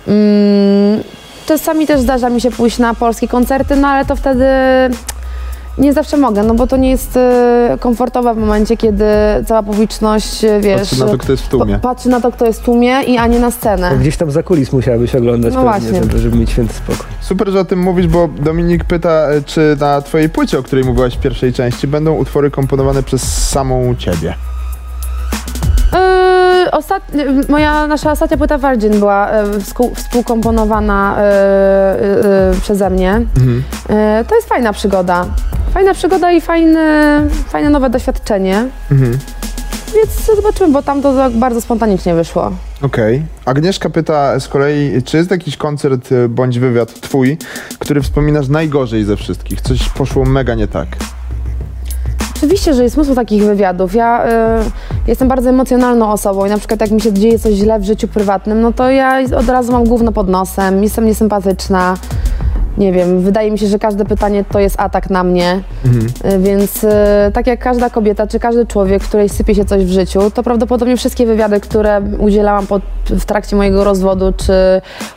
Mm, 0.08 1.02
Czasami 1.48 1.86
też 1.86 2.00
zdarza 2.00 2.30
mi 2.30 2.40
się 2.40 2.50
pójść 2.50 2.78
na 2.78 2.94
polskie 2.94 3.28
koncerty, 3.28 3.76
no 3.76 3.88
ale 3.88 4.04
to 4.04 4.16
wtedy 4.16 4.44
nie 5.78 5.92
zawsze 5.92 6.16
mogę, 6.16 6.42
no 6.42 6.54
bo 6.54 6.66
to 6.66 6.76
nie 6.76 6.90
jest 6.90 7.16
e, 7.16 7.76
komfortowe 7.80 8.34
w 8.34 8.38
momencie, 8.38 8.76
kiedy 8.76 9.04
cała 9.46 9.62
publiczność, 9.62 10.44
e, 10.44 10.60
wiesz... 10.60 10.80
Patrzy 10.80 11.00
na 11.00 11.06
to, 11.06 11.18
kto 11.18 11.32
jest 11.32 11.44
w 11.44 11.48
tłumie. 11.48 11.74
pa- 11.78 11.88
Patrzy 11.88 12.08
na 12.08 12.20
to, 12.20 12.32
kto 12.32 12.46
jest 12.46 12.60
w 12.60 12.64
tłumie, 12.64 13.02
i, 13.02 13.18
a 13.18 13.26
nie 13.26 13.38
na 13.38 13.50
scenę. 13.50 13.90
Gdzieś 14.00 14.16
tam 14.16 14.30
za 14.30 14.42
kulis 14.42 14.72
musiałabyś 14.72 15.14
oglądać 15.14 15.54
No 15.54 15.64
pewnie, 15.64 15.80
właśnie. 15.90 16.00
żeby, 16.04 16.18
żeby 16.18 16.36
mieć 16.36 16.50
święty 16.50 16.74
spokój. 16.74 17.06
Super, 17.20 17.48
że 17.48 17.60
o 17.60 17.64
tym 17.64 17.78
mówisz, 17.78 18.06
bo 18.06 18.28
Dominik 18.28 18.84
pyta, 18.84 19.10
e, 19.10 19.42
czy 19.46 19.76
na 19.80 20.00
twojej 20.02 20.28
płycie, 20.28 20.58
o 20.58 20.62
której 20.62 20.84
mówiłaś 20.84 21.16
w 21.16 21.20
pierwszej 21.20 21.52
części, 21.52 21.86
będą 21.86 22.14
utwory 22.14 22.50
komponowane 22.50 23.02
przez 23.02 23.48
samą 23.48 23.94
ciebie. 23.98 24.34
Ostat... 26.72 27.02
Moja, 27.48 27.86
nasza 27.86 28.12
ostatnia 28.12 28.36
płyta 28.36 28.58
Virgin 28.58 28.98
była 28.98 29.30
e, 29.30 29.60
współ, 29.60 29.94
współkomponowana 29.94 31.16
e, 31.18 31.22
e, 31.22 32.50
e, 32.50 32.52
przeze 32.62 32.90
mnie. 32.90 33.10
Mhm. 33.36 33.62
E, 33.88 34.24
to 34.28 34.34
jest 34.34 34.48
fajna 34.48 34.72
przygoda. 34.72 35.24
Fajna 35.78 35.94
przygoda 35.94 36.32
i 36.32 36.40
fajne, 36.40 37.26
fajne 37.48 37.70
nowe 37.70 37.90
doświadczenie. 37.90 38.68
Mhm. 38.90 39.18
Więc 39.94 40.36
zobaczymy, 40.36 40.72
bo 40.72 40.82
tam 40.82 41.02
to 41.02 41.16
tak 41.16 41.32
bardzo 41.32 41.60
spontanicznie 41.60 42.14
wyszło. 42.14 42.50
Okej. 42.82 43.22
Agnieszka 43.44 43.90
pyta 43.90 44.40
z 44.40 44.48
kolei, 44.48 45.02
czy 45.04 45.16
jest 45.16 45.30
jakiś 45.30 45.56
koncert 45.56 46.12
e, 46.12 46.28
bądź 46.28 46.58
wywiad 46.58 47.00
twój, 47.00 47.38
który 47.78 48.02
wspominasz 48.02 48.48
najgorzej 48.48 49.04
ze 49.04 49.16
wszystkich? 49.16 49.60
Coś 49.60 49.88
poszło 49.88 50.24
mega 50.24 50.54
nie 50.54 50.68
tak. 50.68 50.88
Oczywiście, 52.36 52.74
że 52.74 52.82
jest 52.82 52.96
mnóstwo 52.96 53.14
takich 53.14 53.42
wywiadów. 53.42 53.94
Ja 53.94 54.26
y, 54.26 54.30
jestem 55.06 55.28
bardzo 55.28 55.50
emocjonalną 55.50 56.12
osobą 56.12 56.46
i 56.46 56.48
na 56.48 56.58
przykład 56.58 56.80
jak 56.80 56.90
mi 56.90 57.00
się 57.00 57.12
dzieje 57.12 57.38
coś 57.38 57.54
źle 57.54 57.80
w 57.80 57.84
życiu 57.84 58.08
prywatnym, 58.08 58.60
no 58.60 58.72
to 58.72 58.90
ja 58.90 59.18
od 59.36 59.48
razu 59.48 59.72
mam 59.72 59.84
gówno 59.84 60.12
pod 60.12 60.28
nosem, 60.28 60.82
jestem 60.82 61.06
niesympatyczna. 61.06 61.96
Nie 62.78 62.92
wiem, 62.92 63.20
wydaje 63.20 63.50
mi 63.50 63.58
się, 63.58 63.66
że 63.66 63.78
każde 63.78 64.04
pytanie 64.04 64.44
to 64.52 64.58
jest 64.58 64.80
atak 64.80 65.10
na 65.10 65.24
mnie, 65.24 65.60
Y, 66.34 66.38
więc 66.38 66.84
y, 66.84 66.88
tak 67.32 67.46
jak 67.46 67.60
każda 67.60 67.90
kobieta 67.90 68.26
czy 68.26 68.40
każdy 68.40 68.66
człowiek, 68.66 69.02
której 69.02 69.28
sypie 69.28 69.54
się 69.54 69.64
coś 69.64 69.84
w 69.84 69.88
życiu, 69.90 70.30
to 70.30 70.42
prawdopodobnie 70.42 70.96
wszystkie 70.96 71.26
wywiady, 71.26 71.60
które 71.60 72.00
udzielałam 72.18 72.66
po, 72.66 72.80
w 73.04 73.24
trakcie 73.24 73.56
mojego 73.56 73.84
rozwodu, 73.84 74.32
czy 74.36 74.52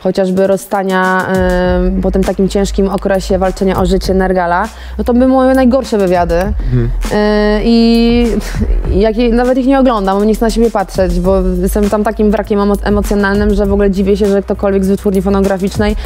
chociażby 0.00 0.46
rozstania 0.46 1.26
y, 1.98 2.02
po 2.02 2.10
tym 2.10 2.24
takim 2.24 2.48
ciężkim 2.48 2.88
okresie 2.88 3.38
walczenia 3.38 3.80
o 3.80 3.86
życie 3.86 4.14
Nergala, 4.14 4.68
no 4.98 5.04
to 5.04 5.14
były 5.14 5.26
moje 5.26 5.54
najgorsze 5.54 5.98
wywiady. 5.98 6.34
Y, 6.34 6.52
I 7.64 8.26
jak 8.94 9.14
nawet 9.32 9.58
ich 9.58 9.66
nie 9.66 9.78
oglądam, 9.78 10.18
bo 10.18 10.24
nie 10.24 10.34
chcę 10.34 10.44
na 10.46 10.50
siebie 10.50 10.70
patrzeć, 10.70 11.20
bo 11.20 11.40
jestem 11.62 11.90
tam 11.90 12.04
takim 12.04 12.30
wrakiem 12.30 12.58
emo- 12.60 12.86
emocjonalnym, 12.88 13.54
że 13.54 13.66
w 13.66 13.72
ogóle 13.72 13.90
dziwię 13.90 14.16
się, 14.16 14.26
że 14.26 14.42
ktokolwiek 14.42 14.84
z 14.84 14.88
wytwórni 14.88 15.22
fonograficznej 15.22 15.96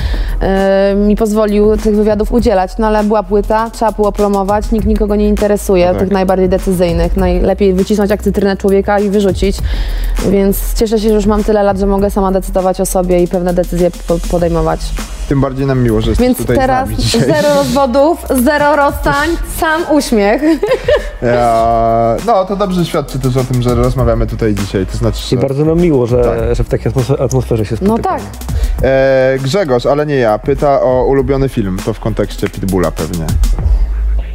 y, 0.92 0.96
mi 0.96 1.16
pozwoli 1.16 1.45
pozwolił 1.46 1.76
tych 1.76 1.96
wywiadów 1.96 2.32
udzielać. 2.32 2.70
No 2.78 2.86
ale 2.86 3.04
była 3.04 3.22
płyta, 3.22 3.70
trzeba 3.70 3.92
było 3.92 4.12
promować, 4.12 4.70
nikt 4.72 4.86
nikogo 4.86 5.16
nie 5.16 5.28
interesuje, 5.28 5.86
No 5.86 5.92
tak. 5.92 6.00
tych 6.02 6.10
najbardziej 6.10 6.48
decyzyjnych. 6.48 7.16
Najlepiej 7.16 7.74
wycisnąć 7.74 8.10
jak 8.10 8.22
cytrynę 8.22 8.56
człowieka 8.56 9.00
i 9.00 9.10
wyrzucić. 9.10 9.56
Więc 10.30 10.74
cieszę 10.74 10.98
się, 10.98 11.08
że 11.08 11.14
już 11.14 11.26
mam 11.26 11.44
tyle 11.44 11.62
lat, 11.62 11.78
że 11.78 11.86
mogę 11.86 12.10
sama 12.10 12.32
decydować 12.32 12.80
o 12.80 12.86
sobie 12.86 13.22
i 13.22 13.28
pewne 13.28 13.54
decyzje 13.54 13.90
po- 14.08 14.18
podejmować. 14.30 14.80
Tym 15.28 15.40
bardziej 15.40 15.66
nam 15.66 15.82
miło, 15.82 16.00
że 16.00 16.10
jesteś 16.10 16.26
Więc 16.26 16.38
tutaj 16.38 16.56
teraz 16.56 16.88
z 16.88 16.90
nami 16.90 17.02
dzisiaj. 17.02 17.20
zero 17.20 17.54
rozwodów, 17.54 18.18
zero 18.44 18.76
rozstań, 18.76 19.28
sam 19.56 19.82
uśmiech. 19.90 20.42
Ja, 21.22 22.16
no, 22.26 22.44
to 22.44 22.56
dobrze 22.56 22.84
świadczy 22.84 23.18
też 23.18 23.36
o 23.36 23.44
tym, 23.44 23.62
że 23.62 23.74
rozmawiamy 23.74 24.26
tutaj 24.26 24.54
dzisiaj. 24.54 24.86
To 24.86 24.96
znaczy, 24.98 25.18
I 25.26 25.28
że... 25.28 25.36
bardzo 25.46 25.64
nam 25.64 25.78
miło, 25.80 26.06
że, 26.06 26.22
Tak. 26.24 26.54
że 26.56 26.64
w 26.64 26.68
takiej 26.68 26.92
atmosferze, 27.18 27.64
się 27.66 27.76
No 27.80 27.86
spotykamy. 27.94 28.20
tak. 28.20 28.22
E, 28.82 29.38
Grzegorz, 29.42 29.86
ale 29.86 30.06
nie 30.06 30.14
ja, 30.16 30.38
pyta 30.38 30.80
o 30.82 31.04
ulubiony 31.04 31.48
film. 31.48 31.76
To 31.84 31.92
w 31.92 32.00
kontekście 32.00 32.48
Pitbulla 32.48 32.90
pewnie. 32.90 33.26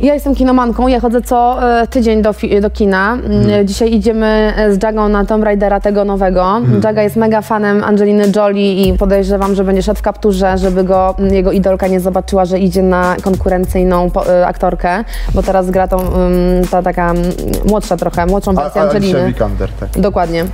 Ja 0.01 0.13
jestem 0.13 0.35
kinomanką, 0.35 0.87
ja 0.87 0.99
chodzę 0.99 1.21
co 1.21 1.69
e, 1.81 1.87
tydzień 1.87 2.21
do, 2.21 2.33
do 2.61 2.69
kina. 2.69 3.13
Mm, 3.13 3.41
Mhm. 3.41 3.67
Dzisiaj 3.67 3.93
idziemy 3.93 4.53
e, 4.57 4.73
z 4.73 4.83
Jagą 4.83 5.09
na 5.09 5.25
Tomb 5.25 5.43
Raidera 5.43 5.79
tego 5.79 6.05
nowego. 6.05 6.43
Mhm. 6.57 6.81
Jaga 6.83 7.01
jest 7.03 7.15
mega 7.15 7.41
fanem 7.41 7.83
Angeliny 7.83 8.31
Jolie 8.35 8.83
i 8.83 8.93
podejrzewam, 8.97 9.55
że 9.55 9.63
będzie 9.63 9.83
szedł 9.83 9.99
w 9.99 10.01
kapturze, 10.01 10.57
żeby 10.57 10.83
go 10.83 11.15
mm, 11.19 11.33
jego 11.33 11.51
idolka 11.51 11.87
nie 11.87 11.99
zobaczyła, 11.99 12.45
że 12.45 12.59
idzie 12.59 12.83
na 12.83 13.15
konkurencyjną 13.23 14.09
e, 14.27 14.47
aktorkę, 14.47 15.03
bo 15.35 15.43
teraz 15.43 15.69
gra 15.69 15.87
tą, 15.87 15.99
mm, 15.99 16.67
ta 16.71 16.81
taka 16.81 17.11
mm, 17.11 17.23
młodsza 17.65 17.97
trochę, 17.97 18.25
młodszą 18.25 18.51
A, 18.51 18.53
wersję 18.53 18.81
Alicia 18.81 18.95
Angeliny. 18.97 19.27
Vikander, 19.27 19.69
tak. 19.79 19.89
Dokładnie. 19.89 20.45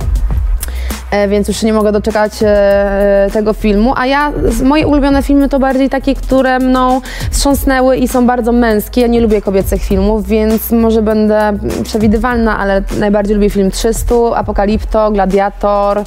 E, 1.10 1.28
więc 1.28 1.48
już 1.48 1.62
nie 1.62 1.72
mogę 1.72 1.92
doczekać 1.92 2.32
e, 2.42 3.28
tego 3.32 3.52
filmu. 3.52 3.92
A 3.96 4.06
ja, 4.06 4.32
moje 4.64 4.86
ulubione 4.86 5.22
filmy 5.22 5.48
to 5.48 5.58
bardziej 5.58 5.90
takie, 5.90 6.14
które 6.14 6.58
mną 6.58 7.00
wstrząsnęły 7.30 7.96
i 7.96 8.08
są 8.08 8.26
bardzo 8.26 8.52
męskie. 8.52 9.00
Ja 9.00 9.06
nie 9.06 9.20
lubię 9.20 9.42
kobiecych 9.42 9.82
filmów, 9.82 10.26
więc 10.26 10.70
może 10.70 11.02
będę 11.02 11.58
przewidywalna, 11.84 12.58
ale 12.58 12.82
najbardziej 12.98 13.36
lubię 13.36 13.50
film 13.50 13.70
300, 13.70 14.14
Apokalipto, 14.34 15.10
Gladiator, 15.10 16.02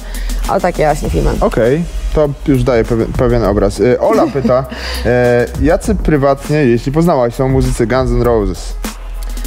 o 0.48 0.60
takie 0.60 0.84
właśnie 0.84 1.10
filmy. 1.10 1.30
Okej, 1.40 1.84
to 2.14 2.28
już 2.46 2.62
daje 2.62 2.84
pewien, 2.84 3.12
pewien 3.12 3.44
obraz. 3.44 3.80
E, 3.80 4.00
Ola 4.00 4.26
pyta, 4.26 4.64
e, 5.06 5.46
jacy 5.62 5.94
prywatnie, 5.94 6.56
jeśli 6.56 6.92
poznałaś, 6.92 7.34
są 7.34 7.48
muzycy 7.48 7.86
Guns 7.86 8.10
N' 8.10 8.22
Roses? 8.22 8.74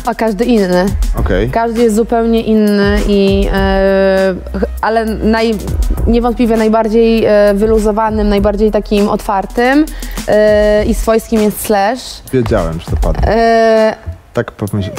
A 0.06 0.16
każdy 0.16 0.46
inny. 0.46 0.86
Okej. 1.20 1.50
Każdy 1.50 1.84
jest 1.84 1.96
zupełnie 1.96 2.42
inny 2.42 3.00
i 3.08 3.48
e, 3.54 4.36
ch- 4.60 4.66
ale 4.82 5.06
naj, 5.06 5.52
niewątpliwie 6.08 6.58
najbardziej 6.58 7.26
e, 7.26 7.54
wyluzowanym, 7.54 8.30
najbardziej 8.30 8.72
takim 8.72 9.10
otwartym 9.10 9.86
e, 10.28 10.86
i 10.86 10.94
swojskim 10.94 11.42
jest 11.42 11.62
Slash. 11.66 12.00
Wiedziałem, 12.34 12.80
że 12.80 12.86
to 12.92 12.98
padnie. 12.98 13.28
E, 13.28 13.96
Tak. 14.36 14.52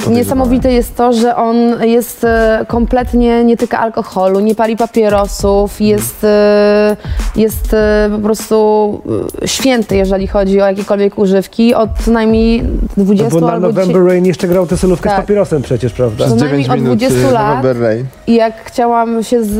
Niesamowite 0.09 0.71
jest 0.71 0.95
to, 0.95 1.13
że 1.13 1.35
on 1.35 1.55
jest 1.83 2.23
e, 2.23 2.65
kompletnie 2.67 3.43
nie 3.43 3.57
tyka 3.57 3.79
alkoholu, 3.79 4.39
nie 4.39 4.55
pali 4.55 4.77
papierosów, 4.77 5.81
jest, 5.81 6.23
e, 6.23 6.95
jest 7.35 7.73
e, 7.73 8.09
po 8.11 8.19
prostu 8.19 9.01
święty, 9.45 9.95
jeżeli 9.95 10.27
chodzi 10.27 10.61
o 10.61 10.65
jakiekolwiek 10.65 11.17
używki. 11.17 11.73
Od 11.73 11.89
co 12.05 12.11
najmniej 12.11 12.63
20 12.97 13.35
No 13.35 13.41
bo 13.41 13.47
na 13.47 13.53
albo 13.53 13.67
November 13.67 13.95
10 13.95 14.07
Rain 14.07 14.25
jeszcze 14.25 14.47
grał 14.47 14.67
tę 14.67 14.77
solówkę 14.77 15.09
Tak. 15.09 15.17
z 15.17 15.21
papierosem 15.21 15.61
przecież, 15.61 15.93
prawda? 15.93 16.25
Co 16.25 16.37
Z 16.37 16.39
najmniej 16.39 16.63
9 16.63 16.69
od 16.69 16.83
minut 16.83 16.97
20 16.97 17.29
y, 17.29 17.31
lat. 17.31 17.47
November 17.47 17.81
Rain. 17.81 18.05
I 18.27 18.35
jak 18.35 18.63
chciałam 18.63 19.23
się 19.23 19.43
z, 19.43 19.53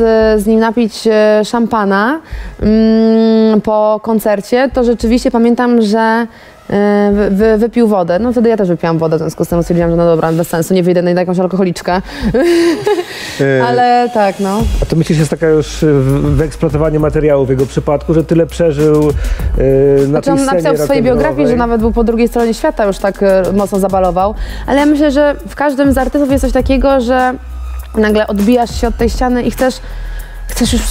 z 0.43 0.45
nim 0.45 0.59
napić 0.59 1.07
szampana 1.43 2.19
mm, 2.61 3.61
po 3.61 3.99
koncercie, 4.03 4.69
to 4.73 4.84
rzeczywiście 4.84 5.32
pamiętam, 5.32 5.82
że 5.82 6.28
wy, 7.11 7.30
wy, 7.32 7.57
wypił 7.57 7.88
wodę. 7.88 8.20
No 8.20 8.32
wtedy 8.32 8.49
ja 8.49 8.57
też 8.57 8.68
wypiłam 8.68 8.97
wodę, 8.97 9.15
w 9.15 9.20
związku 9.20 9.45
z 9.45 9.47
tym 9.47 9.63
stwierdziłam, 9.63 9.91
że 9.91 9.97
no 9.97 10.05
dobra, 10.05 10.32
bez 10.32 10.47
sensu, 10.47 10.74
nie 10.74 10.84
wyjdę 10.84 11.01
na 11.01 11.11
jakąś 11.11 11.39
alkoholiczkę. 11.39 12.01
E, 13.41 13.63
Ale 13.68 14.09
tak, 14.13 14.39
no. 14.39 14.63
A 14.82 14.86
to 14.86 14.95
myślisz, 14.95 15.20
jest 15.20 15.32
taka 15.32 15.49
już 15.49 15.86
wyeksploatowanie 16.22 16.99
materiału 16.99 17.45
w 17.45 17.49
jego 17.49 17.65
przypadku, 17.65 18.13
że 18.13 18.24
tyle 18.24 18.45
przeżył 18.45 19.03
yy, 19.03 19.13
na 19.99 20.07
Znaczy 20.07 20.32
on 20.32 20.45
napisał 20.45 20.76
w 20.76 20.80
swojej 20.80 21.03
biografii, 21.03 21.47
że 21.47 21.55
nawet 21.55 21.82
był 21.82 21.91
po 21.91 22.03
drugiej 22.03 22.28
stronie 22.28 22.53
świata, 22.53 22.86
już 22.86 22.97
tak 22.97 23.24
e, 23.24 23.43
mocno 23.53 23.80
zabalował. 23.80 24.36
Ale 24.68 24.80
ja 24.80 24.86
myślę, 24.86 25.11
że 25.11 25.36
w 25.47 25.55
każdym 25.55 25.93
z 25.93 25.97
artystów 25.97 26.32
jest 26.32 26.41
coś 26.41 26.53
takiego, 26.53 27.01
że 27.01 27.34
nagle 27.95 28.28
odbijasz 28.28 28.82
się 28.82 28.88
od 28.88 28.97
tej 28.97 29.09
ściany 29.09 29.43
i 29.43 29.51
chcesz 29.51 29.80
Chcesz 30.48 30.74
już, 30.74 30.82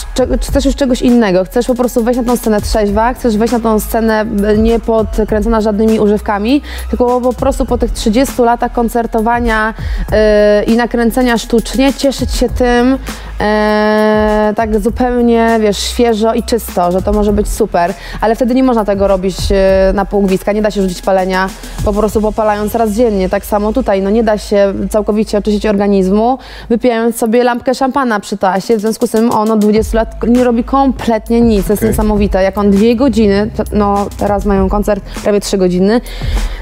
chcesz 0.43 0.65
już 0.65 0.77
czegoś 0.77 1.03
innego, 1.03 1.45
chcesz 1.45 1.67
po 1.67 1.75
prostu 1.75 2.05
wejść 2.05 2.21
na 2.21 2.25
tą 2.25 2.37
scenę 2.37 2.61
trzeźwa, 2.61 3.15
chcesz 3.15 3.37
wejść 3.37 3.53
na 3.53 3.61
tą 3.61 3.81
scenę 3.81 4.25
e, 4.47 4.59
nie 4.59 4.81
podkręcona 4.81 5.61
żadnymi 5.61 6.01
używkami, 6.01 6.63
tylko 6.91 7.21
po 7.21 7.33
prostu 7.33 7.67
po 7.67 7.79
tych 7.79 7.93
30 7.93 8.43
latach 8.43 8.73
koncertowania 8.73 9.75
e, 10.13 10.65
i 10.65 10.77
nakręcenia 10.77 11.39
sztucznie 11.39 11.95
cieszyć 11.95 12.33
się 12.33 12.49
tym 12.49 12.99
e, 13.41 14.53
tak 14.57 14.81
zupełnie, 14.81 15.59
wiesz, 15.61 15.79
świeżo 15.79 16.35
i 16.35 16.43
czysto, 16.43 16.93
że 16.93 17.03
to 17.03 17.13
może 17.13 17.33
być 17.33 17.49
super, 17.49 17.95
ale 18.21 18.37
wtedy 18.37 18.55
nie 18.55 18.63
można 18.63 18.85
tego 18.85 19.09
robić 19.09 19.37
e, 19.51 19.93
na 19.95 20.05
pół 20.05 20.23
gwizdka, 20.23 20.53
nie 20.53 20.63
da 20.63 20.71
się 20.71 20.83
rzucić 20.83 21.03
palenia 21.03 21.49
po 21.85 21.93
prostu 21.93 22.21
popalając 22.21 22.75
raz 22.75 22.91
dziennie, 22.91 23.29
tak 23.29 23.47
samo 23.47 23.73
tutaj, 23.73 24.03
no 24.03 24.11
nie 24.11 24.23
da 24.23 24.39
się 24.39 24.75
całkowicie 24.91 25.39
oczyścić 25.39 25.67
organizmu, 25.67 26.39
wypijając 26.69 27.17
sobie 27.17 27.45
lampkę 27.45 27.75
szampana 27.75 28.21
przy 28.21 28.37
tasie, 28.37 28.77
w 28.77 28.81
związku 28.81 29.07
z 29.07 29.11
tym 29.11 29.31
on 29.31 29.51
od 29.51 29.59
20 29.59 29.99
lat 29.99 30.23
nie 30.29 30.45
robi 30.45 30.65
kompletnie 30.65 31.41
nic, 31.41 31.67
to 31.67 31.73
jest 31.73 31.83
niesamowite, 31.83 32.43
jak 32.43 32.59
on 32.59 32.71
dwie 32.71 32.97
godziny, 32.97 33.51
no 33.73 34.07
teraz 34.19 34.45
mają 34.45 34.69
koncert 34.69 35.05
prawie 35.23 35.41
trzy 35.41 35.59
godziny, 35.59 36.01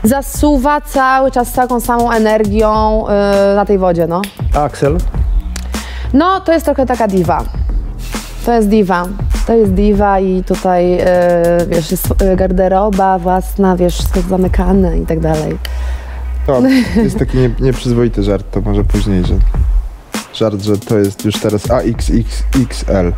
zasuwa 0.02 0.80
cały 0.80 1.30
czas 1.30 1.52
taką 1.52 1.80
samą 1.80 2.10
energią 2.10 3.04
e, 3.08 3.52
na 3.56 3.64
tej 3.64 3.78
wodzie, 3.78 4.06
no. 4.06 4.22
Axel? 4.54 4.98
No, 6.14 6.40
to 6.40 6.52
jest 6.52 6.64
trochę 6.64 6.86
taka 6.86 7.08
diwa. 7.08 7.44
To 8.46 8.52
jest 8.52 8.68
diwa. 8.68 9.04
To 9.46 9.54
jest 9.54 9.72
diwa 9.72 10.20
i 10.20 10.44
tutaj, 10.44 10.98
e, 11.00 11.06
wiesz, 11.68 11.90
jest 11.90 12.22
e, 12.22 12.36
garderoba 12.36 13.18
własna, 13.18 13.76
wiesz, 13.76 13.94
wszystko 13.94 14.20
zamykane 14.20 14.98
i 14.98 15.06
tak 15.06 15.20
dalej. 15.20 15.58
To 16.46 16.62
jest 16.96 17.18
taki 17.18 17.38
nie, 17.38 17.50
nieprzyzwoity 17.60 18.22
żart, 18.22 18.46
to 18.50 18.60
może 18.60 18.84
później, 18.84 19.24
że 19.24 19.34
żart, 20.34 20.62
że 20.62 20.78
to 20.78 20.98
jest 20.98 21.24
już 21.24 21.34
teraz 21.40 21.70
AXXXL. 21.70 23.12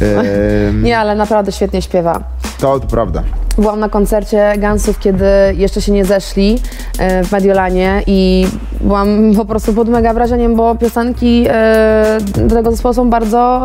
Ehm, 0.00 0.82
Nie, 0.84 0.98
ale 0.98 1.14
naprawdę 1.14 1.52
świetnie 1.52 1.82
śpiewa. 1.82 2.20
To, 2.58 2.80
prawda. 2.90 3.22
Byłam 3.58 3.80
na 3.80 3.88
koncercie 3.88 4.52
Gansów, 4.58 4.98
kiedy 4.98 5.24
jeszcze 5.56 5.82
się 5.82 5.92
nie 5.92 6.04
zeszli 6.04 6.58
e, 6.98 7.24
w 7.24 7.32
Mediolanie 7.32 8.02
i 8.06 8.46
byłam 8.80 9.34
po 9.36 9.44
prostu 9.44 9.72
pod 9.72 9.88
mega 9.88 10.14
wrażeniem, 10.14 10.56
bo 10.56 10.74
piosenki 10.74 11.44
e, 11.48 12.18
do 12.36 12.54
tego 12.54 12.70
zespołu 12.70 12.94
są 12.94 13.10
bardzo 13.10 13.60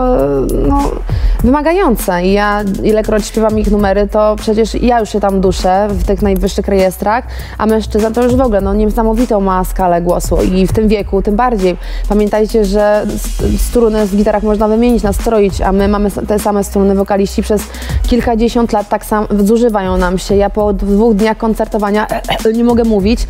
e, 0.51 0.67
no, 0.67 0.91
wymagające 1.43 2.23
i 2.23 2.33
ja 2.33 2.63
ilekroć 2.83 3.25
śpiewam 3.25 3.59
ich 3.59 3.71
numery, 3.71 4.07
to 4.07 4.35
przecież 4.39 4.75
ja 4.75 4.99
już 4.99 5.09
się 5.09 5.19
tam 5.19 5.41
duszę 5.41 5.87
w 5.89 6.03
tych 6.03 6.21
najwyższych 6.21 6.67
rejestrach, 6.67 7.23
a 7.57 7.65
mężczyzna 7.65 8.11
to 8.11 8.23
już 8.23 8.35
w 8.35 8.41
ogóle 8.41 8.61
no, 8.61 8.73
niesamowitą 8.73 9.41
ma 9.41 9.63
skalę 9.63 10.01
głosu 10.01 10.37
i 10.53 10.67
w 10.67 10.73
tym 10.73 10.87
wieku 10.87 11.21
tym 11.21 11.35
bardziej. 11.35 11.77
Pamiętajcie, 12.09 12.65
że 12.65 13.05
struny 13.57 14.05
w 14.05 14.15
gitarach 14.15 14.43
można 14.43 14.67
wymienić, 14.67 15.03
nastroić, 15.03 15.61
a 15.61 15.71
my 15.71 15.87
mamy 15.87 16.11
te 16.11 16.39
same 16.39 16.63
struny 16.63 16.95
wokaliści 16.95 17.41
przez 17.41 17.61
kilkadziesiąt 18.07 18.73
lat 18.73 18.78
tak 18.83 19.05
sam 19.05 19.27
zużywają 19.39 19.97
nam 19.97 20.17
się. 20.17 20.35
Ja 20.35 20.49
po 20.49 20.73
dwóch 20.73 21.15
dniach 21.15 21.37
koncertowania 21.37 22.07
nie 22.53 22.63
mogę 22.63 22.83
mówić, 22.83 23.27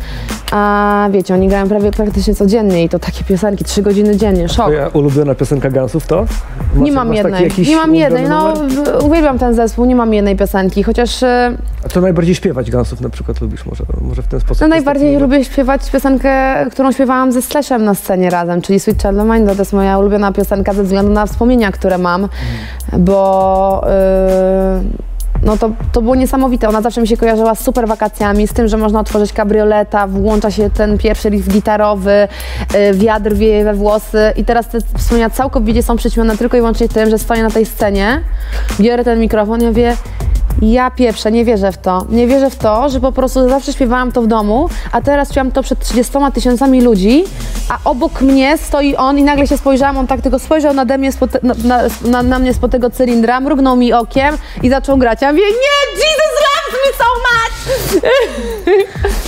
a 0.50 1.08
wiecie, 1.10 1.34
oni 1.34 1.48
grają 1.48 1.68
prawie 1.68 1.90
praktycznie 1.90 2.34
codziennie 2.34 2.84
i 2.84 2.88
to 2.88 2.98
takie 2.98 3.24
piosenki, 3.24 3.64
trzy 3.64 3.82
godziny 3.82 4.16
dziennie, 4.16 4.48
szok. 4.48 4.66
Twoja 4.66 4.88
ulubiona 4.88 5.34
piosenka 5.34 5.70
Gunsów 5.70 6.06
to? 6.06 6.20
Masz, 6.74 6.84
Nie 6.84 6.92
mam 6.92 7.14
jednej, 7.14 7.50
nie 7.68 7.76
mam 7.76 7.94
jednej, 7.94 8.28
no 8.28 8.54
numer? 8.54 9.04
uwielbiam 9.04 9.38
ten 9.38 9.54
zespół, 9.54 9.84
nie 9.84 9.96
mam 9.96 10.14
jednej 10.14 10.36
piosenki, 10.36 10.82
chociaż 10.82 11.22
e, 11.22 11.52
A 11.84 11.88
co 11.88 12.00
najbardziej 12.00 12.34
śpiewać 12.34 12.70
Gunsów 12.70 13.00
na 13.00 13.08
przykład 13.08 13.40
lubisz? 13.40 13.66
Może, 13.66 13.84
może 14.00 14.22
w 14.22 14.26
ten 14.26 14.40
sposób? 14.40 14.60
no, 14.62 14.68
najbardziej 14.68 15.18
lubię 15.18 15.44
śpiewać 15.44 15.90
piosenkę, 15.90 16.30
którą 16.70 16.92
śpiewałam 16.92 17.32
ze 17.32 17.42
Slashem 17.42 17.84
na 17.84 17.94
scenie 17.94 18.30
razem, 18.30 18.62
czyli 18.62 18.80
Sweet 18.80 19.02
Child 19.02 19.18
of 19.18 19.26
Mine, 19.26 19.46
to 19.46 19.54
jest 19.58 19.72
moja 19.72 19.98
ulubiona 19.98 20.32
piosenka 20.32 20.72
ze 20.74 20.82
względu 20.82 21.12
na 21.12 21.26
wspomnienia, 21.26 21.72
które 21.72 21.98
mam, 21.98 22.28
bo 22.98 23.84
yy, 23.84 25.09
no 25.42 25.56
to, 25.56 25.70
to 25.92 26.02
było 26.02 26.14
niesamowite. 26.14 26.68
Ona 26.68 26.82
zawsze 26.82 27.00
mi 27.00 27.08
się 27.08 27.16
kojarzyła 27.16 27.54
z 27.54 27.64
super 27.64 27.88
wakacjami, 27.88 28.48
z 28.48 28.52
tym, 28.52 28.68
że 28.68 28.76
można 28.76 29.00
otworzyć 29.00 29.32
kabrioleta, 29.32 30.06
włącza 30.06 30.50
się 30.50 30.70
ten 30.70 30.98
pierwszy 30.98 31.28
riff 31.28 31.48
gitarowy, 31.48 32.28
yy, 32.74 32.94
wiatr 32.94 33.34
wieje 33.34 33.64
we 33.64 33.74
włosy 33.74 34.32
i 34.36 34.44
teraz 34.44 34.68
te 34.68 34.80
wspomnienia 34.80 35.30
całkowicie 35.30 35.82
są 35.82 35.96
przyćmione 35.96 36.36
tylko 36.36 36.56
i 36.56 36.60
wyłącznie 36.60 36.88
tym, 36.88 37.10
że 37.10 37.18
stoję 37.18 37.42
na 37.42 37.50
tej 37.50 37.66
scenie, 37.66 38.20
biorę 38.80 39.04
ten 39.04 39.20
mikrofon 39.20 39.62
i 39.62 39.66
mówię 39.66 39.96
ja 40.62 40.90
pieprzę, 40.90 41.32
nie 41.32 41.44
wierzę 41.44 41.72
w 41.72 41.78
to. 41.78 42.06
Nie 42.08 42.26
wierzę 42.26 42.50
w 42.50 42.56
to, 42.56 42.88
że 42.88 43.00
po 43.00 43.12
prostu 43.12 43.48
zawsze 43.48 43.72
śpiewałam 43.72 44.12
to 44.12 44.22
w 44.22 44.26
domu, 44.26 44.68
a 44.92 45.00
teraz 45.00 45.28
śpiewam 45.28 45.52
to 45.52 45.62
przed 45.62 45.78
30 45.78 46.12
tysiącami 46.34 46.80
ludzi, 46.80 47.24
a 47.68 47.78
obok 47.84 48.20
mnie 48.20 48.58
stoi 48.58 48.96
on 48.96 49.18
i 49.18 49.22
nagle 49.22 49.46
się 49.46 49.58
spojrzałam, 49.58 49.98
on 49.98 50.06
tak 50.06 50.20
tylko 50.20 50.38
spojrzał 50.38 50.74
nade 50.74 50.98
mnie 50.98 51.12
spod, 51.12 51.42
na, 51.42 51.54
na, 51.64 51.82
na, 52.04 52.22
na 52.22 52.38
mnie 52.38 52.54
spod 52.54 52.70
tego 52.70 52.90
cylindra, 52.90 53.40
mrugnął 53.40 53.76
mi 53.76 53.92
okiem 53.92 54.38
i 54.62 54.70
zaczął 54.70 54.96
grać. 54.96 55.22
Ja 55.22 55.32
mówię, 55.32 55.44
nie, 55.44 56.00
Jesus 56.00 56.49
me 56.72 56.92
so 56.98 57.04
much! 57.26 58.04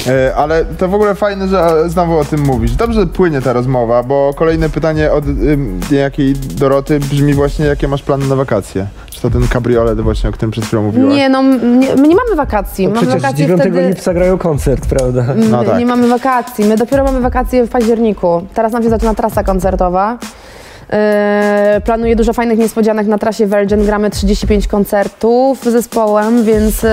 E, 0.08 0.34
ale 0.36 0.64
to 0.64 0.88
w 0.88 0.94
ogóle 0.94 1.14
fajne, 1.14 1.48
że 1.48 1.60
e, 1.60 1.88
znowu 1.88 2.18
o 2.18 2.24
tym 2.24 2.40
mówisz. 2.40 2.72
Dobrze 2.72 3.06
płynie 3.06 3.40
ta 3.42 3.52
rozmowa, 3.52 4.02
bo 4.02 4.34
kolejne 4.36 4.70
pytanie 4.70 5.12
od 5.12 5.26
ym, 5.26 5.80
jakiej 5.90 6.32
Doroty 6.34 7.00
brzmi 7.00 7.34
właśnie, 7.34 7.66
jakie 7.66 7.88
masz 7.88 8.02
plany 8.02 8.26
na 8.26 8.36
wakacje? 8.36 8.86
Czy 9.10 9.20
to 9.22 9.30
ten 9.30 9.48
kabriolet 9.48 10.00
właśnie, 10.00 10.30
o 10.30 10.32
którym 10.32 10.50
przed 10.50 10.64
chwilą 10.64 10.82
mówiłaś? 10.82 11.14
Nie, 11.16 11.28
no 11.28 11.38
m- 11.38 11.80
nie, 11.80 11.96
my 11.96 12.08
nie 12.08 12.16
mamy 12.16 12.36
wakacji. 12.36 12.88
mamy 12.88 12.94
No 12.94 13.02
Przecież 13.06 13.22
wakacje 13.22 13.46
9 13.46 13.60
wtedy... 13.60 13.88
lipca 13.88 14.14
grają 14.14 14.38
koncert, 14.38 14.86
prawda? 14.86 15.24
My 15.36 15.48
No 15.48 15.64
tak. 15.64 15.78
Nie 15.78 15.86
mamy 15.86 16.08
wakacji. 16.08 16.64
My 16.64 16.76
dopiero 16.76 17.04
mamy 17.04 17.20
wakacje 17.20 17.64
w 17.66 17.70
październiku. 17.70 18.42
Teraz 18.54 18.72
nam 18.72 18.82
się 18.82 18.90
zaczyna 18.90 19.14
trasa 19.14 19.44
koncertowa. 19.44 20.18
Yy, 20.92 21.80
planuję 21.80 22.16
dużo 22.16 22.32
fajnych 22.32 22.58
niespodzianek 22.58 23.06
na 23.06 23.18
trasie 23.18 23.46
Virgin. 23.46 23.84
Gramy 23.84 24.10
35 24.10 24.68
koncertów 24.68 25.64
z 25.64 25.68
zespołem, 25.68 26.44
więc 26.44 26.82
yy, 26.82 26.90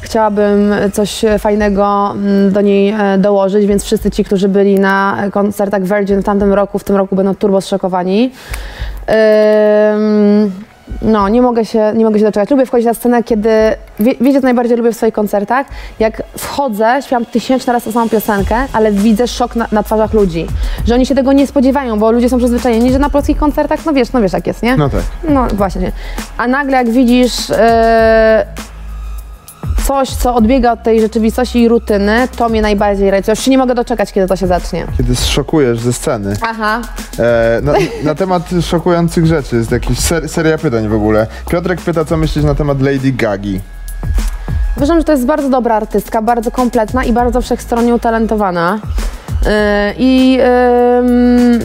chciałabym 0.00 0.74
coś 0.92 1.24
fajnego 1.38 2.10
mm, 2.12 2.52
do 2.52 2.60
niej 2.60 2.88
e, 2.88 3.18
dołożyć, 3.18 3.66
więc 3.66 3.84
wszyscy 3.84 4.10
ci, 4.10 4.24
którzy 4.24 4.48
byli 4.48 4.80
na 4.80 5.24
koncertach 5.32 5.82
Virgin 5.82 6.20
w 6.20 6.24
tamtym 6.24 6.52
roku, 6.52 6.78
w 6.78 6.84
tym 6.84 6.96
roku 6.96 7.16
będą 7.16 7.34
turbo 7.34 7.60
zszokowani. 7.60 8.32
Yy, 11.02 11.10
no, 11.10 11.28
nie 11.28 11.42
mogę, 11.42 11.64
się, 11.64 11.92
nie 11.96 12.04
mogę 12.04 12.18
się 12.18 12.24
doczekać. 12.24 12.50
Lubię 12.50 12.66
wchodzić 12.66 12.86
na 12.86 12.94
scenę, 12.94 13.22
kiedy. 13.22 13.50
Wie, 14.00 14.14
wiecie, 14.20 14.40
co 14.40 14.44
najbardziej 14.44 14.76
lubię 14.76 14.92
w 14.92 14.96
swoich 14.96 15.14
koncertach? 15.14 15.66
Jak 15.98 16.22
wchodzę, 16.38 16.98
śpiewam 17.02 17.26
tysięczny 17.26 17.72
raz 17.72 17.84
tą 17.84 17.92
samą 17.92 18.08
piosenkę, 18.08 18.56
ale 18.72 18.92
widzę 18.92 19.28
szok 19.28 19.56
na, 19.56 19.66
na 19.72 19.82
twarzach 19.82 20.12
ludzi. 20.12 20.46
Że 20.86 20.94
oni 20.94 21.06
się 21.06 21.14
tego 21.14 21.32
nie 21.32 21.46
spodziewają, 21.46 21.98
bo 21.98 22.12
ludzie 22.12 22.28
są 22.28 22.38
przyzwyczajeni, 22.38 22.92
że 22.92 22.98
na 22.98 23.10
polskich 23.10 23.38
koncertach, 23.38 23.86
no 23.86 23.92
wiesz, 23.92 24.12
no 24.12 24.20
wiesz 24.20 24.32
jak 24.32 24.46
jest, 24.46 24.62
nie? 24.62 24.76
No 24.76 24.88
tak. 24.88 25.02
No 25.28 25.46
właśnie. 25.46 25.92
A 26.38 26.48
nagle 26.48 26.76
jak 26.76 26.90
widzisz 26.90 27.50
e, 27.50 28.46
coś, 29.86 30.08
co 30.10 30.34
odbiega 30.34 30.72
od 30.72 30.82
tej 30.82 31.00
rzeczywistości 31.00 31.62
i 31.62 31.68
rutyny, 31.68 32.28
to 32.36 32.48
mnie 32.48 32.62
najbardziej 32.62 33.10
rajcuje. 33.10 33.32
Już 33.32 33.44
się 33.44 33.50
nie 33.50 33.58
mogę 33.58 33.74
doczekać, 33.74 34.12
kiedy 34.12 34.26
to 34.26 34.36
się 34.36 34.46
zacznie. 34.46 34.86
Kiedy 34.96 35.16
zszokujesz 35.16 35.80
ze 35.80 35.92
sceny. 35.92 36.36
Aha. 36.42 36.80
E, 37.18 37.60
na, 37.62 37.72
na 38.04 38.14
temat 38.14 38.42
szokujących 38.62 39.26
rzeczy 39.26 39.56
jest 39.56 39.70
jakiś 39.70 39.98
ser, 39.98 40.28
seria 40.28 40.58
pytań 40.58 40.88
w 40.88 40.94
ogóle. 40.94 41.26
Piotrek 41.50 41.80
pyta, 41.80 42.04
co 42.04 42.16
myślisz 42.16 42.44
na 42.44 42.54
temat 42.54 42.82
Lady 42.82 43.12
Gagi. 43.12 43.60
Uważam, 44.76 44.98
że 44.98 45.04
to 45.04 45.12
jest 45.12 45.26
bardzo 45.26 45.48
dobra 45.48 45.74
artystka, 45.74 46.22
bardzo 46.22 46.50
kompletna 46.50 47.04
i 47.04 47.12
bardzo 47.12 47.40
wszechstronnie 47.40 47.94
utalentowana. 47.94 48.80
Yy, 49.42 49.50
I 49.98 50.38
ym, 50.98 51.60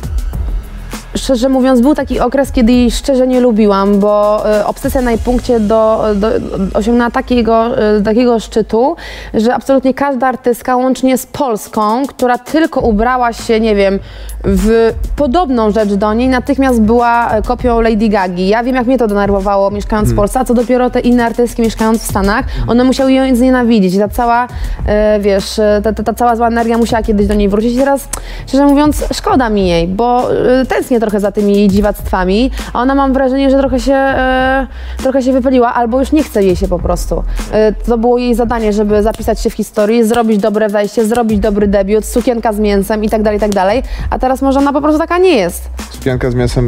szczerze 1.23 1.49
mówiąc, 1.49 1.81
był 1.81 1.95
taki 1.95 2.19
okres, 2.19 2.51
kiedy 2.51 2.71
jej 2.71 2.91
szczerze 2.91 3.27
nie 3.27 3.39
lubiłam, 3.39 3.99
bo 3.99 4.43
y, 4.59 4.65
obsesja 4.65 5.01
na 5.01 5.11
jej 5.11 5.19
punkcie 5.19 5.59
do, 5.59 6.05
do, 6.15 6.27
osiągnęła 6.73 7.11
takiego, 7.11 7.83
y, 7.97 8.01
takiego 8.01 8.39
szczytu, 8.39 8.95
że 9.33 9.55
absolutnie 9.55 9.93
każda 9.93 10.27
artystka, 10.27 10.75
łącznie 10.75 11.17
z 11.17 11.25
Polską, 11.25 12.07
która 12.07 12.37
tylko 12.37 12.81
ubrała 12.81 13.33
się, 13.33 13.59
nie 13.59 13.75
wiem, 13.75 13.99
w 14.43 14.93
podobną 15.15 15.71
rzecz 15.71 15.93
do 15.93 16.13
niej, 16.13 16.27
natychmiast 16.27 16.81
była 16.81 17.37
y, 17.37 17.41
kopią 17.41 17.81
Lady 17.81 18.09
Gagi. 18.09 18.47
Ja 18.47 18.63
wiem, 18.63 18.75
jak 18.75 18.87
mnie 18.87 18.97
to 18.97 19.07
denerwowało 19.07 19.71
mieszkając 19.71 20.09
w 20.09 20.15
Polsce, 20.15 20.39
a 20.39 20.45
co 20.45 20.53
dopiero 20.53 20.89
te 20.89 20.99
inne 20.99 21.25
artystki 21.25 21.61
mieszkając 21.61 22.01
w 22.01 22.05
Stanach, 22.09 22.45
one 22.67 22.83
musiały 22.83 23.13
ją 23.13 23.35
znienawidzić. 23.35 23.97
Ta 23.97 24.07
cała, 24.07 24.47
wiesz, 25.19 25.59
ta, 25.83 25.93
ta, 25.93 26.03
ta 26.03 26.13
cała 26.13 26.35
zła 26.35 26.47
energia 26.47 26.77
musiała 26.77 27.03
kiedyś 27.03 27.27
do 27.27 27.33
niej 27.33 27.49
wrócić. 27.49 27.73
I 27.73 27.77
teraz, 27.77 28.07
szczerze 28.47 28.65
mówiąc, 28.65 29.03
szkoda 29.13 29.49
mi 29.49 29.67
jej, 29.67 29.87
bo 29.87 30.29
tęsknię 30.69 30.99
trochę 30.99 31.12
za 31.19 31.31
tymi 31.31 31.55
jej 31.55 31.67
dziwactwami, 31.67 32.51
a 32.73 32.81
ona 32.81 32.95
mam 32.95 33.13
wrażenie, 33.13 33.49
że 33.51 33.57
trochę 33.57 33.79
się, 33.79 33.95
y, 34.99 35.03
trochę 35.03 35.21
się 35.21 35.33
wypaliła, 35.33 35.73
albo 35.73 35.99
już 35.99 36.11
nie 36.11 36.23
chce 36.23 36.43
jej 36.43 36.55
się 36.55 36.67
po 36.67 36.79
prostu. 36.79 37.19
Y, 37.19 37.85
to 37.85 37.97
było 37.97 38.17
jej 38.17 38.35
zadanie, 38.35 38.73
żeby 38.73 39.03
zapisać 39.03 39.39
się 39.39 39.49
w 39.49 39.53
historii, 39.53 40.03
zrobić 40.03 40.37
dobre 40.41 40.69
wejście, 40.69 41.05
zrobić 41.05 41.39
dobry 41.39 41.67
debiut, 41.67 42.05
sukienka 42.05 42.53
z 42.53 42.59
mięsem 42.59 43.03
i 43.03 43.09
tak 43.09 43.23
dalej, 43.23 43.37
i 43.37 43.41
tak 43.41 43.51
dalej, 43.53 43.83
a 44.09 44.19
teraz 44.19 44.41
może 44.41 44.59
ona 44.59 44.73
po 44.73 44.81
prostu 44.81 44.99
taka 44.99 45.17
nie 45.17 45.35
jest. 45.35 45.69
Sukienka 45.91 46.31
z 46.31 46.35
mięsem 46.35 46.65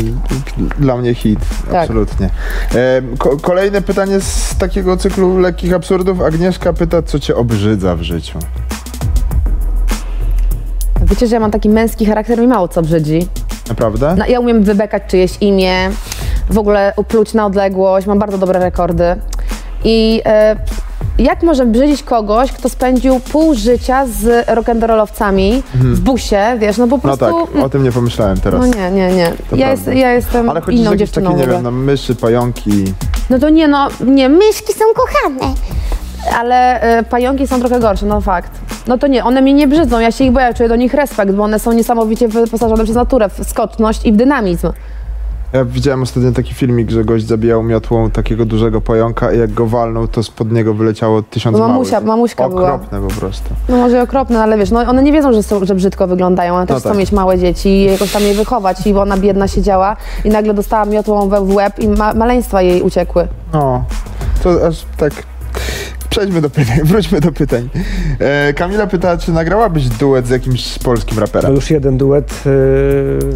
dla 0.79 0.97
mnie 0.97 1.13
hit, 1.13 1.39
Tak. 1.71 1.75
absolutnie. 1.75 2.29
E, 2.75 3.01
ko, 3.17 3.37
kolejne 3.41 3.81
pytanie 3.81 4.19
z 4.19 4.55
takiego 4.57 4.97
cyklu 4.97 5.37
lekkich 5.37 5.73
absurdów. 5.73 6.21
Agnieszka 6.21 6.73
pyta, 6.73 7.01
co 7.01 7.19
cię 7.19 7.35
obrzydza 7.35 7.95
w 7.95 8.01
życiu. 8.01 8.39
Wiecie, 11.01 11.27
że 11.27 11.35
ja 11.35 11.39
mam 11.39 11.51
taki 11.51 11.69
męski 11.69 12.05
charakter, 12.05 12.39
mi 12.39 12.47
mało 12.47 12.67
co 12.67 12.81
brzydzi. 12.81 13.27
Naprawdę? 13.69 14.15
No, 14.17 14.25
ja 14.27 14.39
umiem 14.39 14.63
wybekać 14.63 15.03
czyjeś 15.07 15.37
imię, 15.41 15.89
w 16.49 16.57
ogóle 16.57 16.93
upluć 16.97 17.33
na 17.33 17.45
odległość, 17.45 18.07
mam 18.07 18.19
bardzo 18.19 18.37
dobre 18.37 18.59
rekordy. 18.59 19.15
I 19.83 20.21
e, 20.25 20.55
jak 21.17 21.43
może 21.43 21.65
brzydzić 21.65 22.03
kogoś, 22.03 22.51
kto 22.51 22.69
spędził 22.69 23.19
pół 23.19 23.53
życia 23.55 24.05
z 24.07 24.47
rock'n'rollowcami 24.47 25.61
w 25.73 25.99
busie, 25.99 26.57
wiesz, 26.59 26.77
no 26.77 26.87
po 26.87 26.95
No 26.95 27.01
prostu... 27.01 27.47
tak, 27.53 27.63
o 27.63 27.69
tym 27.69 27.83
nie 27.83 27.91
pomyślałem 27.91 28.39
teraz. 28.39 28.59
No 28.61 28.67
nie, 28.67 28.91
nie, 28.91 29.15
nie. 29.15 29.31
To 29.49 29.55
Ja, 29.55 29.71
jest, 29.71 29.87
ja 29.87 30.11
jestem 30.13 30.49
Ale 30.49 30.61
chodzi 30.61 30.77
inną 30.77 30.95
dziewczyną 30.95 31.31
takie, 31.31 31.43
w 31.43 31.47
nie 31.47 31.53
wiem, 31.53 31.63
no, 31.63 31.71
myszy, 31.71 32.15
pająki. 32.15 32.93
No 33.29 33.39
to 33.39 33.49
nie, 33.49 33.67
no, 33.67 33.87
nie, 34.05 34.29
myszki 34.29 34.73
są 34.73 34.85
kochane. 34.95 35.53
Ale 36.39 36.81
e, 36.81 37.03
pająki 37.03 37.47
są 37.47 37.59
trochę 37.59 37.79
gorsze, 37.79 38.05
no 38.05 38.21
fakt. 38.21 38.51
No 38.87 38.97
to 38.97 39.07
nie, 39.07 39.23
one 39.25 39.41
mnie 39.41 39.53
nie 39.53 39.67
brzydzą, 39.67 39.99
ja 39.99 40.11
się 40.11 40.23
ich 40.23 40.31
boję, 40.31 40.53
czuję 40.53 40.69
do 40.69 40.75
nich 40.75 40.93
respekt, 40.93 41.31
bo 41.31 41.43
one 41.43 41.59
są 41.59 41.73
niesamowicie 41.73 42.27
wyposażone 42.27 42.83
przez 42.83 42.95
naturę 42.95 43.29
w 43.29 43.49
skoczność 43.49 44.05
i 44.05 44.13
w 44.13 44.15
dynamizm. 44.15 44.67
Ja 45.53 45.65
widziałem 45.65 46.01
ostatnio 46.03 46.31
taki 46.31 46.53
filmik, 46.53 46.89
że 46.91 47.03
gość 47.05 47.25
zabijał 47.27 47.63
miotłą 47.63 48.11
takiego 48.11 48.45
dużego 48.45 48.81
pająka 48.81 49.31
i 49.33 49.39
jak 49.39 49.53
go 49.53 49.65
walnął, 49.67 50.07
to 50.07 50.23
spod 50.23 50.51
niego 50.51 50.73
wyleciało 50.73 51.21
tysiąc 51.21 51.57
No 51.57 51.67
mamusia- 51.67 51.91
małych. 51.91 52.07
mamuśka 52.07 52.49
była. 52.49 52.73
Okropne 52.73 53.01
po 53.01 53.07
prostu. 53.19 53.49
No 53.69 53.77
może 53.77 54.01
okropne, 54.01 54.43
ale 54.43 54.57
wiesz, 54.57 54.71
no 54.71 54.79
one 54.79 55.03
nie 55.03 55.11
wiedzą, 55.11 55.33
że, 55.33 55.43
są, 55.43 55.65
że 55.65 55.75
brzydko 55.75 56.07
wyglądają, 56.07 56.55
one 56.55 56.67
też 56.67 56.73
No 56.75 56.79
chcą 56.79 56.89
tak. 56.89 56.97
mieć 56.97 57.11
małe 57.11 57.37
dzieci 57.37 57.69
i 57.69 57.83
jakoś 57.91 58.11
tam 58.11 58.21
je 58.23 58.33
wychować 58.33 58.87
i 58.87 58.93
bo 58.93 59.01
ona 59.01 59.17
biedna 59.17 59.47
siedziała 59.47 59.95
i 60.25 60.29
nagle 60.29 60.53
dostała 60.53 60.85
miotłą 60.85 61.29
we 61.29 61.41
w 61.41 61.55
łeb 61.55 61.79
i 61.79 61.87
ma, 61.87 62.13
maleństwa 62.13 62.61
jej 62.61 62.81
uciekły. 62.81 63.27
No, 63.53 63.83
to 64.43 64.67
aż 64.67 64.85
tak... 64.97 65.13
Przejdźmy 66.09 66.41
do 66.41 66.49
pytań, 66.49 66.79
wróćmy 66.89 67.21
do 67.21 67.31
pytań. 67.31 67.69
E, 68.19 68.53
Kamila 68.53 68.87
pyta, 68.87 69.17
czy 69.17 69.31
nagrałabyś 69.31 69.87
duet 69.89 70.27
z 70.27 70.29
jakimś 70.29 70.79
polskim 70.79 71.15
To 71.15 71.21
raperem? 71.21 71.55
już 71.55 71.71
jeden 71.71 71.97
duet 71.97 72.31
y, 72.31 72.39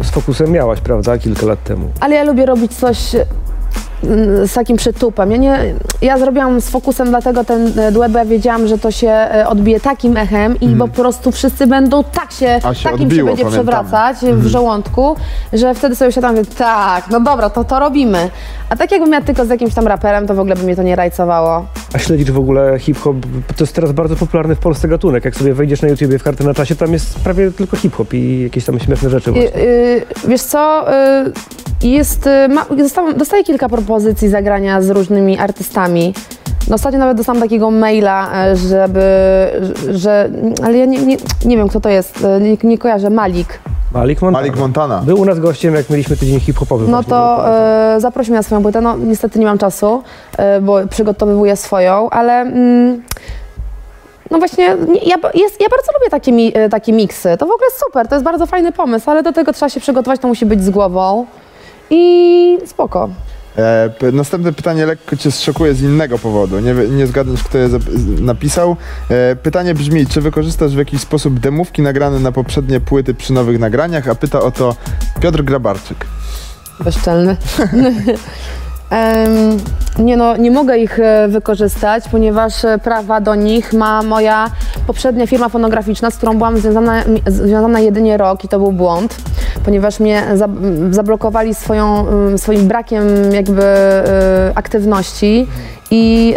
z 0.04 0.10
Fokusem 0.10 0.50
miałaś, 0.50 0.80
prawda, 0.80 1.18
kilka 1.18 1.46
lat 1.46 1.64
temu. 1.64 1.90
Ale 2.00 2.14
ja 2.14 2.24
lubię 2.24 2.46
robić 2.46 2.72
coś 2.74 2.98
z 4.44 4.52
takim 4.52 4.76
przytupem. 4.76 5.30
Ja, 5.32 5.36
nie, 5.36 5.74
ja 6.02 6.18
zrobiłam 6.18 6.60
z 6.60 6.70
fokusem 6.70 7.08
dlatego 7.08 7.44
ten 7.44 7.78
e, 7.78 7.92
duet, 7.92 8.12
bo 8.12 8.18
ja 8.18 8.24
wiedziałam, 8.24 8.66
że 8.68 8.78
to 8.78 8.90
się 8.90 9.08
e, 9.10 9.48
odbije 9.48 9.80
takim 9.80 10.16
echem 10.16 10.60
i 10.60 10.76
po 10.76 10.88
prostu 10.88 11.32
wszyscy 11.32 11.66
będą 11.66 12.04
tak 12.04 12.32
się, 12.32 12.46
Mhm. 12.50 12.70
A 12.72 12.74
się 12.74 12.90
takim 12.90 13.02
odbiło, 13.06 13.28
się 13.30 13.36
będzie 13.36 13.44
pamiętamy. 13.44 13.70
Mhm. 13.78 13.86
przewracać 13.86 14.34
w 14.42 14.46
żołądku, 14.46 15.16
że 15.52 15.74
wtedy 15.74 15.96
sobie 15.96 16.12
siadam 16.12 16.36
i 16.36 16.38
mówię, 16.38 16.50
tak, 16.58 17.04
no 17.10 17.20
dobra, 17.20 17.50
to 17.50 17.64
to 17.64 17.78
robimy. 17.78 18.30
A 18.68 18.76
tak 18.76 18.92
jakbym 18.92 19.10
miała 19.10 19.24
tylko 19.24 19.44
z 19.44 19.48
jakimś 19.48 19.74
tam 19.74 19.86
raperem, 19.86 20.26
to 20.26 20.34
w 20.34 20.40
ogóle 20.40 20.56
by 20.56 20.62
mnie 20.62 20.76
to 20.76 20.82
nie 20.82 20.96
rajcowało. 20.96 21.66
A 21.94 21.98
śledzisz 21.98 22.32
w 22.32 22.38
ogóle 22.38 22.78
hip-hop? 22.78 23.16
To 23.56 23.64
jest 23.64 23.72
teraz 23.74 23.92
bardzo 23.92 24.16
popularny 24.16 24.54
w 24.54 24.58
Polsce 24.58 24.88
gatunek. 24.88 25.24
Jak 25.24 25.36
sobie 25.36 25.54
wejdziesz 25.54 25.82
na 25.82 25.88
YouTubie 25.88 26.18
w 26.18 26.22
kartę 26.22 26.44
na 26.44 26.54
czasie, 26.54 26.76
tam 26.76 26.92
jest 26.92 27.20
prawie 27.20 27.50
tylko 27.50 27.76
hip-hop 27.76 28.14
i 28.14 28.42
jakieś 28.42 28.64
tam 28.64 28.80
śmieszne 28.80 29.10
rzeczy 29.10 29.30
Y, 29.30 29.32
właśnie. 29.32 29.60
y, 29.60 30.04
wiesz 30.28 30.42
co, 30.42 30.86
y, 31.22 31.32
jest, 31.88 32.26
y, 32.26 32.48
ma, 32.48 32.66
dostaję 33.16 33.44
kilka 33.44 33.68
propozycji 33.68 33.89
zagrania 34.28 34.82
z 34.82 34.90
różnymi 34.90 35.38
artystami. 35.38 36.14
No, 36.68 36.74
ostatnio 36.74 36.98
nawet 36.98 37.16
dostałam 37.16 37.42
takiego 37.42 37.70
maila, 37.70 38.44
e, 38.46 38.56
żeby, 38.56 39.02
że, 39.90 40.30
ale 40.64 40.78
ja 40.78 40.84
nie, 40.84 40.98
nie, 40.98 41.16
nie 41.44 41.56
wiem 41.56 41.68
kto 41.68 41.80
to 41.80 41.88
jest, 41.88 42.24
e, 42.24 42.40
nie, 42.40 42.56
nie 42.62 42.78
kojarzę, 42.78 43.10
Malik. 43.10 43.58
Malik 43.94 44.22
Montana. 44.22 44.40
Malik 44.42 44.56
Montana. 44.60 45.02
Był 45.02 45.20
u 45.20 45.24
nas 45.24 45.38
gościem, 45.40 45.74
jak 45.74 45.90
mieliśmy 45.90 46.16
tydzień 46.16 46.40
hip-hopowy. 46.40 46.88
No 46.88 47.02
to 47.04 47.48
e, 47.48 48.00
zaproś 48.00 48.28
mnie 48.28 48.36
na 48.36 48.42
swoją 48.42 48.62
płytę, 48.62 48.80
no 48.80 48.96
niestety 48.96 49.38
nie 49.38 49.46
mam 49.46 49.58
czasu, 49.58 50.02
e, 50.36 50.60
bo 50.60 50.78
przygotowywuję 50.90 51.56
swoją, 51.56 52.10
ale... 52.10 52.32
Mm, 52.40 53.02
no 54.30 54.38
właśnie, 54.38 54.76
nie- 54.88 55.00
ja, 55.00 55.16
jest, 55.34 55.60
ja 55.60 55.68
bardzo 55.68 55.92
lubię 55.98 56.10
takie, 56.10 56.32
mi, 56.32 56.52
e, 56.54 56.68
takie 56.68 56.92
miksy. 56.92 57.28
To 57.38 57.46
w 57.46 57.50
ogóle 57.50 57.66
jest 57.66 57.82
super, 57.86 58.08
to 58.08 58.14
jest 58.14 58.24
bardzo 58.24 58.46
fajny 58.46 58.72
pomysł, 58.72 59.10
ale 59.10 59.22
do 59.22 59.32
tego 59.32 59.52
trzeba 59.52 59.68
się 59.70 59.80
przygotować, 59.80 60.20
to 60.20 60.28
musi 60.28 60.46
być 60.46 60.64
z 60.64 60.70
głową. 60.70 61.26
I 61.90 62.58
spoko. 62.66 63.08
E, 63.60 64.12
następne 64.12 64.52
pytanie 64.52 64.86
lekko 64.86 65.16
cię 65.16 65.30
zszokuje 65.30 65.74
z 65.74 65.82
innego 65.82 66.18
powodu. 66.18 66.60
Nie, 66.60 66.74
nie 66.74 67.06
zgadniesz, 67.06 67.42
kto 67.44 67.58
je 67.58 67.68
napisał. 68.20 68.76
E, 69.08 69.36
pytanie 69.36 69.74
brzmi, 69.74 70.06
czy 70.06 70.20
wykorzystasz 70.20 70.74
w 70.74 70.78
jakiś 70.78 71.00
sposób 71.00 71.40
demówki 71.40 71.82
nagrane 71.82 72.18
na 72.18 72.32
poprzednie 72.32 72.80
płyty 72.80 73.14
przy 73.14 73.32
nowych 73.32 73.58
nagraniach? 73.58 74.08
A 74.08 74.14
pyta 74.14 74.40
o 74.40 74.50
to 74.50 74.76
Piotr 75.20 75.42
Grabarczyk. 75.42 76.06
bezczelny. 76.84 77.36
Em, 78.90 79.56
nie 79.98 80.16
no, 80.16 80.36
nie 80.36 80.50
mogę 80.50 80.78
ich 80.78 81.00
e, 81.00 81.28
wykorzystać, 81.28 82.04
ponieważ 82.10 82.64
e, 82.64 82.78
prawa 82.78 83.20
do 83.20 83.34
nich 83.34 83.72
ma 83.72 84.02
moja 84.02 84.50
poprzednia 84.86 85.26
firma 85.26 85.48
fonograficzna, 85.48 86.10
z 86.10 86.16
którą 86.16 86.36
byłam 86.36 86.58
związana, 86.58 87.02
związana 87.26 87.80
jedynie 87.80 88.16
rok 88.16 88.44
i 88.44 88.48
to 88.48 88.58
był 88.58 88.72
błąd. 88.72 89.16
ponieważ 89.64 90.00
mnie 90.00 90.22
za, 90.34 90.48
zablokowali 90.90 91.54
swoją, 91.54 92.06
swoim 92.36 92.68
brakiem 92.68 93.04
jakby 93.32 93.62
y, 93.62 94.54
aktywności 94.54 95.46
i 95.90 96.34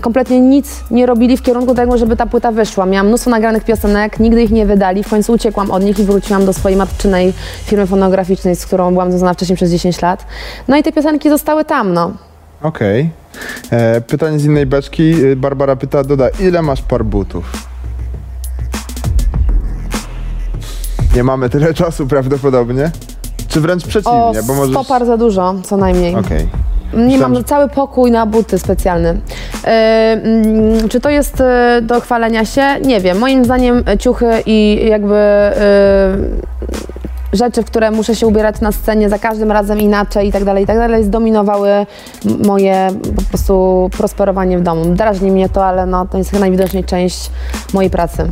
kompletnie 0.00 0.40
nic 0.40 0.84
nie 0.90 1.06
robili 1.06 1.36
w 1.36 1.42
kierunku 1.42 1.74
tego, 1.74 1.98
żeby 1.98 2.16
ta 2.16 2.26
płyta 2.26 2.52
wyszła. 2.52 2.86
Miałam 2.86 3.06
mnóstwo 3.08 3.30
nagranych 3.30 3.64
piosenek, 3.64 4.20
nigdy 4.20 4.42
ich 4.42 4.50
nie 4.50 4.66
wydali, 4.66 5.04
w 5.04 5.08
końcu 5.08 5.32
uciekłam 5.32 5.70
od 5.70 5.84
nich 5.84 5.98
i 5.98 6.04
wróciłam 6.04 6.46
do 6.46 6.52
swojej 6.52 6.78
matczynej 6.78 7.32
firmy 7.64 7.86
fonograficznej, 7.86 8.56
z 8.56 8.66
którą 8.66 8.90
byłam 8.90 9.10
związana 9.10 9.34
wcześniej 9.34 9.56
przez 9.56 9.70
10 9.70 10.02
lat. 10.02 10.26
No 10.68 10.76
i 10.76 10.82
te 10.82 10.92
piosenki 10.92 11.30
zostały 11.30 11.64
tam, 11.64 11.92
no. 11.92 12.29
Okej. 12.62 13.10
E, 13.70 14.00
Pytanie 14.00 14.38
z 14.38 14.44
innej 14.44 14.66
beczki. 14.66 15.24
Y, 15.24 15.36
Barbara 15.36 15.76
pyta, 15.76 16.04
Doda, 16.04 16.28
ile 16.40 16.62
masz 16.62 16.82
par 16.82 17.04
butów? 17.04 17.52
Nie 21.16 21.24
mamy 21.24 21.50
tyle 21.50 21.74
czasu 21.74 22.06
prawdopodobnie. 22.06 22.90
Czy 23.48 23.60
wręcz 23.60 23.84
O 23.84 23.88
przeciwnie, 23.88 24.42
bo 24.46 24.54
możesz... 24.54 24.74
100 24.74 24.84
par 24.84 25.06
za 25.06 25.16
dużo, 25.16 25.54
co 25.62 25.76
najmniej. 25.76 26.14
Okej. 26.16 26.48
Nie 26.94 26.98
Myślałam, 27.04 27.32
mam 27.32 27.34
że- 27.42 27.44
cały 27.44 27.68
pokój 27.68 28.10
na 28.10 28.26
buty 28.26 28.58
specjalny. 28.58 29.20
E, 29.64 29.68
mm, 30.22 30.88
czy 30.88 31.00
to 31.00 31.10
jest 31.10 31.40
e, 31.40 31.80
do 31.82 32.00
chwalenia 32.00 32.44
się? 32.44 32.62
Nie 32.84 33.00
wiem. 33.00 33.18
Moim 33.18 33.44
zdaniem 33.44 33.82
e, 33.88 33.98
ciuchy 33.98 34.26
i 34.46 34.86
jakby 34.88 35.14
e, 35.14 36.16
rzeczy, 37.32 37.62
w 37.62 37.66
które 37.66 37.90
muszę 37.90 38.16
się 38.16 38.26
ubierać 38.26 38.60
na 38.60 38.72
scenie 38.72 39.08
za 39.08 39.18
każdym 39.18 39.52
razem 39.52 39.80
inaczej 39.80 40.28
i 40.28 40.32
tak 40.32 40.44
dalej, 40.44 40.64
i 40.64 40.66
tak 40.66 40.78
dalej, 40.78 41.04
zdominowały 41.04 41.86
moje 42.46 42.88
po 43.16 43.22
prostu 43.22 43.90
prosperowanie 43.96 44.58
w 44.58 44.62
domu. 44.62 44.84
Drażni 44.84 45.30
mnie 45.30 45.48
to, 45.48 45.66
ale 45.66 45.86
no, 45.86 46.06
to 46.06 46.18
jest 46.18 46.30
chyba 46.30 46.40
najwidoczniej 46.40 46.84
część 46.84 47.30
mojej 47.74 47.90
pracy. 47.90 48.26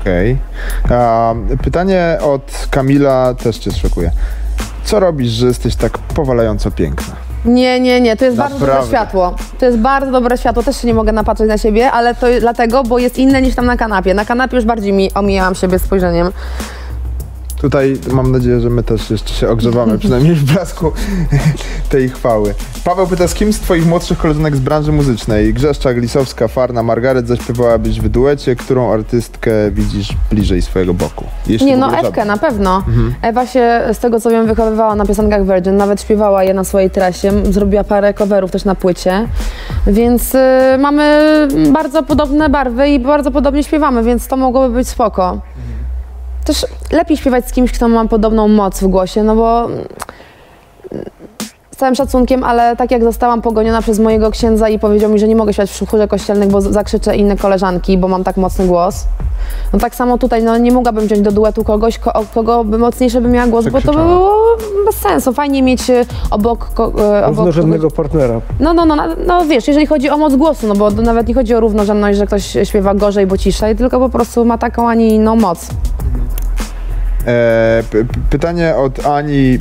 Okej. 0.00 0.38
A, 0.90 1.34
Pytanie 1.64 2.18
od 2.22 2.66
Kamila 2.70 3.34
też 3.34 3.58
cię 3.58 3.72
szokuje. 3.72 4.10
Co 4.84 5.00
robisz, 5.00 5.30
że 5.30 5.46
jesteś 5.46 5.76
tak 5.76 5.98
powalająco 5.98 6.70
piękna? 6.70 7.14
Nie, 7.44 7.80
nie, 7.80 8.00
nie, 8.00 8.16
to 8.16 8.24
jest 8.24 8.36
bardzo 8.36 8.58
dobre 8.58 8.74
Naprawdę. 8.74 8.96
światło. 8.96 9.34
To 9.58 9.66
jest 9.66 9.78
bardzo 9.78 10.12
dobre 10.12 10.38
światło, 10.38 10.62
też 10.62 10.76
się 10.80 10.86
nie 10.86 10.94
mogę 10.94 11.12
napatrzeć 11.12 11.48
na 11.48 11.58
siebie, 11.58 11.90
ale 11.90 12.14
to 12.14 12.26
dlatego, 12.40 12.82
bo 12.82 12.98
jest 12.98 13.18
inne 13.18 13.42
niż 13.42 13.54
tam 13.54 13.66
na 13.66 13.76
kanapie. 13.76 14.14
Na 14.14 14.24
kanapie 14.24 14.56
już 14.56 14.64
bardziej 14.64 14.92
mi 14.92 15.14
omijałam 15.14 15.54
siebie 15.54 15.78
spojrzeniem. 15.78 16.32
Tutaj 17.66 17.98
mam 18.12 18.32
nadzieję, 18.32 18.60
że 18.60 18.70
my 18.70 18.82
też 18.82 19.10
jeszcze 19.10 19.34
się 19.34 19.48
ogrzewamy, 19.48 19.98
przynajmniej 20.04 20.34
w 20.34 20.52
blasku 20.52 20.92
tej 21.88 22.08
chwały. 22.08 22.54
Paweł 22.84 23.06
pyta, 23.06 23.28
z 23.28 23.34
kim 23.34 23.52
z 23.52 23.60
twoich 23.60 23.86
młodszych 23.86 24.18
koleżanek 24.18 24.56
z 24.56 24.60
branży 24.60 24.92
muzycznej, 24.92 25.54
Grzeszcza, 25.54 25.94
Glisowska, 25.94 26.48
Farna, 26.48 26.82
Margaret, 26.82 27.28
zaśpiewałabyś 27.28 28.00
w 28.00 28.08
duecie, 28.08 28.56
którą 28.56 28.92
artystkę 28.92 29.50
widzisz 29.70 30.08
bliżej 30.30 30.62
swojego 30.62 30.94
boku? 30.94 31.24
Jeśli 31.46 31.66
Nie, 31.66 31.76
no 31.76 31.98
Ewkę 31.98 32.24
na 32.24 32.36
pewno. 32.36 32.76
Mhm. 32.76 33.14
Ewa 33.22 33.46
się, 33.46 33.80
z 33.92 33.98
tego 33.98 34.20
co 34.20 34.30
wiem, 34.30 34.46
wychowywała 34.46 34.94
na 34.94 35.06
piosenkach 35.06 35.46
Virgin, 35.46 35.76
nawet 35.76 36.02
śpiewała 36.02 36.44
je 36.44 36.54
na 36.54 36.64
swojej 36.64 36.90
trasie, 36.90 37.32
zrobiła 37.52 37.84
parę 37.84 38.14
coverów 38.14 38.50
też 38.50 38.64
na 38.64 38.74
płycie, 38.74 39.28
więc 39.86 40.34
y, 40.34 40.38
mamy 40.78 41.18
bardzo 41.72 42.02
podobne 42.02 42.48
barwy 42.48 42.88
i 42.88 43.00
bardzo 43.00 43.30
podobnie 43.30 43.64
śpiewamy, 43.64 44.02
więc 44.02 44.28
to 44.28 44.36
mogłoby 44.36 44.74
być 44.74 44.88
spoko. 44.88 45.40
Też 46.46 46.66
lepiej 46.92 47.16
śpiewać 47.16 47.48
z 47.48 47.52
kimś, 47.52 47.72
kto 47.72 47.88
ma 47.88 48.08
podobną 48.08 48.48
moc 48.48 48.80
w 48.80 48.86
głosie, 48.86 49.22
no 49.22 49.36
bo 49.36 49.68
z 51.76 51.78
całym 51.78 51.94
szacunkiem, 51.94 52.44
ale 52.44 52.76
tak 52.76 52.90
jak 52.90 53.04
zostałam 53.04 53.42
pogoniona 53.42 53.82
przez 53.82 53.98
mojego 53.98 54.30
księdza 54.30 54.68
i 54.68 54.78
powiedział 54.78 55.10
mi, 55.10 55.18
że 55.18 55.28
nie 55.28 55.36
mogę 55.36 55.52
śpiewać 55.52 55.70
w 55.70 55.90
chórze 55.90 56.08
kościelnych, 56.08 56.48
bo 56.48 56.60
zakrzyczę 56.60 57.16
inne 57.16 57.36
koleżanki, 57.36 57.98
bo 57.98 58.08
mam 58.08 58.24
tak 58.24 58.36
mocny 58.36 58.66
głos. 58.66 59.04
No 59.72 59.78
tak 59.78 59.94
samo 59.94 60.18
tutaj, 60.18 60.42
no 60.42 60.58
nie 60.58 60.72
mogłabym 60.72 61.06
wziąć 61.06 61.20
do 61.20 61.32
duetu 61.32 61.64
kogoś, 61.64 61.98
ko, 61.98 62.12
kogo 62.34 62.64
by 62.64 62.78
mocniejszy 62.78 63.20
by 63.20 63.28
miała 63.28 63.46
głos, 63.46 63.68
bo 63.68 63.80
to 63.80 63.92
by 63.92 63.98
było 63.98 64.56
bez 64.86 64.94
sensu. 64.94 65.32
Fajnie 65.32 65.62
mieć 65.62 65.90
e, 65.90 66.04
obok, 66.30 66.68
ko, 66.74 66.84
obok 66.86 67.28
Równorzędnego 67.28 67.90
partnera. 67.90 68.40
no, 68.60 68.74
no, 68.74 68.84
no, 68.84 68.96
no, 68.96 69.04
no 69.26 69.44
wiesz, 69.44 69.68
jeżeli 69.68 69.86
chodzi 69.86 70.10
o 70.10 70.18
moc 70.18 70.36
głosu, 70.36 70.66
no 70.66 70.74
bo 70.74 70.90
nawet 70.90 71.28
nie 71.28 71.34
chodzi 71.34 71.54
o 71.54 71.60
równorzędność, 71.60 72.18
że 72.18 72.26
ktoś 72.26 72.56
śpiewa 72.64 72.94
gorzej, 72.94 73.26
bo 73.26 73.38
ciszej, 73.38 73.76
tylko 73.76 73.98
po 73.98 74.08
prostu 74.08 74.44
ma 74.44 74.58
taką, 74.58 74.88
a 74.88 74.94
nie 74.94 75.08
inną 75.08 75.36
moc. 75.36 75.68
E, 77.26 77.82
pytanie 78.30 78.76
od 78.76 79.06
Ani 79.06 79.54
e, 79.54 79.58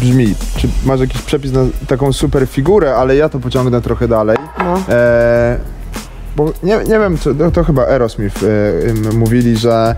brzmi, 0.00 0.34
czy 0.56 0.68
masz 0.84 1.00
jakiś 1.00 1.22
przepis 1.22 1.52
na 1.52 1.60
taką 1.86 2.12
super 2.12 2.46
figurę, 2.46 2.94
ale 2.94 3.16
ja 3.16 3.28
to 3.28 3.40
pociągnę 3.40 3.80
trochę 3.80 4.08
dalej. 4.08 4.36
No. 4.58 4.80
E, 4.88 5.58
bo 6.36 6.52
nie, 6.62 6.76
nie 6.76 6.98
wiem, 6.98 7.18
czy, 7.18 7.34
to, 7.34 7.50
to 7.50 7.64
chyba 7.64 7.86
Aerosmith 7.86 8.40
mówili, 9.14 9.56
że 9.56 9.96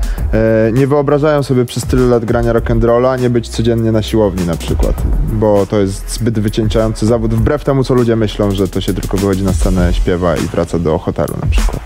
nie 0.72 0.86
wyobrażają 0.86 1.42
sobie 1.42 1.64
przez 1.64 1.86
tyle 1.86 2.02
lat 2.02 2.24
grania 2.24 2.52
rock'n'rolla 2.52 3.20
nie 3.20 3.30
być 3.30 3.48
codziennie 3.48 3.92
na 3.92 4.02
siłowni 4.02 4.46
na 4.46 4.56
przykład, 4.56 5.02
bo 5.32 5.66
to 5.66 5.80
jest 5.80 6.14
zbyt 6.14 6.38
wycieńczający 6.38 7.06
zawód, 7.06 7.34
wbrew 7.34 7.64
temu, 7.64 7.84
co 7.84 7.94
ludzie 7.94 8.16
myślą, 8.16 8.50
że 8.50 8.68
to 8.68 8.80
się 8.80 8.94
tylko 8.94 9.16
wychodzi 9.16 9.42
na 9.42 9.52
scenę, 9.52 9.94
śpiewa 9.94 10.36
i 10.36 10.40
wraca 10.40 10.78
do 10.78 10.98
hotelu 10.98 11.34
na 11.42 11.50
przykład. 11.50 11.82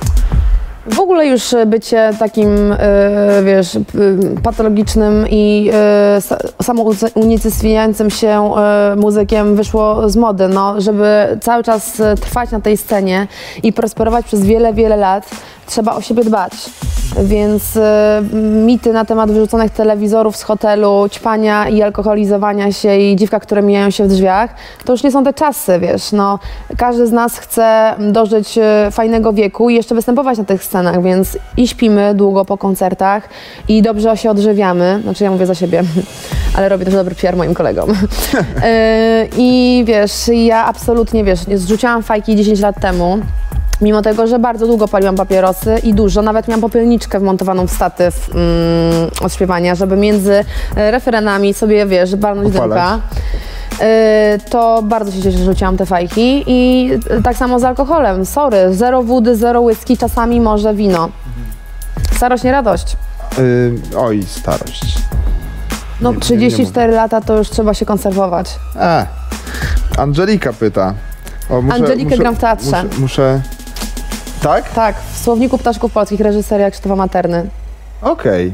W 0.91 1.01
ogóle 1.01 1.26
już 1.26 1.55
bycie 1.66 2.11
takim, 2.18 2.72
e, 2.72 3.43
wiesz, 3.45 3.78
patologicznym 4.43 5.26
i 5.30 5.70
e, 5.72 6.20
sa- 6.20 6.62
samounicestwiającym 6.62 8.11
się 8.11 8.28
e, 8.57 8.97
muzykiem 8.97 9.57
wyszło 9.57 10.09
z 10.11 10.16
mody, 10.16 10.49
no, 10.49 10.80
żeby 10.80 11.39
cały 11.41 11.62
czas 11.64 12.01
e, 12.01 12.14
trwać 12.14 12.51
na 12.51 12.61
tej 12.61 12.76
scenie 12.76 13.26
i 13.62 13.72
prosperować 13.72 14.26
przez 14.26 14.41
wiele, 14.45 14.72
wiele 14.72 14.97
lat, 14.97 15.30
trzeba 15.69 15.95
o 15.95 16.01
siebie 16.01 16.25
dbać. 16.25 16.53
Więc 17.23 17.77
e, 17.77 18.23
mity 18.66 18.93
na 18.93 19.05
temat 19.05 19.31
wyrzuconych 19.31 19.71
telewizorów 19.71 20.37
z 20.37 20.43
hotelu, 20.43 21.09
ćpania 21.11 21.69
i 21.69 21.83
alkoholizowania 21.83 22.73
się 22.73 22.97
i 22.97 23.16
dziwka, 23.16 23.41
które 23.41 23.62
mijają 23.62 23.91
się 23.91 24.05
w 24.05 24.09
drzwiach, 24.09 24.55
to 24.85 24.93
już 24.93 25.03
nie 25.03 25.11
są 25.11 25.25
te 25.25 25.33
czasy, 25.33 25.79
wiesz, 25.79 26.12
no. 26.12 26.39
Każdy 26.77 27.07
z 27.07 27.12
nas 27.12 27.39
chce 27.39 27.95
dożyć 27.99 28.59
e, 28.59 28.89
fajnego 28.91 29.33
wieku 29.33 29.71
i 29.71 29.75
jeszcze 29.75 29.95
występować 29.95 30.39
na 30.39 30.45
tych 30.45 30.64
scenach, 30.64 31.03
więc 31.03 31.39
i 31.57 31.69
śpimy 31.69 32.14
długo 32.14 32.45
po 32.45 32.59
koncertach 32.59 33.29
i 33.69 33.83
dobrze 33.83 34.16
się 34.16 34.31
odżywiamy, 34.31 35.01
znaczy 35.03 35.25
ja 35.25 35.31
mówię 35.31 35.47
za 35.47 35.55
siebie, 35.55 35.83
ale 36.57 36.69
robię 36.69 36.85
też 36.85 36.95
dobry 36.95 37.14
PR 37.14 37.37
moim 37.37 37.55
kolegom. 37.55 37.91
E, 38.62 39.27
I 39.39 39.83
wiesz, 39.87 40.29
ja 40.29 40.64
absolutnie, 40.64 41.25
wiesz, 41.25 41.41
zrzuciłam 41.55 42.03
fajki 42.03 42.37
10 42.37 42.61
lat 42.61 42.81
temu, 42.81 43.19
Mimo 43.81 44.03
tego, 44.03 44.26
że 44.26 44.39
bardzo 44.39 44.66
długo 44.66 44.89
paliłam 44.89 45.16
papierosy 45.16 45.79
i 45.83 45.95
dużo, 45.95 46.22
nawet 46.22 46.49
miałam 46.49 46.61
popielniczkę 46.61 47.20
wmontowaną 47.20 47.66
w 47.66 47.70
statyw 47.70 48.31
mm, 48.35 49.11
od 49.22 49.33
śpiewania, 49.35 49.74
żeby 49.74 49.97
między 49.97 50.45
e, 50.76 50.91
referenami 50.91 51.55
sobie, 51.55 51.87
wiesz, 51.87 52.12
Upalać. 52.12 52.53
dymka. 52.53 53.01
E, 53.81 54.39
To 54.51 54.83
bardzo 54.83 55.12
się 55.12 55.22
cieszę, 55.22 55.39
że 55.39 55.45
rzuciłam 55.45 55.76
te 55.76 55.87
fajki 55.87 56.45
i 56.47 56.91
e, 57.11 57.22
tak 57.22 57.37
samo 57.37 57.59
z 57.59 57.64
alkoholem. 57.64 58.26
Sorry, 58.26 58.74
zero 58.74 59.03
wody, 59.03 59.37
zero 59.37 59.61
whisky, 59.61 59.97
czasami 59.97 60.41
może 60.41 60.74
wino. 60.74 61.09
Starość, 62.16 62.45
nie 62.45 62.53
radość. 62.53 62.97
Y, 63.39 63.74
oj, 63.99 64.22
starość. 64.22 64.99
No 66.01 66.11
Nie- 66.11 66.14
nie- 66.14 66.18
nie 66.18 66.51
34 66.51 66.93
lata 66.93 67.20
to 67.20 67.37
już 67.39 67.51
trzeba 67.51 67.74
się 67.74 67.87
konserwować. 67.87 68.51
E. 68.76 69.07
Angelika 69.99 70.53
pyta. 70.53 70.95
O, 71.51 71.62
muszę, 71.62 71.74
Angelikę 71.74 72.05
muszę, 72.11 72.16
gram 72.18 72.35
w 72.35 72.39
teatrze. 72.39 72.85
Muszę, 72.85 73.01
muszę... 73.01 73.41
Tak? 74.43 74.70
Tak, 74.70 74.97
w 75.12 75.18
Słowniku 75.18 75.59
Ptaszków 75.59 75.93
Polskich 75.93 76.20
reżyseria 76.20 76.70
Krzysztofa 76.70 76.97
Materny. 76.97 77.49
Okej. 78.03 78.53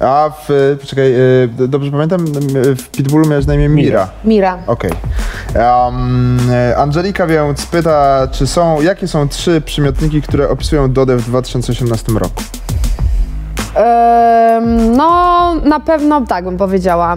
A 0.00 0.30
w... 0.48 0.76
Poczekaj, 0.80 1.14
y, 1.14 1.68
dobrze 1.68 1.90
pamiętam, 1.90 2.24
w 2.76 2.88
Pitbullu 2.88 3.28
miałeś 3.28 3.46
na 3.46 3.54
imię 3.54 3.68
Mira. 3.68 4.08
Mira. 4.24 4.58
Okej. 4.66 4.90
Angelika 6.76 7.26
więc 7.26 7.66
pyta, 7.66 8.28
czy 8.32 8.46
są, 8.46 8.80
jakie 8.80 9.08
są 9.08 9.28
trzy 9.28 9.60
przymiotniki, 9.60 10.22
które 10.22 10.48
opisują 10.48 10.92
Dodę 10.92 11.16
w 11.16 11.24
2018 11.24 12.12
roku? 12.12 12.42
No, 14.96 15.54
na 15.64 15.80
pewno 15.80 16.20
tak 16.20 16.44
bym 16.44 16.56
powiedziała. 16.56 17.16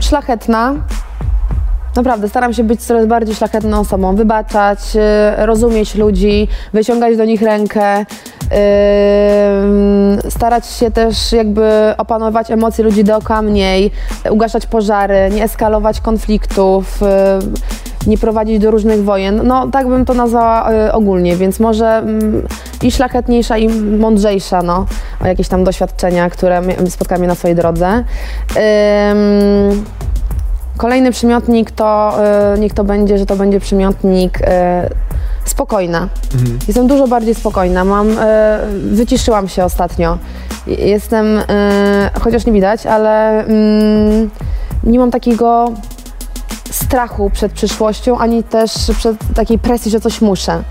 Szlachetna. 0.00 0.74
Naprawdę, 1.98 2.28
staram 2.28 2.52
się 2.52 2.64
być 2.64 2.80
coraz 2.80 3.06
bardziej 3.06 3.34
szlachetną 3.34 3.80
osobą, 3.80 4.16
wybaczać, 4.16 4.78
y, 4.96 5.46
rozumieć 5.46 5.94
ludzi, 5.94 6.48
wyciągać 6.72 7.16
do 7.16 7.24
nich 7.24 7.42
rękę, 7.42 7.98
ym, 7.98 8.06
starać 10.30 10.66
się 10.66 10.90
też 10.90 11.32
jakby 11.32 11.94
opanować 11.98 12.50
emocje 12.50 12.84
ludzi 12.84 13.04
dookoła 13.04 13.42
mniej, 13.42 13.90
ugaszać 14.30 14.66
pożary, 14.66 15.30
nie 15.34 15.44
eskalować 15.44 16.00
konfliktów, 16.00 17.02
y, 17.02 18.08
nie 18.10 18.18
prowadzić 18.18 18.58
do 18.58 18.70
różnych 18.70 19.04
wojen. 19.04 19.40
No 19.44 19.68
tak 19.68 19.88
bym 19.88 20.04
to 20.04 20.14
nazwała 20.14 20.72
y, 20.72 20.92
ogólnie, 20.92 21.36
więc 21.36 21.60
może 21.60 21.86
mm, 21.86 22.46
i 22.82 22.90
szlachetniejsza, 22.90 23.58
i 23.58 23.68
mądrzejsza, 23.98 24.62
no, 24.62 24.86
o 25.20 25.26
jakieś 25.26 25.48
tam 25.48 25.64
doświadczenia, 25.64 26.30
które 26.30 26.62
spotkałam 26.88 27.26
na 27.26 27.34
swojej 27.34 27.56
drodze. 27.56 28.04
Kolejny 30.78 31.12
przymiotnik 31.12 31.70
to, 31.70 32.18
y, 32.54 32.58
niech 32.58 32.74
to 32.74 32.84
będzie, 32.84 33.18
że 33.18 33.26
to 33.26 33.36
będzie 33.36 33.60
przymiotnik 33.60 34.40
y, 34.40 34.44
spokojna. 35.44 36.08
Jestem 36.68 36.86
dużo 36.86 37.08
bardziej 37.08 37.34
spokojna. 37.34 37.84
Mam, 37.84 38.18
e, 38.18 38.58
wyciszyłam 38.90 39.48
się 39.48 39.64
ostatnio. 39.64 40.18
Jestem, 40.66 41.26
chociaż 42.20 42.46
nie 42.46 42.52
widać, 42.52 42.86
ale 42.86 43.44
mm, 43.44 44.30
nie 44.84 44.98
mam 44.98 45.10
takiego 45.10 45.72
strachu 46.70 47.30
przed 47.30 47.52
przyszłością, 47.52 48.18
ani 48.18 48.44
też 48.44 48.72
przed 48.98 49.16
takiej 49.34 49.58
presji, 49.58 49.90
że 49.90 50.00
coś 50.00 50.20
muszę. 50.20 50.62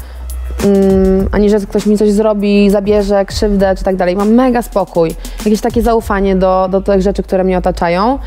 Mm, 0.66 1.30
ani 1.32 1.50
że 1.50 1.60
ktoś 1.60 1.86
mi 1.86 1.98
coś 1.98 2.12
zrobi, 2.12 2.70
zabierze 2.70 3.26
krzywdę 3.26 3.76
czy 3.76 3.84
tak 3.84 3.96
dalej. 3.96 4.16
Mam 4.16 4.30
mega 4.30 4.62
spokój, 4.62 5.16
jakieś 5.46 5.62
takie 5.62 5.82
zaufanie 5.82 6.36
do, 6.36 6.68
do 6.72 6.82
tych 6.82 7.02
rzeczy, 7.02 7.24
które 7.24 7.44
mnie 7.44 7.58
otaczają 7.58 8.20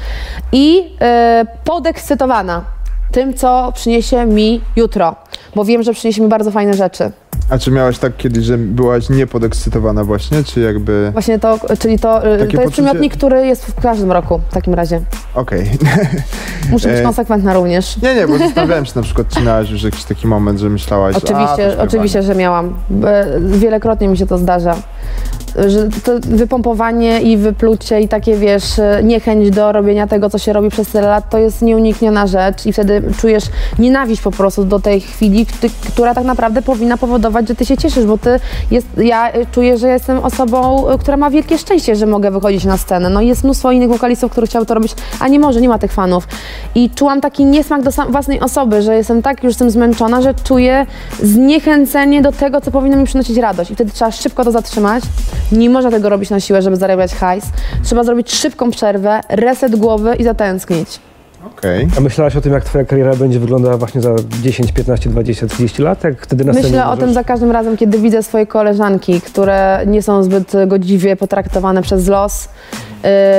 i 0.52 0.96
e, 1.00 1.46
podekscytowana 1.64 2.64
tym, 3.12 3.34
co 3.34 3.72
przyniesie 3.74 4.26
mi 4.26 4.60
jutro, 4.76 5.16
bo 5.54 5.64
wiem, 5.64 5.82
że 5.82 5.92
przyniesie 5.92 6.22
mi 6.22 6.28
bardzo 6.28 6.50
fajne 6.50 6.74
rzeczy. 6.74 7.10
A 7.50 7.58
czy 7.58 7.70
miałaś 7.70 7.98
tak 7.98 8.16
kiedyś, 8.16 8.44
że 8.44 8.58
byłaś 8.58 9.08
niepodekscytowana 9.10 10.04
właśnie, 10.04 10.44
czy 10.44 10.60
jakby... 10.60 11.10
Właśnie 11.12 11.38
to, 11.38 11.58
czyli 11.78 11.98
to, 11.98 12.18
e, 12.18 12.22
to 12.22 12.44
jest 12.44 12.56
poczucie- 12.56 12.70
przymiotnik, 12.70 13.16
który 13.16 13.46
jest 13.46 13.66
w 13.66 13.80
każdym 13.80 14.12
roku 14.12 14.40
w 14.50 14.54
takim 14.54 14.74
razie. 14.74 15.00
Okej. 15.34 15.70
Muszę 16.70 16.88
być 16.88 16.98
E, 16.98 17.02
konsekwentna 17.02 17.54
również. 17.54 18.02
Nie, 18.02 18.14
nie, 18.14 18.26
bo 18.28 18.38
zastanawiałem 18.38 18.86
się 18.86 18.92
na 18.96 19.02
przykład, 19.02 19.28
czy 19.28 19.42
miałaś 19.42 19.70
już 19.70 19.82
jakiś 19.82 20.04
taki 20.04 20.26
moment, 20.26 20.58
że 20.60 20.68
myślałaś... 20.68 21.16
Oczywiście, 21.16 21.78
oczywiście, 21.78 22.22
że 22.22 22.34
miałam. 22.34 22.74
E, 23.04 23.26
Wielokrotnie 23.40 24.08
mi 24.08 24.16
się 24.18 24.26
to 24.26 24.38
zdarza. 24.38 24.76
Że 25.66 25.88
to 26.04 26.12
wypompowanie 26.20 27.22
i 27.22 27.36
wyplucie 27.36 28.00
i 28.00 28.08
takie, 28.08 28.36
wiesz, 28.36 28.78
e, 28.78 29.00
niechęć 29.02 29.50
do 29.50 29.72
robienia 29.72 30.06
tego, 30.06 30.30
co 30.30 30.38
się 30.38 30.52
robi 30.52 30.70
przez 30.70 30.88
tyle 30.88 31.08
lat, 31.08 31.30
to 31.30 31.38
jest 31.38 31.62
nieunikniona 31.62 32.26
rzecz 32.26 32.66
i 32.66 32.72
wtedy 32.72 33.02
czujesz 33.18 33.44
nienawiść 33.78 34.22
po 34.22 34.30
prostu 34.30 34.64
do 34.64 34.80
tej 34.80 35.00
chwili, 35.00 35.46
która 35.88 36.14
tak 36.14 36.24
naprawdę 36.24 36.62
powinna 36.62 36.96
powodować, 36.96 37.48
że 37.48 37.54
ty 37.54 37.66
się 37.66 37.76
cieszysz, 37.76 38.04
bo 38.04 38.18
ty 38.18 38.40
jest, 38.70 38.86
ja 38.96 39.32
e, 39.32 39.46
czuję, 39.46 39.78
że 39.78 39.88
jestem 39.88 40.18
osobą, 40.18 40.88
e, 40.88 40.98
która 40.98 41.16
ma 41.16 41.30
wielkie 41.30 41.58
szczęście, 41.58 41.96
że 41.96 42.06
mogę 42.06 42.30
wychodzić 42.30 42.64
na 42.64 42.76
scenę. 42.76 43.10
No 43.10 43.20
jest 43.20 43.44
mnóstwo 43.44 43.72
innych 43.72 43.88
wokalistów, 43.88 44.32
którzy 44.32 44.46
chciały 44.46 44.66
to 44.66 44.74
robić, 44.74 44.94
a 45.20 45.28
nie 45.28 45.38
może, 45.38 45.60
nie 45.60 45.68
ma 45.68 45.78
tych 45.78 45.92
fanów. 45.92 46.28
I 46.74 46.90
czułam 46.90 47.20
taki 47.20 47.44
niesmak 47.44 47.82
do 47.82 47.90
własnej 47.90 48.40
osoby, 48.40 48.82
że 48.82 48.96
jestem 48.96 49.22
tak 49.22 49.44
już 49.44 49.56
tym 49.56 49.70
zmęczona, 49.70 50.22
że 50.22 50.34
czuję 50.34 50.86
zniechęcenie 51.22 52.22
do 52.22 52.32
tego, 52.32 52.60
co 52.60 52.70
powinno 52.70 52.96
mi 52.96 53.04
przynosić 53.04 53.36
radość. 53.36 53.70
I 53.70 53.74
wtedy 53.74 53.90
trzeba 53.90 54.10
szybko 54.10 54.44
to 54.44 54.50
zatrzymać. 54.50 54.99
Nie 55.52 55.70
można 55.70 55.90
tego 55.90 56.08
robić 56.08 56.30
na 56.30 56.40
siłę, 56.40 56.62
żeby 56.62 56.76
zarabiać 56.76 57.14
hajs. 57.14 57.44
Trzeba 57.84 58.04
zrobić 58.04 58.34
szybką 58.34 58.70
przerwę, 58.70 59.20
reset 59.28 59.76
głowy 59.76 60.16
i 60.16 60.24
zatęsknić. 60.24 61.00
Okej. 61.46 61.88
A 61.98 62.00
myślałaś 62.00 62.36
o 62.36 62.40
tym, 62.40 62.52
jak 62.52 62.64
twoja 62.64 62.84
kariera 62.84 63.16
będzie 63.16 63.40
wyglądała 63.40 63.76
właśnie 63.76 64.00
za 64.00 64.10
10, 64.42 64.72
15, 64.72 65.10
20, 65.10 65.46
30 65.46 65.82
lat? 65.82 66.04
Jak 66.04 66.22
wtedy 66.22 66.44
Myślę 66.44 66.84
o 66.84 66.86
możesz- 66.86 67.00
tym 67.04 67.14
za 67.14 67.24
każdym 67.24 67.50
razem, 67.50 67.76
kiedy 67.76 67.98
widzę 67.98 68.22
swoje 68.22 68.46
koleżanki, 68.46 69.20
które 69.20 69.80
nie 69.86 70.02
są 70.02 70.22
zbyt 70.22 70.52
godziwie 70.66 71.16
potraktowane 71.16 71.82
przez 71.82 72.08
los. 72.08 72.48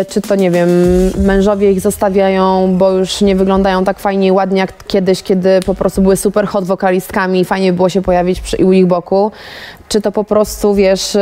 Y, 0.02 0.06
czy 0.06 0.22
to, 0.22 0.36
nie 0.36 0.52
wiem, 0.52 0.70
mężowie 1.18 1.72
ich 1.72 1.82
zostawiają, 1.82 2.76
bo 2.78 2.92
już 2.92 3.22
nie 3.22 3.36
wyglądają 3.36 3.84
tak 3.84 4.00
fajnie 4.00 4.28
i 4.28 4.32
ładnie 4.32 4.60
jak 4.60 4.74
kiedyś, 4.88 5.24
kiedy 5.24 5.60
po 5.66 5.76
prostu 5.76 6.02
były 6.02 6.18
super 6.18 6.48
hot 6.48 6.66
wokalistkami 6.66 7.40
i 7.40 7.46
fajnie 7.46 7.74
było 7.74 7.90
się 7.90 8.02
pojawić 8.02 8.42
przy, 8.42 8.58
u 8.66 8.72
ich 8.72 8.86
boku. 8.86 9.32
Czy 9.90 10.02
to 10.02 10.12
po 10.12 10.24
prostu, 10.24 10.74
wiesz, 10.74 11.16
y, 11.16 11.20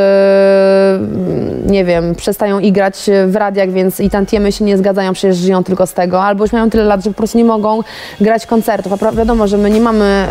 nie 1.70 1.84
wiem, 1.84 2.14
przestają 2.14 2.58
igrać 2.58 3.10
w 3.26 3.36
radiach, 3.36 3.70
więc 3.70 4.00
i 4.00 4.10
tantiemy 4.10 4.52
się 4.52 4.64
nie 4.64 4.78
zgadzają, 4.78 5.12
przecież 5.12 5.36
żyją 5.36 5.64
tylko 5.64 5.86
z 5.86 5.94
tego, 5.94 6.22
albo 6.22 6.44
już 6.44 6.52
mają 6.52 6.70
tyle 6.70 6.84
lat, 6.84 7.04
że 7.04 7.10
po 7.10 7.16
prostu 7.16 7.38
nie 7.38 7.44
mogą 7.44 7.80
grać 8.20 8.46
koncertów. 8.46 9.02
A 9.02 9.12
wiadomo, 9.12 9.48
że 9.48 9.56
my 9.56 9.70
nie 9.70 9.80
mamy 9.80 10.26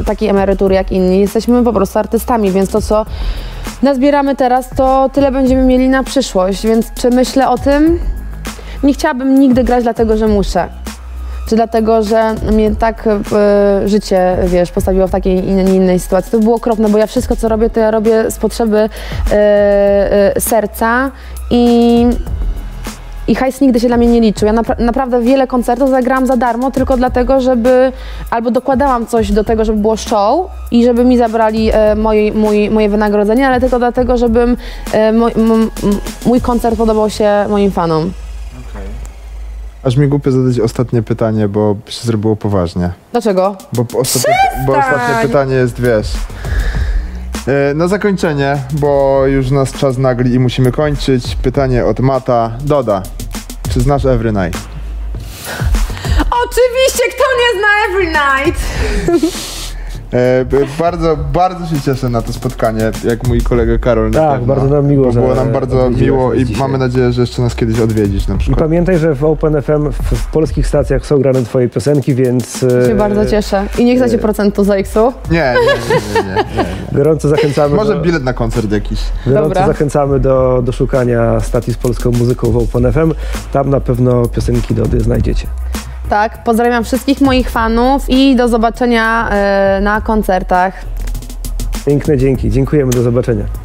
y, 0.00 0.04
takiej 0.04 0.28
emerytury 0.28 0.74
jak 0.74 0.92
inni, 0.92 1.20
jesteśmy 1.20 1.64
po 1.64 1.72
prostu 1.72 1.98
artystami, 1.98 2.50
więc 2.50 2.70
to, 2.70 2.82
co 2.82 3.06
nazbieramy 3.82 4.36
teraz, 4.36 4.68
to 4.76 5.10
tyle 5.12 5.32
będziemy 5.32 5.62
mieli 5.62 5.88
na 5.88 6.02
przyszłość, 6.02 6.66
więc 6.66 6.94
czy 6.94 7.10
myślę 7.10 7.48
o 7.48 7.58
tym? 7.58 7.98
Nie 8.82 8.94
chciałabym 8.94 9.40
nigdy 9.40 9.64
grać 9.64 9.82
dlatego, 9.82 10.16
że 10.16 10.28
muszę. 10.28 10.83
Czy 11.48 11.56
dlatego, 11.56 12.02
że 12.02 12.34
mnie 12.52 12.76
tak 12.76 13.06
e, 13.06 13.88
życie, 13.88 14.36
wiesz, 14.46 14.70
postawiło 14.70 15.06
w 15.06 15.10
takiej 15.10 15.48
innej, 15.48 15.68
innej 15.68 15.98
sytuacji. 16.00 16.32
To 16.32 16.38
było 16.38 16.56
okropne, 16.56 16.88
bo 16.88 16.98
ja 16.98 17.06
wszystko, 17.06 17.36
co 17.36 17.48
robię, 17.48 17.70
to 17.70 17.80
ja 17.80 17.90
robię 17.90 18.30
z 18.30 18.38
potrzeby 18.38 18.78
e, 18.78 19.34
e, 20.36 20.40
serca 20.40 21.10
i 21.50 22.06
i 23.28 23.34
hajs 23.34 23.60
nigdy 23.60 23.80
się 23.80 23.88
dla 23.88 23.96
mnie 23.96 24.06
nie 24.06 24.20
liczył. 24.20 24.46
Ja 24.46 24.52
napra- 24.52 24.80
naprawdę 24.80 25.20
wiele 25.20 25.46
koncertów 25.46 25.90
zagrałam 25.90 26.26
za 26.26 26.36
darmo, 26.36 26.70
tylko 26.70 26.96
dlatego, 26.96 27.40
żeby 27.40 27.92
albo 28.30 28.50
dokładałam 28.50 29.06
coś 29.06 29.32
do 29.32 29.44
tego, 29.44 29.64
żeby 29.64 29.78
było 29.78 29.96
show 29.96 30.50
i 30.70 30.84
żeby 30.84 31.04
mi 31.04 31.18
zabrali 31.18 31.70
moje, 31.96 32.32
mój, 32.32 32.70
moje 32.70 32.88
wynagrodzenie, 32.88 33.48
ale 33.48 33.60
tylko 33.60 33.78
dlatego, 33.78 34.16
żebym 34.16 34.56
mój 36.26 36.40
koncert 36.40 36.76
podobał 36.76 37.10
się 37.10 37.30
moim 37.48 37.70
fanom. 37.70 38.12
Aż 39.84 39.96
mi 39.96 40.08
głupio 40.08 40.32
zadać 40.32 40.60
ostatnie 40.60 41.02
pytanie, 41.02 41.48
bo 41.48 41.76
się 41.88 42.04
zrobiło 42.06 42.36
poważnie. 42.36 42.90
Dlaczego? 43.12 43.56
Bo, 43.72 43.82
ostatnie, 44.00 44.34
bo 44.66 44.76
ostatnie 44.78 45.14
pytanie 45.28 45.54
jest, 45.54 45.80
wiesz... 45.80 46.12
E, 47.70 47.74
Na 47.74 47.88
zakończenie, 47.88 48.56
bo 48.72 49.22
już 49.26 49.50
nas 49.50 49.72
czas 49.72 49.98
nagli 49.98 50.34
i 50.34 50.38
musimy 50.38 50.72
kończyć. 50.72 51.36
Pytanie 51.36 51.84
od 51.84 52.00
Mata. 52.00 52.50
Doda, 52.60 53.02
czy 53.72 53.80
znasz 53.80 54.04
Every 54.04 54.32
Night? 54.32 54.60
Oczywiście, 56.30 57.02
kto 57.14 57.24
nie 57.40 57.60
zna 57.60 57.68
Every 57.88 58.06
Night? 58.06 58.60
E, 60.14 60.44
bardzo, 60.78 61.16
bardzo 61.32 61.66
się 61.66 61.80
cieszę 61.80 62.08
na 62.08 62.22
to 62.22 62.32
spotkanie, 62.32 62.90
jak 63.04 63.28
mój 63.28 63.40
kolega 63.40 63.78
Karol 63.78 64.10
na 64.10 64.18
Tak, 64.20 64.38
pewno. 64.38 64.54
bardzo 64.54 64.74
nam 64.74 64.86
miło, 64.86 65.04
Bo 65.06 65.12
że 65.12 65.20
było 65.20 65.34
nam 65.34 65.52
bardzo 65.52 65.90
miło 65.90 66.34
i 66.34 66.44
dzisiaj. 66.44 66.60
mamy 66.62 66.78
nadzieję, 66.78 67.12
że 67.12 67.20
jeszcze 67.20 67.42
nas 67.42 67.54
kiedyś 67.54 67.80
odwiedzisz 67.80 68.26
na 68.28 68.34
I 68.34 68.38
przykład. 68.38 68.58
pamiętaj, 68.58 68.98
że 68.98 69.14
w 69.14 69.24
Open 69.24 69.62
FM 69.62 69.90
w, 69.92 69.96
w 70.18 70.26
polskich 70.26 70.66
stacjach 70.66 71.06
są 71.06 71.18
grane 71.18 71.42
twoje 71.42 71.68
piosenki, 71.68 72.14
więc 72.14 72.62
e, 72.62 72.86
Się 72.88 72.94
bardzo 72.94 73.26
cieszę. 73.26 73.66
I 73.78 73.84
nie 73.84 73.96
chcecie 73.96 74.18
procentu 74.18 74.64
za 74.64 74.74
X-u? 74.74 75.12
Nie, 75.30 75.54
nie, 75.54 75.94
nie, 75.94 76.22
nie, 76.22 76.34
nie, 76.36 76.44
nie. 76.62 76.98
gorąco 76.98 77.28
zachęcamy, 77.28 77.76
Może 77.76 77.94
do, 77.94 78.00
bilet 78.00 78.24
na 78.24 78.32
koncert 78.32 78.72
jakiś. 78.72 79.00
gorąco 79.26 79.48
Dobra. 79.48 79.66
zachęcamy 79.66 80.20
do, 80.20 80.62
do 80.64 80.72
szukania 80.72 81.40
stacji 81.40 81.72
z 81.72 81.76
polską 81.76 82.10
muzyką 82.12 82.50
w 82.50 82.56
Open 82.56 82.92
FM. 82.92 83.12
Tam 83.52 83.70
na 83.70 83.80
pewno 83.80 84.26
piosenki 84.28 84.74
Dody 84.74 85.00
znajdziecie. 85.00 85.46
Tak, 86.08 86.44
pozdrawiam 86.44 86.84
wszystkich 86.84 87.20
moich 87.20 87.50
fanów 87.50 88.04
i 88.08 88.36
do 88.36 88.48
zobaczenia 88.48 89.28
e, 89.30 89.80
na 89.82 90.00
koncertach. 90.00 90.84
Piękne 91.86 92.18
dzięki. 92.18 92.50
Dziękujemy. 92.50 92.92
Do 92.92 93.02
zobaczenia. 93.02 93.63